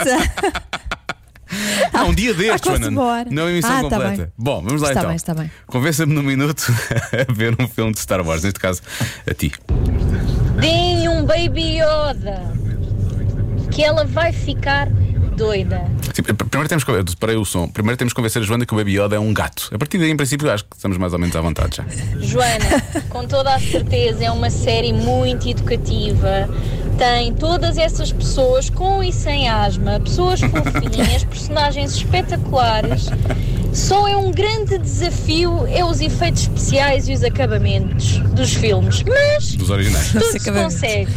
Ah, 1.93 2.05
um 2.05 2.15
dia 2.15 2.35
destes, 2.35 2.69
Joana. 2.69 2.91
Não 3.31 3.47
é 3.47 3.51
emissão 3.53 3.71
Ah, 3.71 3.83
tá 3.83 3.83
completa. 3.91 4.17
bem. 4.17 4.33
Bom, 4.37 4.63
vamos 4.63 4.83
lá 4.83 4.89
Está 4.89 5.01
então. 5.01 5.09
bem, 5.11 5.17
está 5.17 5.35
bem. 5.35 5.51
Convença-me 5.67 6.13
num 6.13 6.23
minuto 6.23 6.65
a 7.29 7.33
ver 7.33 7.55
um 7.61 7.69
filme 7.69 7.93
de 7.93 8.01
Star 8.01 8.27
Wars, 8.27 8.43
neste 8.43 8.59
caso, 8.59 8.83
a 9.29 9.35
ti. 9.35 9.53
Deem 10.61 11.09
um 11.09 11.25
Baby 11.25 11.79
Yoda. 11.79 12.43
Que 13.71 13.85
ela 13.85 14.05
vai 14.05 14.33
ficar 14.33 14.89
doida. 15.35 15.85
Sim, 16.13 16.23
primeiro 16.23 16.69
temos 16.69 16.85
que. 16.85 16.93
O 17.35 17.45
som. 17.45 17.69
Primeiro 17.69 17.97
temos 17.97 18.13
que 18.13 18.17
convencer 18.17 18.43
a 18.43 18.45
Joana 18.45 18.65
que 18.65 18.73
o 18.73 18.77
Baby 18.77 18.99
Yoda 18.99 19.17
é 19.17 19.19
um 19.19 19.33
gato. 19.35 19.69
A 19.73 19.79
partir 19.79 19.99
daí, 19.99 20.11
em 20.11 20.17
princípio, 20.17 20.51
acho 20.51 20.65
que 20.65 20.77
estamos 20.77 20.97
mais 20.99 21.13
ou 21.13 21.19
menos 21.19 21.35
à 21.35 21.41
vontade 21.41 21.77
já. 21.77 21.85
Joana, 22.21 22.83
com 23.11 23.27
toda 23.27 23.55
a 23.55 23.59
certeza, 23.59 24.25
é 24.25 24.31
uma 24.31 24.51
série 24.51 24.93
muito 24.93 25.49
educativa. 25.49 26.49
Tem 26.99 27.35
todas 27.35 27.77
essas 27.77 28.13
pessoas 28.13 28.71
com 28.71 29.03
e 29.03 29.13
sem 29.13 29.49
asma, 29.49 29.99
pessoas 29.99 30.41
fofinhas, 30.41 31.25
personagens 31.29 31.97
espetaculares. 31.97 33.09
Só 33.73 34.07
é 34.07 34.17
um 34.17 34.31
grande 34.31 34.79
desafio 34.79 35.67
é 35.67 35.85
os 35.85 36.01
efeitos 36.01 36.43
especiais 36.43 37.09
e 37.09 37.13
os 37.13 37.25
acabamentos 37.25 38.19
dos 38.33 38.55
filmes. 38.55 39.03
Mas 39.03 39.57
Dos 39.57 39.69
originais. 39.69 40.13
tudo 40.13 40.25
se 40.27 40.51
consegue. 40.53 41.11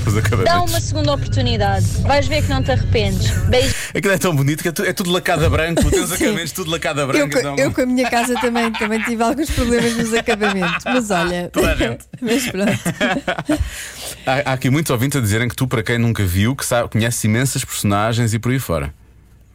Dá 0.44 0.64
uma 0.64 0.82
segunda 0.82 1.14
oportunidade. 1.14 1.86
Vais 2.02 2.28
ver 2.28 2.42
que 2.42 2.50
não 2.50 2.64
te 2.64 2.72
arrependes. 2.72 3.30
Beijo. 3.48 3.76
Aquilo 4.08 4.16
é 4.16 4.18
tão 4.18 4.34
bonito 4.36 4.62
que 4.62 4.70
é, 4.70 4.72
tu- 4.72 4.84
é 4.84 4.94
tudo 4.94 5.12
lacado 5.12 5.46
a 5.46 5.50
branco. 5.50 5.90
Tens 5.92 6.12
acabamentos 6.14 6.52
tudo 6.54 6.72
lacado 6.72 7.02
a 7.02 7.06
Eu, 7.18 7.26
então- 7.28 7.56
eu 7.58 7.72
com 7.74 7.82
a 7.82 7.86
minha 7.86 8.10
casa 8.10 8.36
também, 8.40 8.72
também 8.72 9.02
tive 9.04 9.22
alguns 9.22 9.50
problemas 9.50 9.98
nos 9.98 10.14
acabamentos. 10.14 10.84
Mas 10.86 11.12
olha. 11.12 11.50
Toda 11.52 11.74
a 11.74 11.76
gente. 11.76 12.06
Mas 12.22 12.48
pronto. 12.50 12.80
há, 14.26 14.50
há 14.52 14.54
aqui 14.54 14.70
muitos 14.70 14.90
ouvintes 14.92 15.18
a 15.18 15.22
dizerem 15.22 15.50
que 15.50 15.56
tu, 15.56 15.68
para 15.68 15.84
quem 15.84 15.98
nunca 15.98 16.24
viu, 16.26 16.56
que 16.56 16.66
sabe, 16.66 16.90
conheces 16.90 17.22
imensas 17.26 17.66
personagens 17.66 18.34
e 18.34 18.40
por 18.40 18.52
aí 18.52 18.60
fora. 18.60 18.94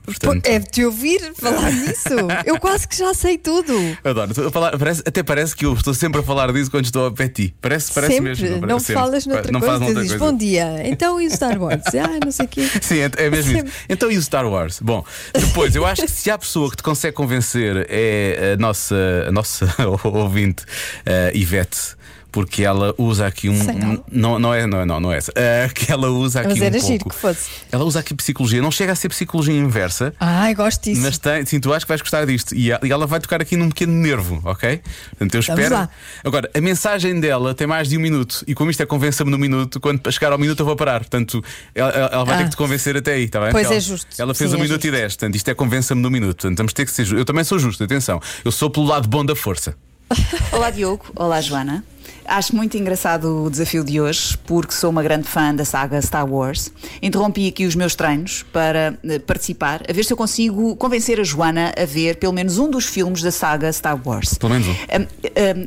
Portanto, 0.05 0.47
É 0.47 0.59
de 0.59 0.69
te 0.71 0.85
ouvir 0.85 1.33
falar 1.38 1.71
nisso. 1.73 2.09
Eu 2.45 2.59
quase 2.59 2.88
que 2.88 2.97
já 2.97 3.15
sei 3.15 3.38
tudo. 3.38 3.73
Adoro. 4.05 4.51
Falar- 4.51 4.77
parece- 4.79 5.03
até 5.07 5.23
parece 5.23 5.55
que 5.55 5.65
eu 5.65 5.73
estou 5.75 5.95
sempre 5.95 6.21
a 6.21 6.25
falar 6.25 6.53
disso 6.53 6.71
quando 6.71 6.85
estou 6.85 7.07
a 7.07 7.12
pé 7.12 7.29
ti. 7.29 7.55
Parece, 7.61 7.93
parece 7.93 8.15
sempre. 8.15 8.29
mesmo. 8.31 8.49
não 8.49 8.61
parece 8.61 8.87
sempre. 8.87 9.01
falas 9.03 9.27
noutra 9.27 9.53
não 9.53 9.61
coisa. 9.61 9.67
faz 9.79 9.81
noutra 9.81 10.03
dizes 10.03 10.19
coisa. 10.19 10.33
bom 10.33 10.38
dia. 10.38 10.83
Então 10.88 11.21
e 11.21 11.27
o 11.27 11.31
Star 11.31 11.61
Wars? 11.61 11.83
Ah, 12.03 12.19
não 12.25 12.33
sei 12.33 12.47
o 12.47 12.49
quê. 12.49 12.69
Sim, 12.81 12.99
é, 12.99 13.11
é 13.17 13.31
mesmo 13.31 13.53
Sempre. 13.53 13.69
isso. 13.71 13.79
Então 13.88 14.11
e 14.11 14.17
o 14.19 14.23
Star 14.23 14.47
Wars? 14.47 14.81
Bom, 14.81 15.05
depois, 15.35 15.75
eu 15.77 15.87
acho 15.87 16.03
que 16.03 16.11
se 16.11 16.31
há 16.31 16.37
pessoa 16.38 16.69
que 16.71 16.77
te 16.79 16.83
consegue 16.83 17.15
convencer 17.15 17.87
é 17.88 18.55
a 18.55 18.57
nossa, 18.61 18.97
a 19.29 19.33
nossa 19.33 19.67
ouvinte, 20.05 20.65
a 21.07 21.37
Ivete. 21.37 21.95
Porque 22.33 22.64
ela 22.64 22.95
usa 22.99 23.27
aqui 23.27 23.49
um. 23.49 23.62
Sei 23.64 23.75
não. 23.75 24.05
não, 24.11 24.38
não 24.38 24.55
é, 24.55 24.66
não 24.66 24.81
é, 24.81 24.85
não, 24.87 24.99
não 24.99 25.12
é 25.12 25.18
essa. 25.18 25.33
Ah, 25.37 25.68
que 25.73 25.92
ela 25.92 26.09
usa 26.09 26.40
aqui 26.40 26.49
Mas 26.49 26.61
um 26.61 26.64
era 26.64 26.73
pouco. 26.79 26.87
giro 26.92 27.09
que 27.11 27.14
fosse. 27.14 27.51
Ela 27.71 27.85
usa 27.85 28.01
aqui 28.01 28.14
psicologia, 28.14 28.61
não 28.62 28.71
chega 28.71 28.92
a 28.92 28.97
ser 28.97 29.09
psicologia 29.11 29.55
inversa. 29.55 30.14
Ai, 30.18 30.55
gosto 30.55 30.83
disso. 30.83 31.03
Mas 31.03 31.18
tem, 31.18 31.45
sim, 31.47 31.61
tu 31.61 31.73
acho 31.73 31.85
que 31.85 31.88
vais 31.90 32.01
gostar 32.01 32.25
disto. 32.25 32.55
E 32.55 32.71
e 32.83 32.90
ela 32.90 33.07
vai 33.07 33.21
tocar 33.21 33.40
aqui 33.42 33.57
num 33.57 33.68
pequeno 33.68 33.92
nervo, 33.92 34.40
ok? 34.45 34.81
Portanto, 35.11 35.35
eu 35.35 35.40
espero. 35.40 35.75
lá. 35.75 35.88
Agora, 36.25 36.51
a 36.55 36.61
mensagem 36.61 37.21
dela 37.21 37.55
tem 37.55 37.66
mais 37.66 37.88
de 37.88 37.99
um 37.99 38.01
minuto. 38.01 38.42
E 38.47 38.55
como 38.55 38.71
isto 38.71 38.83
é 38.83 38.87
convença-me 38.87 39.31
no 39.31 39.38
minuto, 39.38 39.79
quando 39.79 40.11
chegar 40.11 40.33
ao 40.33 40.38
minuto 40.38 40.59
eu 40.61 40.66
vou 40.66 40.75
parar. 40.75 41.01
Portanto, 41.01 41.45
ela, 41.75 41.90
ela- 41.90 42.25
vai 42.25 42.35
Ah. 42.35 42.38
ter 42.38 42.45
que 42.45 42.51
te 42.51 42.57
convencer 42.57 42.97
até 42.97 43.12
aí, 43.12 43.25
está 43.25 43.40
bem? 43.40 43.51
Pois 43.53 43.66
ela, 43.66 43.75
é 43.75 43.81
justo. 43.81 44.07
Ela 44.18 44.35
fez 44.35 44.51
Sim, 44.51 44.57
um 44.57 44.61
é 44.61 44.62
minuto 44.62 44.81
e 44.81 44.88
justo. 44.88 44.97
dez. 45.01 45.16
Portanto, 45.16 45.37
isto 45.37 45.49
é 45.51 45.55
convença-me 45.55 46.01
no 46.01 46.11
minuto. 46.11 46.37
Portanto, 46.37 46.57
vamos 46.57 46.73
ter 46.73 46.87
que 46.87 46.90
ser. 46.92 47.07
Eu 47.12 47.25
também 47.25 47.45
sou 47.45 47.59
justo, 47.59 47.85
atenção. 47.85 48.21
Eu 48.45 48.51
sou 48.51 48.71
pelo 48.71 48.87
lado 48.87 49.07
bom 49.09 49.25
da 49.25 49.37
força. 49.37 49.75
Olá 50.53 50.70
Diogo, 50.70 51.05
olá 51.16 51.40
Joana. 51.40 51.85
Acho 52.25 52.55
muito 52.55 52.77
engraçado 52.77 53.44
o 53.44 53.51
desafio 53.51 53.85
de 53.85 54.01
hoje, 54.01 54.38
porque 54.46 54.72
sou 54.72 54.90
uma 54.90 55.03
grande 55.03 55.27
fã 55.27 55.55
da 55.55 55.64
saga 55.64 56.01
Star 56.01 56.27
Wars. 56.27 56.72
Interrompi 57.03 57.48
aqui 57.48 57.66
os 57.66 57.75
meus 57.75 57.94
treinos 57.94 58.44
para 58.53 58.96
eh, 59.05 59.18
participar, 59.18 59.83
a 59.88 59.92
ver 59.92 60.05
se 60.05 60.12
eu 60.12 60.16
consigo 60.16 60.77
convencer 60.77 61.18
a 61.18 61.25
Joana 61.25 61.72
a 61.77 61.85
ver 61.85 62.16
pelo 62.16 62.33
menos 62.33 62.59
um 62.59 62.70
dos 62.70 62.87
filmes 62.87 63.22
da 63.22 63.31
saga 63.31 63.72
Star 63.72 63.98
Wars. 64.05 64.35
Pelo 64.35 64.53
menos 64.53 64.68
um. 64.68 64.72
Hum, 64.72 65.07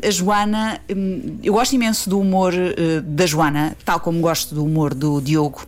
a 0.08 0.12
Joana, 0.12 0.80
hum, 0.90 1.38
eu 1.44 1.54
gosto 1.54 1.74
imenso 1.74 2.10
do 2.10 2.20
humor 2.20 2.54
eh, 2.54 3.02
da 3.04 3.26
Joana, 3.26 3.76
tal 3.84 4.00
como 4.00 4.20
gosto 4.22 4.56
do 4.56 4.64
humor 4.64 4.94
do 4.94 5.22
Diogo. 5.22 5.66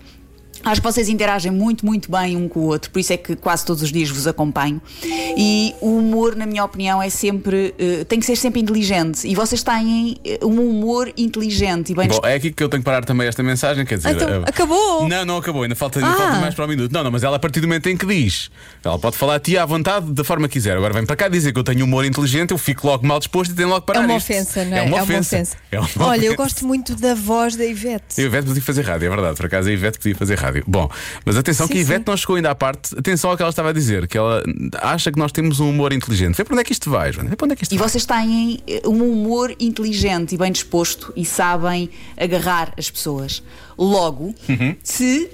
Acho 0.71 0.81
que 0.81 0.87
vocês 0.87 1.09
interagem 1.09 1.51
muito, 1.51 1.85
muito 1.85 2.11
bem 2.11 2.35
um 2.35 2.47
com 2.47 2.59
o 2.61 2.63
outro, 2.63 2.91
por 2.91 2.99
isso 2.99 3.13
é 3.13 3.17
que 3.17 3.35
quase 3.35 3.65
todos 3.65 3.81
os 3.83 3.91
dias 3.91 4.09
vos 4.09 4.27
acompanho. 4.27 4.81
E 5.37 5.73
o 5.81 5.97
humor, 5.97 6.35
na 6.35 6.45
minha 6.45 6.63
opinião, 6.63 7.01
é 7.01 7.09
sempre. 7.09 7.73
eh, 7.79 8.03
tem 8.05 8.19
que 8.19 8.25
ser 8.25 8.35
sempre 8.35 8.59
inteligente. 8.59 9.27
E 9.27 9.33
vocês 9.35 9.63
têm 9.63 10.17
eh, 10.25 10.39
um 10.43 10.59
humor 10.69 11.11
inteligente 11.17 11.91
e 11.91 11.95
bem 11.95 12.07
Bom, 12.07 12.19
é 12.23 12.33
aqui 12.35 12.51
que 12.51 12.63
eu 12.63 12.69
tenho 12.69 12.81
que 12.81 12.85
parar 12.85 13.03
também 13.05 13.27
esta 13.27 13.41
mensagem, 13.43 13.85
quer 13.85 13.97
dizer. 13.97 14.15
Então, 14.15 14.29
eh, 14.29 14.41
acabou? 14.45 15.07
Não, 15.07 15.25
não 15.25 15.37
acabou, 15.37 15.63
ainda 15.63 15.75
falta, 15.75 15.99
ainda 15.99 16.11
Ah. 16.11 16.15
falta 16.15 16.39
mais 16.39 16.53
para 16.55 16.65
o 16.65 16.67
minuto. 16.67 16.91
Não, 16.91 17.03
não, 17.03 17.11
mas 17.11 17.23
ela 17.23 17.37
a 17.37 17.39
partir 17.39 17.59
do 17.61 17.67
momento 17.67 17.87
em 17.87 17.95
que 17.97 18.05
diz, 18.05 18.49
ela 18.83 18.97
pode 18.99 19.17
falar 19.17 19.35
a 19.35 19.39
ti 19.39 19.57
à 19.57 19.65
vontade, 19.65 20.11
da 20.11 20.23
forma 20.23 20.47
que 20.47 20.53
quiser. 20.53 20.75
Agora 20.77 20.93
vem 20.93 21.05
para 21.05 21.15
cá 21.15 21.27
dizer 21.27 21.53
que 21.53 21.59
eu 21.59 21.63
tenho 21.63 21.85
humor 21.85 22.05
inteligente, 22.05 22.51
eu 22.51 22.57
fico 22.57 22.85
logo 22.87 23.05
mal 23.05 23.19
disposto 23.19 23.51
e 23.51 23.55
tenho 23.55 23.69
logo 23.69 23.81
que 23.81 23.87
parar 23.87 24.01
É 24.01 24.05
uma 24.05 24.17
isto. 24.17 24.25
ofensa, 24.31 24.65
não 24.65 24.77
é? 24.77 24.79
É 24.79 24.83
uma 24.83 25.03
ofensa. 25.03 25.43
É 25.71 25.79
uma 25.79 25.87
Olha, 25.99 26.25
eu 26.25 26.33
ofensa. 26.33 26.35
gosto 26.35 26.65
muito 26.67 26.95
da 26.95 27.13
voz 27.15 27.55
da 27.55 27.65
Ivete. 27.65 28.19
A 28.19 28.23
Ivete 28.23 28.47
podia 28.47 28.61
fazer 28.61 28.81
rádio, 28.83 29.05
é 29.05 29.09
verdade. 29.09 29.37
Por 29.37 29.45
acaso 29.45 29.69
a 29.69 29.71
Ivete 29.71 29.97
podia 29.99 30.15
fazer 30.15 30.35
rádio. 30.37 30.56
Bom, 30.65 30.89
mas 31.25 31.37
atenção 31.37 31.67
Sim, 31.67 31.73
que 31.73 31.79
a 31.79 31.81
Ivete 31.81 31.99
sim. 31.99 32.03
não 32.07 32.17
chegou 32.17 32.35
ainda 32.37 32.51
à 32.51 32.55
parte. 32.55 32.97
Atenção 32.97 33.29
ao 33.29 33.35
que 33.37 33.43
ela 33.43 33.49
estava 33.49 33.69
a 33.69 33.73
dizer, 33.73 34.07
que 34.07 34.17
ela 34.17 34.41
acha 34.81 35.11
que 35.11 35.19
nós 35.19 35.31
temos 35.31 35.59
um 35.59 35.69
humor 35.69 35.91
inteligente. 35.93 36.35
Vê 36.35 36.43
para 36.43 36.53
onde 36.53 36.61
é 36.61 36.63
que 36.63 36.71
isto 36.71 36.89
vai, 36.89 37.11
Joana. 37.11 37.29
Vê 37.29 37.35
para 37.35 37.45
onde 37.45 37.53
é 37.53 37.55
que 37.55 37.63
isto 37.63 37.73
E 37.75 37.77
vai. 37.77 37.89
vocês 37.89 38.05
têm 38.05 38.59
eh, 38.67 38.81
um 38.85 39.03
humor 39.03 39.53
inteligente 39.59 40.35
e 40.35 40.37
bem 40.37 40.51
disposto 40.51 41.11
e 41.15 41.25
sabem 41.25 41.89
agarrar 42.17 42.73
as 42.77 42.89
pessoas. 42.89 43.43
Logo, 43.77 44.33
se 44.83 45.29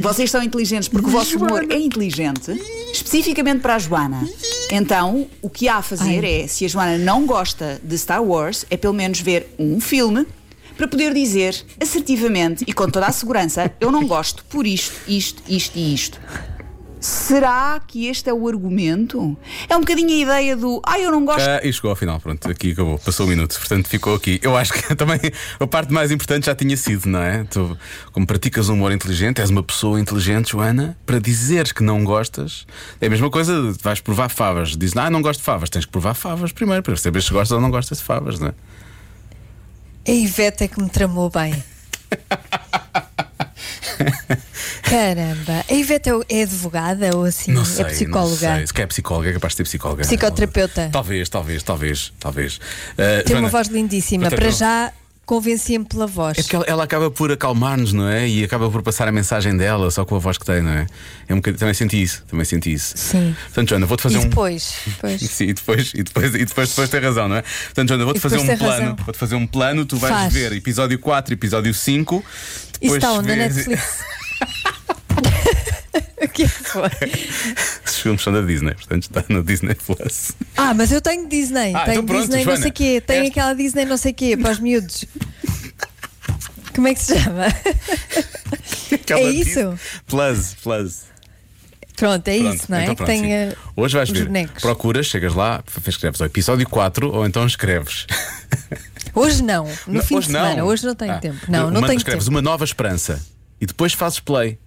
vocês 0.00 0.30
são 0.30 0.42
inteligentes 0.42 0.88
porque 0.88 1.08
o 1.08 1.10
vosso 1.10 1.36
humor 1.36 1.64
é 1.68 1.76
inteligente, 1.76 2.52
especificamente 2.92 3.60
para 3.60 3.74
a 3.74 3.78
Joana, 3.78 4.28
então 4.70 5.26
o 5.42 5.50
que 5.50 5.68
há 5.68 5.76
a 5.76 5.82
fazer 5.82 6.22
é, 6.24 6.46
se 6.46 6.64
a 6.64 6.68
Joana 6.68 6.96
não 6.96 7.26
gosta 7.26 7.80
de 7.82 7.98
Star 7.98 8.22
Wars, 8.22 8.64
é 8.70 8.76
pelo 8.76 8.94
menos 8.94 9.20
ver 9.20 9.52
um 9.58 9.80
filme 9.80 10.24
para 10.80 10.88
poder 10.88 11.12
dizer 11.12 11.54
assertivamente 11.78 12.64
e 12.66 12.72
com 12.72 12.88
toda 12.88 13.04
a 13.04 13.12
segurança: 13.12 13.70
eu 13.78 13.92
não 13.92 14.06
gosto 14.06 14.42
por 14.46 14.66
isto, 14.66 14.96
isto, 15.06 15.42
isto 15.46 15.78
e 15.78 15.94
isto. 15.94 16.18
Será 16.98 17.80
que 17.86 18.06
este 18.06 18.30
é 18.30 18.32
o 18.32 18.48
argumento? 18.48 19.36
É 19.68 19.76
um 19.76 19.80
bocadinho 19.80 20.08
a 20.08 20.38
ideia 20.38 20.56
do 20.56 20.80
ah, 20.86 20.98
eu 20.98 21.10
não 21.10 21.24
gosto 21.24 21.46
Ah, 21.46 21.60
e 21.62 21.70
chegou 21.70 21.90
ao 21.90 21.96
final, 21.96 22.18
pronto, 22.18 22.50
aqui 22.50 22.72
acabou, 22.72 22.98
passou 22.98 23.26
o 23.26 23.28
minuto, 23.28 23.58
portanto 23.58 23.88
ficou 23.88 24.14
aqui. 24.14 24.40
Eu 24.42 24.56
acho 24.56 24.72
que 24.72 24.82
também 24.96 25.20
a 25.58 25.66
parte 25.66 25.92
mais 25.92 26.10
importante 26.10 26.46
já 26.46 26.54
tinha 26.54 26.76
sido, 26.78 27.06
não 27.06 27.20
é? 27.20 27.44
Tu, 27.44 27.76
como 28.12 28.26
praticas 28.26 28.70
um 28.70 28.74
humor 28.74 28.90
inteligente, 28.90 29.40
és 29.40 29.50
uma 29.50 29.62
pessoa 29.62 30.00
inteligente, 30.00 30.52
Joana, 30.52 30.96
para 31.04 31.18
dizeres 31.18 31.72
que 31.72 31.82
não 31.82 32.04
gostas, 32.04 32.66
é 32.98 33.06
a 33.06 33.10
mesma 33.10 33.30
coisa, 33.30 33.74
vais 33.82 34.00
provar 34.00 34.30
favas, 34.30 34.76
dizes, 34.76 34.96
ah, 34.96 35.10
não 35.10 35.20
gosto 35.20 35.40
de 35.40 35.44
favas, 35.44 35.68
tens 35.68 35.84
que 35.84 35.92
provar 35.92 36.14
favas 36.14 36.52
primeiro, 36.52 36.82
para 36.82 36.96
saber 36.96 37.22
se 37.22 37.30
gostas 37.30 37.52
ou 37.52 37.60
não 37.60 37.70
gostas 37.70 37.98
de 37.98 38.04
favas, 38.04 38.38
não 38.38 38.48
é? 38.48 38.54
A 40.10 40.12
Ivete 40.12 40.64
é 40.64 40.68
que 40.68 40.82
me 40.82 40.90
tramou 40.90 41.30
bem. 41.30 41.54
Caramba, 44.82 45.64
a 45.70 45.72
Ivete 45.72 46.10
é 46.10 46.12
é 46.28 46.42
advogada 46.42 47.16
ou 47.16 47.22
assim? 47.22 47.52
Não 47.52 47.64
sei, 47.64 47.84
é 47.84 47.88
psicóloga? 47.90 48.48
Não 48.48 48.56
sei. 48.56 48.66
Se 48.66 48.74
quer 48.74 48.82
é 48.82 48.86
psicóloga, 48.88 49.30
é 49.30 49.32
capaz 49.34 49.52
de 49.52 49.58
ser 49.58 49.62
psicóloga. 49.62 50.02
Psicoterapeuta. 50.02 50.88
Talvez, 50.90 51.28
talvez, 51.28 51.62
talvez, 51.62 52.12
talvez. 52.18 52.60
Ah, 52.98 53.22
Tem 53.22 53.36
uma 53.36 53.42
Joana, 53.42 53.48
voz 53.50 53.68
lindíssima. 53.68 54.28
Para 54.28 54.50
já 54.50 54.92
convencia-me 55.30 55.84
pela 55.84 56.08
voz. 56.08 56.36
É 56.36 56.42
porque 56.42 56.56
ela, 56.56 56.64
ela 56.66 56.82
acaba 56.82 57.08
por 57.08 57.30
acalmar-nos, 57.30 57.92
não 57.92 58.08
é? 58.08 58.28
E 58.28 58.42
acaba 58.42 58.68
por 58.68 58.82
passar 58.82 59.06
a 59.06 59.12
mensagem 59.12 59.56
dela 59.56 59.88
só 59.88 60.04
com 60.04 60.16
a 60.16 60.18
voz 60.18 60.36
que 60.36 60.44
tem, 60.44 60.60
não 60.60 60.72
é? 60.72 60.88
é 61.28 61.32
um 61.32 61.40
também 61.40 61.72
senti 61.72 62.02
isso, 62.02 62.24
também 62.26 62.44
senti 62.44 62.72
isso. 62.72 62.94
Sim. 62.96 63.36
Portanto, 63.44 63.68
Joana, 63.68 63.86
vou-te 63.86 64.02
fazer 64.02 64.16
E 64.16 64.18
um. 64.18 64.28
depois? 64.28 64.74
Pois. 65.00 65.20
Sim, 65.30 65.44
e 65.44 65.52
depois, 65.52 65.92
e 65.94 66.02
depois, 66.02 66.34
e 66.34 66.44
depois, 66.44 66.68
depois 66.70 66.88
tem 66.90 67.00
razão, 67.00 67.28
não 67.28 67.36
é? 67.36 67.42
Portanto, 67.42 67.88
Joana, 67.90 68.04
vou-te 68.06 68.18
fazer 68.18 68.38
um 68.38 68.40
depois 68.46 68.58
plano. 68.58 68.96
Vou-te 69.04 69.18
fazer 69.18 69.34
um 69.36 69.46
plano, 69.46 69.86
tu 69.86 69.96
vais 69.98 70.12
Faz. 70.12 70.32
ver 70.32 70.52
episódio 70.52 70.98
4, 70.98 71.32
episódio 71.32 71.72
5. 71.72 72.16
Isso 72.16 72.26
Depois 72.80 72.96
está 72.96 73.12
onde? 73.12 73.28
Vês- 73.32 73.54
Netflix. 73.68 73.98
o 76.22 76.28
que 76.28 76.42
é 76.44 76.46
que 76.48 76.48
foi? 76.48 76.90
Esses 77.84 77.98
filmes 78.00 78.22
são 78.22 78.32
da 78.32 78.40
Disney, 78.42 78.74
portanto 78.74 79.02
está 79.02 79.24
no 79.28 79.42
Disney 79.42 79.74
Plus. 79.74 80.32
Ah, 80.56 80.72
mas 80.74 80.92
eu 80.92 81.00
tenho 81.00 81.28
Disney. 81.28 81.74
Ah, 81.74 81.84
tenho 81.84 81.92
então 82.02 82.06
pronto, 82.06 82.20
Disney 82.22 82.36
não 82.38 82.44
Joana. 82.44 82.62
sei 82.62 82.70
quê. 82.70 83.02
Tenho 83.04 83.20
Esta- 83.24 83.30
aquela 83.32 83.54
Disney 83.54 83.84
não 83.84 83.96
sei 83.96 84.12
quê 84.12 84.36
para 84.36 84.52
os 84.52 84.60
miúdos. 84.60 85.04
Como 86.74 86.86
é 86.88 86.94
que 86.94 87.00
se 87.02 87.18
chama? 87.18 87.46
Aquela 88.92 89.20
É 89.20 89.32
Disney 89.32 89.40
isso? 89.50 89.78
Plus, 90.06 90.54
Plus. 90.62 91.10
Pronto, 91.96 92.26
é 92.28 92.38
Pronto, 92.38 92.54
isso, 92.54 92.64
não 92.70 92.78
é? 92.78 92.82
então 92.84 92.94
pronto, 92.94 93.08
tem 93.08 93.22
Hoje 93.76 93.94
vais 93.96 94.08
ver. 94.08 94.24
bonecos. 94.26 94.62
Procuras, 94.62 95.06
chegas 95.06 95.34
lá, 95.34 95.62
escreves 95.86 96.18
o 96.20 96.24
episódio 96.24 96.66
4 96.66 97.12
ou 97.12 97.26
então 97.26 97.44
escreves. 97.46 98.06
Hoje 99.14 99.42
não, 99.42 99.64
no 99.86 99.94
Não, 99.94 100.02
fim 100.02 100.18
de 100.18 100.26
semana. 100.26 100.54
não. 100.56 100.66
Hoje 100.66 100.86
não 100.86 100.94
tenho 100.94 101.12
Ah, 101.12 101.18
tempo. 101.18 101.38
Não, 101.48 101.70
não 101.70 101.80
uma- 101.80 101.86
tenho 101.88 101.98
escreves 101.98 102.24
tempo. 102.24 102.34
uma 102.34 102.40
nova 102.40 102.64
esperança 102.64 103.20
e 103.60 103.66
depois 103.66 103.92
fazes 103.92 104.18
play. 104.18 104.58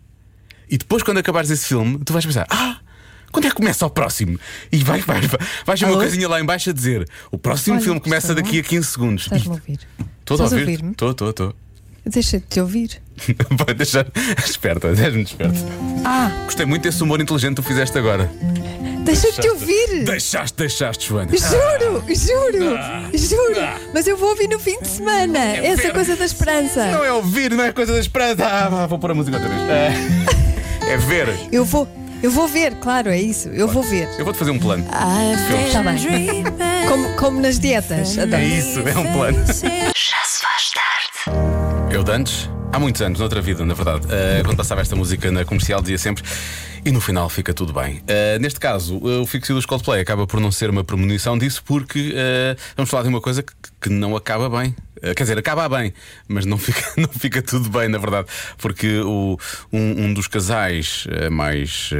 E 0.73 0.77
depois, 0.79 1.03
quando 1.03 1.19
acabares 1.19 1.51
esse 1.51 1.67
filme, 1.67 1.99
tu 2.03 2.11
vais 2.13 2.25
pensar: 2.25 2.47
Ah, 2.49 2.77
quando 3.31 3.45
é 3.45 3.49
que 3.49 3.55
começa 3.55 3.85
o 3.85 3.91
próximo? 3.91 4.39
E 4.71 4.77
vai, 4.83 5.01
vai, 5.01 5.21
vai, 5.21 5.39
vais 5.67 5.81
uma 5.83 5.93
coisinha 5.93 6.27
lá 6.27 6.41
em 6.41 6.45
baixo 6.45 6.71
a 6.71 6.73
dizer: 6.73 7.07
O 7.31 7.37
próximo 7.37 7.75
Olha, 7.75 7.83
filme 7.83 7.99
começa 7.99 8.33
daqui 8.33 8.57
a 8.59 8.63
15 8.63 8.87
segundos. 8.87 9.23
Estás-me 9.25 9.49
a 9.49 9.51
ouvir? 9.51 9.79
Estou 10.21 10.39
a 10.39 10.43
ouvir? 10.43 10.83
Estou, 10.83 11.11
estou, 11.11 11.29
estou. 11.29 11.55
Deixa 12.07 12.39
de 12.39 12.45
te 12.47 12.59
ouvir. 12.59 12.99
Vai 13.65 13.75
deixar. 13.75 14.07
Esperta, 14.43 14.87
muito 14.87 15.29
esperta. 15.29 15.57
Ah, 16.03 16.31
Gostei 16.45 16.65
muito 16.65 16.81
desse 16.81 17.01
humor 17.03 17.21
inteligente 17.21 17.51
que 17.51 17.61
tu 17.61 17.63
fizeste 17.63 17.95
agora. 17.97 18.29
deixa 19.05 19.31
de 19.31 19.39
te 19.41 19.47
ouvir. 19.49 20.03
Deixaste, 20.03 20.57
deixaste, 20.57 21.07
Joana. 21.07 21.31
Juro, 21.31 22.03
juro, 22.13 22.75
Ah. 22.77 23.09
juro. 23.13 23.59
Ah. 23.61 23.79
Mas 23.93 24.05
eu 24.07 24.17
vou 24.17 24.29
ouvir 24.31 24.49
no 24.49 24.59
fim 24.59 24.77
de 24.81 24.87
semana. 24.87 25.39
Essa 25.39 25.91
coisa 25.91 26.15
da 26.17 26.25
esperança. 26.25 26.87
Não 26.91 27.05
é 27.05 27.11
ouvir, 27.13 27.51
não 27.51 27.63
é 27.63 27.71
coisa 27.71 27.93
da 27.93 27.99
esperança. 27.99 28.45
Ah, 28.47 28.87
vou 28.87 28.99
pôr 28.99 29.11
a 29.11 29.13
música 29.13 29.37
outra 29.37 29.49
vez. 29.49 29.61
É, 29.69 29.93
é 30.89 30.97
ver. 30.97 31.27
Eu 31.51 31.65
vou, 31.65 31.87
eu 32.21 32.31
vou 32.31 32.47
ver, 32.47 32.75
claro, 32.75 33.09
é 33.09 33.19
isso. 33.19 33.49
Eu 33.49 33.67
vou 33.67 33.83
ver. 33.83 34.07
Eu 34.17 34.25
vou-te 34.25 34.37
fazer 34.37 34.51
um 34.51 34.59
plano. 34.59 34.85
Filmes. 35.47 35.67
Está 35.67 35.83
bem. 35.83 36.43
Como, 36.87 37.15
como 37.15 37.41
nas 37.41 37.59
dietas. 37.59 38.17
Adoro. 38.17 38.41
É 38.41 38.45
isso, 38.45 38.79
é 38.79 38.97
um 38.97 39.11
plano. 39.13 39.37
Já 39.45 40.23
se 40.25 40.41
faz 40.41 40.71
tarde. 40.71 41.93
Eu 41.93 42.03
de 42.03 42.11
antes, 42.11 42.49
há 42.73 42.79
muitos 42.79 43.01
anos, 43.03 43.19
noutra 43.19 43.39
vida, 43.39 43.63
na 43.63 43.75
verdade, 43.75 44.07
eh, 44.09 44.41
quando 44.43 44.57
passava 44.57 44.81
esta 44.81 44.95
música 44.95 45.31
na 45.31 45.45
comercial, 45.45 45.79
dizia 45.79 45.99
sempre. 45.99 46.23
E 46.83 46.91
no 46.91 46.99
final 46.99 47.29
fica 47.29 47.53
tudo 47.53 47.71
bem. 47.71 48.01
Eh, 48.07 48.37
neste 48.39 48.59
caso, 48.59 48.99
eh, 49.07 49.19
o 49.19 49.25
Fixio 49.25 49.55
dos 49.55 49.65
Coldplay 49.65 50.01
acaba 50.01 50.25
por 50.25 50.39
não 50.39 50.51
ser 50.51 50.69
uma 50.71 50.83
premonição 50.83 51.37
disso, 51.37 51.63
porque 51.63 52.13
vamos 52.75 52.89
falar 52.89 53.03
de 53.03 53.09
uma 53.09 53.21
coisa 53.21 53.43
que, 53.43 53.53
que 53.79 53.89
não 53.89 54.15
acaba 54.15 54.49
bem. 54.49 54.75
Quer 55.01 55.23
dizer, 55.23 55.37
acaba 55.37 55.67
bem, 55.67 55.93
mas 56.27 56.45
não 56.45 56.57
fica, 56.57 56.81
não 56.97 57.09
fica 57.09 57.41
tudo 57.41 57.69
bem, 57.69 57.89
na 57.89 57.97
verdade. 57.97 58.27
Porque 58.57 58.99
o, 59.01 59.37
um, 59.71 60.05
um 60.05 60.13
dos 60.13 60.27
casais 60.27 61.05
mais 61.29 61.91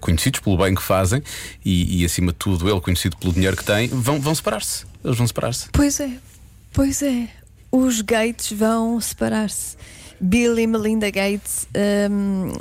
conhecidos 0.00 0.40
pelo 0.40 0.58
bem 0.58 0.74
que 0.74 0.82
fazem, 0.82 1.22
e, 1.64 2.02
e, 2.02 2.04
acima 2.04 2.32
de 2.32 2.38
tudo 2.38 2.68
ele 2.68 2.80
conhecido 2.80 3.16
pelo 3.16 3.32
dinheiro 3.32 3.56
que 3.56 3.64
tem, 3.64 3.88
vão, 3.88 4.20
vão 4.20 4.34
separar-se. 4.34 4.84
Eles 5.04 5.16
vão 5.16 5.26
separar-se. 5.26 5.68
Pois 5.72 5.98
é, 6.00 6.10
pois 6.72 7.02
é. 7.02 7.28
Os 7.72 8.00
Gates 8.00 8.52
vão 8.52 9.00
separar-se. 9.00 9.76
Bill 10.20 10.58
e 10.58 10.66
Melinda 10.66 11.10
Gates 11.10 11.66
hum, 12.10 12.52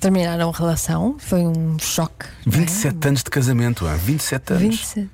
terminaram 0.00 0.50
a 0.50 0.52
relação. 0.56 1.16
Foi 1.18 1.40
um 1.40 1.78
choque. 1.78 2.26
não 2.44 2.54
é? 2.54 2.56
27 2.58 3.08
anos 3.08 3.22
de 3.22 3.30
casamento, 3.30 3.86
ah, 3.86 3.94
27 3.94 4.52
anos. 4.52 4.62
27. 4.62 5.10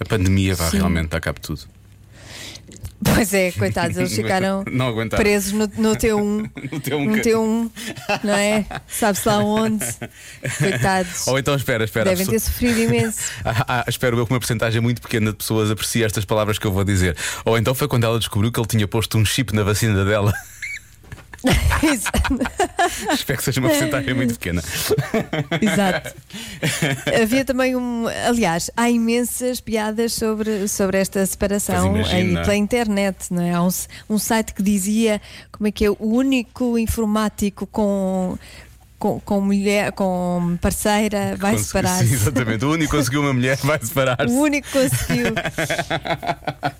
A 0.00 0.04
pandemia 0.04 0.54
vai 0.54 0.70
Sim. 0.70 0.76
realmente 0.78 1.08
dar 1.08 1.20
cabo 1.20 1.38
de 1.40 1.46
tudo. 1.46 1.60
Pois 3.14 3.34
é, 3.34 3.52
coitados, 3.52 3.96
eles 3.98 4.12
ficaram 4.16 4.64
presos 5.10 5.52
no, 5.52 5.66
no 5.76 5.94
T1. 5.94 6.50
No 6.72 6.80
T1 6.80 7.04
No 7.06 7.14
que- 7.14 7.30
T1, 7.30 7.70
não 8.24 8.34
é? 8.34 8.64
Sabe-se 8.88 9.28
lá 9.28 9.38
onde. 9.38 9.84
Coitados. 10.58 11.26
Ou 11.26 11.38
então 11.38 11.54
espera, 11.54 11.84
espera. 11.84 12.08
Devem 12.10 12.26
ter 12.26 12.40
sofrido 12.40 12.78
imenso. 12.80 13.18
Ah, 13.44 13.64
ah, 13.68 13.84
espero 13.86 14.18
eu 14.18 14.26
que 14.26 14.32
uma 14.32 14.40
porcentagem 14.40 14.80
muito 14.80 15.00
pequena 15.02 15.30
de 15.30 15.36
pessoas 15.36 15.70
aprecie 15.70 16.02
estas 16.02 16.24
palavras 16.24 16.58
que 16.58 16.66
eu 16.66 16.72
vou 16.72 16.84
dizer. 16.84 17.16
Ou 17.44 17.58
então 17.58 17.74
foi 17.74 17.86
quando 17.86 18.04
ela 18.04 18.18
descobriu 18.18 18.50
que 18.50 18.58
ele 18.58 18.66
tinha 18.66 18.88
posto 18.88 19.18
um 19.18 19.24
chip 19.24 19.54
na 19.54 19.62
vacina 19.62 20.02
dela. 20.04 20.32
espero 23.12 23.38
que 23.38 23.44
seja 23.44 23.60
uma 23.60 23.68
porcentagem 23.68 24.14
muito 24.14 24.34
pequena. 24.34 24.62
Exato. 25.60 26.14
Havia 27.22 27.44
também 27.44 27.76
um. 27.76 28.06
Aliás, 28.26 28.70
há 28.76 28.90
imensas 28.90 29.60
piadas 29.60 30.12
sobre, 30.12 30.68
sobre 30.68 30.98
esta 30.98 31.24
separação 31.26 31.94
aí 31.94 32.34
pela 32.34 32.56
internet, 32.56 33.32
não 33.32 33.42
é? 33.42 33.52
Há 33.52 33.62
um, 33.62 33.68
um 34.10 34.18
site 34.18 34.54
que 34.54 34.62
dizia 34.62 35.20
como 35.52 35.68
é 35.68 35.70
que 35.70 35.84
é 35.84 35.90
o 35.90 35.96
único 36.00 36.78
informático 36.78 37.66
com. 37.66 38.38
Com, 38.98 39.20
com 39.20 39.40
mulher, 39.42 39.92
com 39.92 40.56
parceira, 40.60 41.36
vai 41.38 41.58
separar-se. 41.58 42.08
Sim, 42.08 42.14
exatamente. 42.14 42.64
O 42.64 42.70
único 42.70 42.90
que 42.90 42.96
conseguiu 42.96 43.20
uma 43.20 43.32
mulher 43.34 43.58
vai 43.58 43.76
O 43.82 43.86
separar-se. 43.86 44.32
único 44.34 44.66
que 44.68 44.78
conseguiu. 44.88 45.26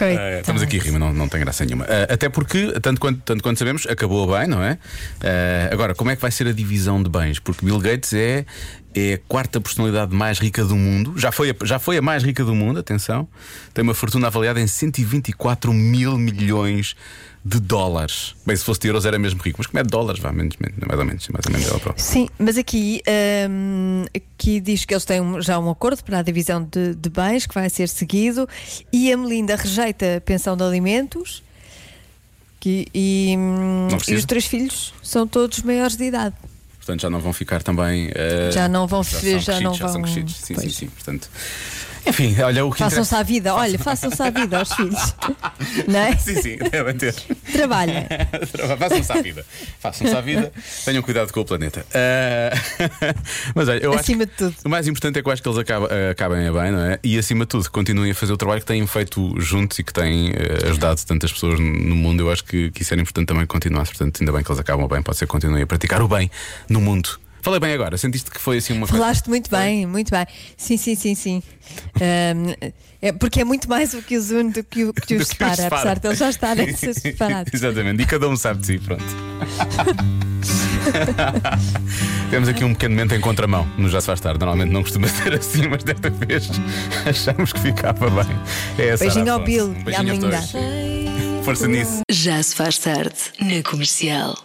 Ah, 0.00 0.38
estamos 0.40 0.62
aqui 0.62 0.78
a 0.78 0.82
rir, 0.82 0.92
mas 0.92 1.00
não, 1.00 1.12
não 1.12 1.28
tem 1.28 1.40
graça 1.40 1.64
nenhuma. 1.64 1.84
Ah, 1.88 2.12
até 2.12 2.28
porque, 2.28 2.72
tanto 2.80 3.00
quanto, 3.00 3.20
tanto 3.24 3.42
quanto 3.42 3.58
sabemos, 3.58 3.84
acabou 3.86 4.30
bem, 4.38 4.46
não 4.46 4.62
é? 4.62 4.78
Ah, 5.20 5.68
agora, 5.72 5.92
como 5.94 6.10
é 6.10 6.14
que 6.16 6.22
vai 6.22 6.30
ser 6.30 6.46
a 6.46 6.52
divisão 6.52 7.02
de 7.02 7.10
bens? 7.10 7.40
Porque 7.40 7.64
Bill 7.64 7.78
Gates 7.80 8.12
é, 8.12 8.44
é 8.94 9.14
a 9.14 9.18
quarta 9.26 9.60
personalidade 9.60 10.14
mais 10.14 10.38
rica 10.38 10.64
do 10.64 10.76
mundo. 10.76 11.14
Já 11.16 11.32
foi, 11.32 11.50
a, 11.50 11.66
já 11.66 11.78
foi 11.80 11.98
a 11.98 12.02
mais 12.02 12.22
rica 12.22 12.44
do 12.44 12.54
mundo, 12.54 12.78
atenção. 12.78 13.26
Tem 13.74 13.82
uma 13.82 13.94
fortuna 13.94 14.28
avaliada 14.28 14.60
em 14.60 14.66
124 14.68 15.72
mil 15.72 16.16
milhões 16.16 16.88
de 16.88 16.96
dólares. 17.44 18.34
Bem, 18.46 18.56
se 18.56 18.64
fosse 18.64 18.80
de 18.80 18.88
euros 18.88 19.06
era 19.06 19.18
mesmo 19.18 19.40
rico, 19.42 19.58
mas 19.58 19.66
como 19.66 19.78
é 19.78 19.82
de 19.82 19.88
dólares, 19.90 20.20
vá, 20.20 20.32
menos, 20.32 20.56
menos, 20.58 20.76
mais 20.86 20.98
ou 21.00 21.06
menos, 21.06 21.28
mais 21.28 21.46
ou 21.46 21.52
menos 21.52 21.68
ela 21.68 21.80
própria. 21.80 22.02
Sim, 22.04 22.28
mas 22.38 22.58
aqui, 22.58 23.00
hum, 23.50 24.04
aqui 24.14 24.60
diz 24.60 24.84
que 24.84 24.92
eles 24.94 25.04
têm 25.04 25.20
um- 25.20 25.40
já 25.40 25.58
um 25.58 25.70
acordo 25.70 26.02
para 26.04 26.18
a 26.18 26.22
divisão 26.22 26.62
de, 26.70 26.94
de 26.94 27.08
bens 27.08 27.46
que 27.46 27.54
vai 27.54 27.68
ser 27.70 27.88
seguido 27.88 28.48
e 28.92 29.12
a 29.12 29.16
Melinda 29.16 29.56
rejeita 29.56 30.16
a 30.16 30.20
pensão 30.20 30.56
de 30.56 30.62
alimentos 30.62 31.42
que- 32.60 32.86
e, 32.94 33.34
hum, 33.38 33.88
e 34.08 34.14
os 34.14 34.24
três 34.24 34.44
filhos 34.44 34.92
são 35.02 35.26
todos 35.26 35.62
maiores 35.62 35.96
de 35.96 36.04
idade. 36.04 36.34
Portanto, 36.78 37.02
já 37.02 37.10
não 37.10 37.20
vão 37.20 37.32
ficar 37.34 37.62
também. 37.62 38.10
ah, 38.16 38.50
Já 38.50 38.66
não 38.68 38.86
vão 38.86 39.02
já 39.02 39.38
já 39.38 39.60
não 39.60 39.72
crescidos, 39.76 39.78
vão-. 39.78 40.14
Sim, 40.14 40.54
sim, 40.56 40.70
sim. 40.70 40.86
Portanto, 40.88 41.28
enfim, 42.06 42.40
olha 42.40 42.64
o 42.64 42.70
que 42.70 42.78
Façam-se 42.78 43.14
à 43.14 43.22
vida, 43.22 43.54
olha, 43.54 43.78
façam-se 43.78 44.22
à 44.22 44.30
vida 44.30 44.58
aos 44.58 44.72
filhos. 44.72 45.14
Não 45.86 45.98
é? 45.98 46.16
Sim, 46.16 46.40
sim, 46.40 46.56
devem 46.70 46.96
ter. 46.96 47.14
Trabalhem. 47.52 48.06
Façam-se 48.78 49.12
à 49.12 49.22
vida. 49.22 49.46
Façam-se 49.80 50.14
à 50.14 50.20
vida. 50.20 50.52
Tenham 50.84 51.02
cuidado 51.02 51.32
com 51.32 51.40
o 51.40 51.44
planeta. 51.44 51.84
Ah, 51.94 53.14
mas 53.54 53.68
olha, 53.68 53.78
eu 53.78 53.92
acho 53.92 54.00
Acima 54.00 54.26
que 54.26 54.32
de 54.32 54.36
tudo. 54.36 54.54
O 54.64 54.68
mais 54.68 54.86
importante 54.88 55.18
é 55.18 55.22
que 55.22 55.28
eu 55.28 55.32
acho 55.32 55.42
que 55.42 55.48
eles 55.48 55.58
acabam, 55.58 55.88
ah, 55.90 56.10
acabem 56.10 56.52
bem, 56.52 56.72
não 56.72 56.80
é? 56.80 56.98
E 57.02 57.18
acima 57.18 57.44
de 57.44 57.48
tudo, 57.48 57.70
continuem 57.70 58.10
a 58.10 58.14
fazer 58.14 58.32
o 58.32 58.36
trabalho 58.36 58.60
que 58.60 58.66
têm 58.66 58.86
feito 58.86 59.34
juntos 59.40 59.78
e 59.78 59.84
que 59.84 59.92
têm 59.92 60.32
ah, 60.32 60.68
ajudado 60.68 61.00
tantas 61.04 61.32
pessoas 61.32 61.58
no 61.58 61.96
mundo. 61.96 62.22
Eu 62.22 62.32
acho 62.32 62.44
que, 62.44 62.70
que 62.70 62.82
isso 62.82 62.94
era 62.94 63.00
importante 63.00 63.26
também 63.26 63.46
continuar. 63.46 63.84
Portanto, 63.84 64.20
ainda 64.20 64.32
bem 64.32 64.42
que 64.42 64.50
eles 64.50 64.60
acabam 64.60 64.88
bem. 64.88 65.02
Pode 65.02 65.18
ser 65.18 65.26
que 65.26 65.32
continuem 65.32 65.62
a 65.62 65.66
praticar 65.66 66.02
o 66.02 66.08
bem 66.08 66.30
no 66.68 66.80
mundo. 66.80 67.18
Falei 67.48 67.60
bem 67.60 67.72
agora, 67.72 67.96
sentiste 67.96 68.30
que 68.30 68.38
foi 68.38 68.58
assim 68.58 68.74
uma 68.74 68.86
coisa. 68.86 69.02
Falaste 69.02 69.26
muito 69.30 69.50
bem, 69.50 69.86
muito 69.86 70.10
bem. 70.10 70.26
Sim, 70.54 70.76
sim, 70.76 70.94
sim, 70.94 71.14
sim. 71.14 71.42
Hum, 71.96 72.52
é 73.00 73.10
porque 73.10 73.40
é 73.40 73.44
muito 73.44 73.66
mais 73.66 73.94
o 73.94 74.02
que 74.02 74.18
os 74.18 74.30
une 74.30 74.52
do 74.52 74.62
que 74.62 74.84
o 74.84 74.92
que 74.92 75.14
os 75.14 75.28
separa, 75.28 75.56
separa. 75.56 75.76
apesar 75.76 75.98
de 75.98 76.08
eles 76.08 76.18
já 76.18 76.28
estarem 76.28 76.76
separados. 76.76 77.50
Exatamente, 77.54 78.02
e 78.02 78.06
cada 78.06 78.28
um 78.28 78.36
sabe 78.36 78.60
de 78.60 78.66
si, 78.66 78.78
pronto. 78.78 79.02
Temos 82.30 82.50
aqui 82.50 82.64
um 82.64 82.74
pequeno 82.74 82.96
momento 82.96 83.14
em 83.14 83.20
contramão, 83.22 83.66
no 83.78 83.88
Já 83.88 84.02
Se 84.02 84.08
Faz 84.08 84.20
Tarde. 84.20 84.40
Normalmente 84.40 84.70
não 84.70 84.82
costuma 84.82 85.08
ser 85.08 85.32
assim, 85.32 85.68
mas 85.68 85.82
desta 85.82 86.10
vez 86.10 86.50
achamos 87.08 87.54
que 87.54 87.60
ficava 87.60 88.10
bem. 88.10 88.38
É 88.76 88.94
Beijinho 88.94 89.32
ao. 89.32 89.40
Bill 89.40 89.68
Um 89.68 89.88
e 89.88 89.94
à. 90.34 90.42
Força 91.44 91.66
nisso. 91.66 92.02
Já 92.10 92.42
se 92.42 92.54
faz 92.54 92.76
tarde 92.76 93.16
na 93.40 93.62
comercial. 93.62 94.36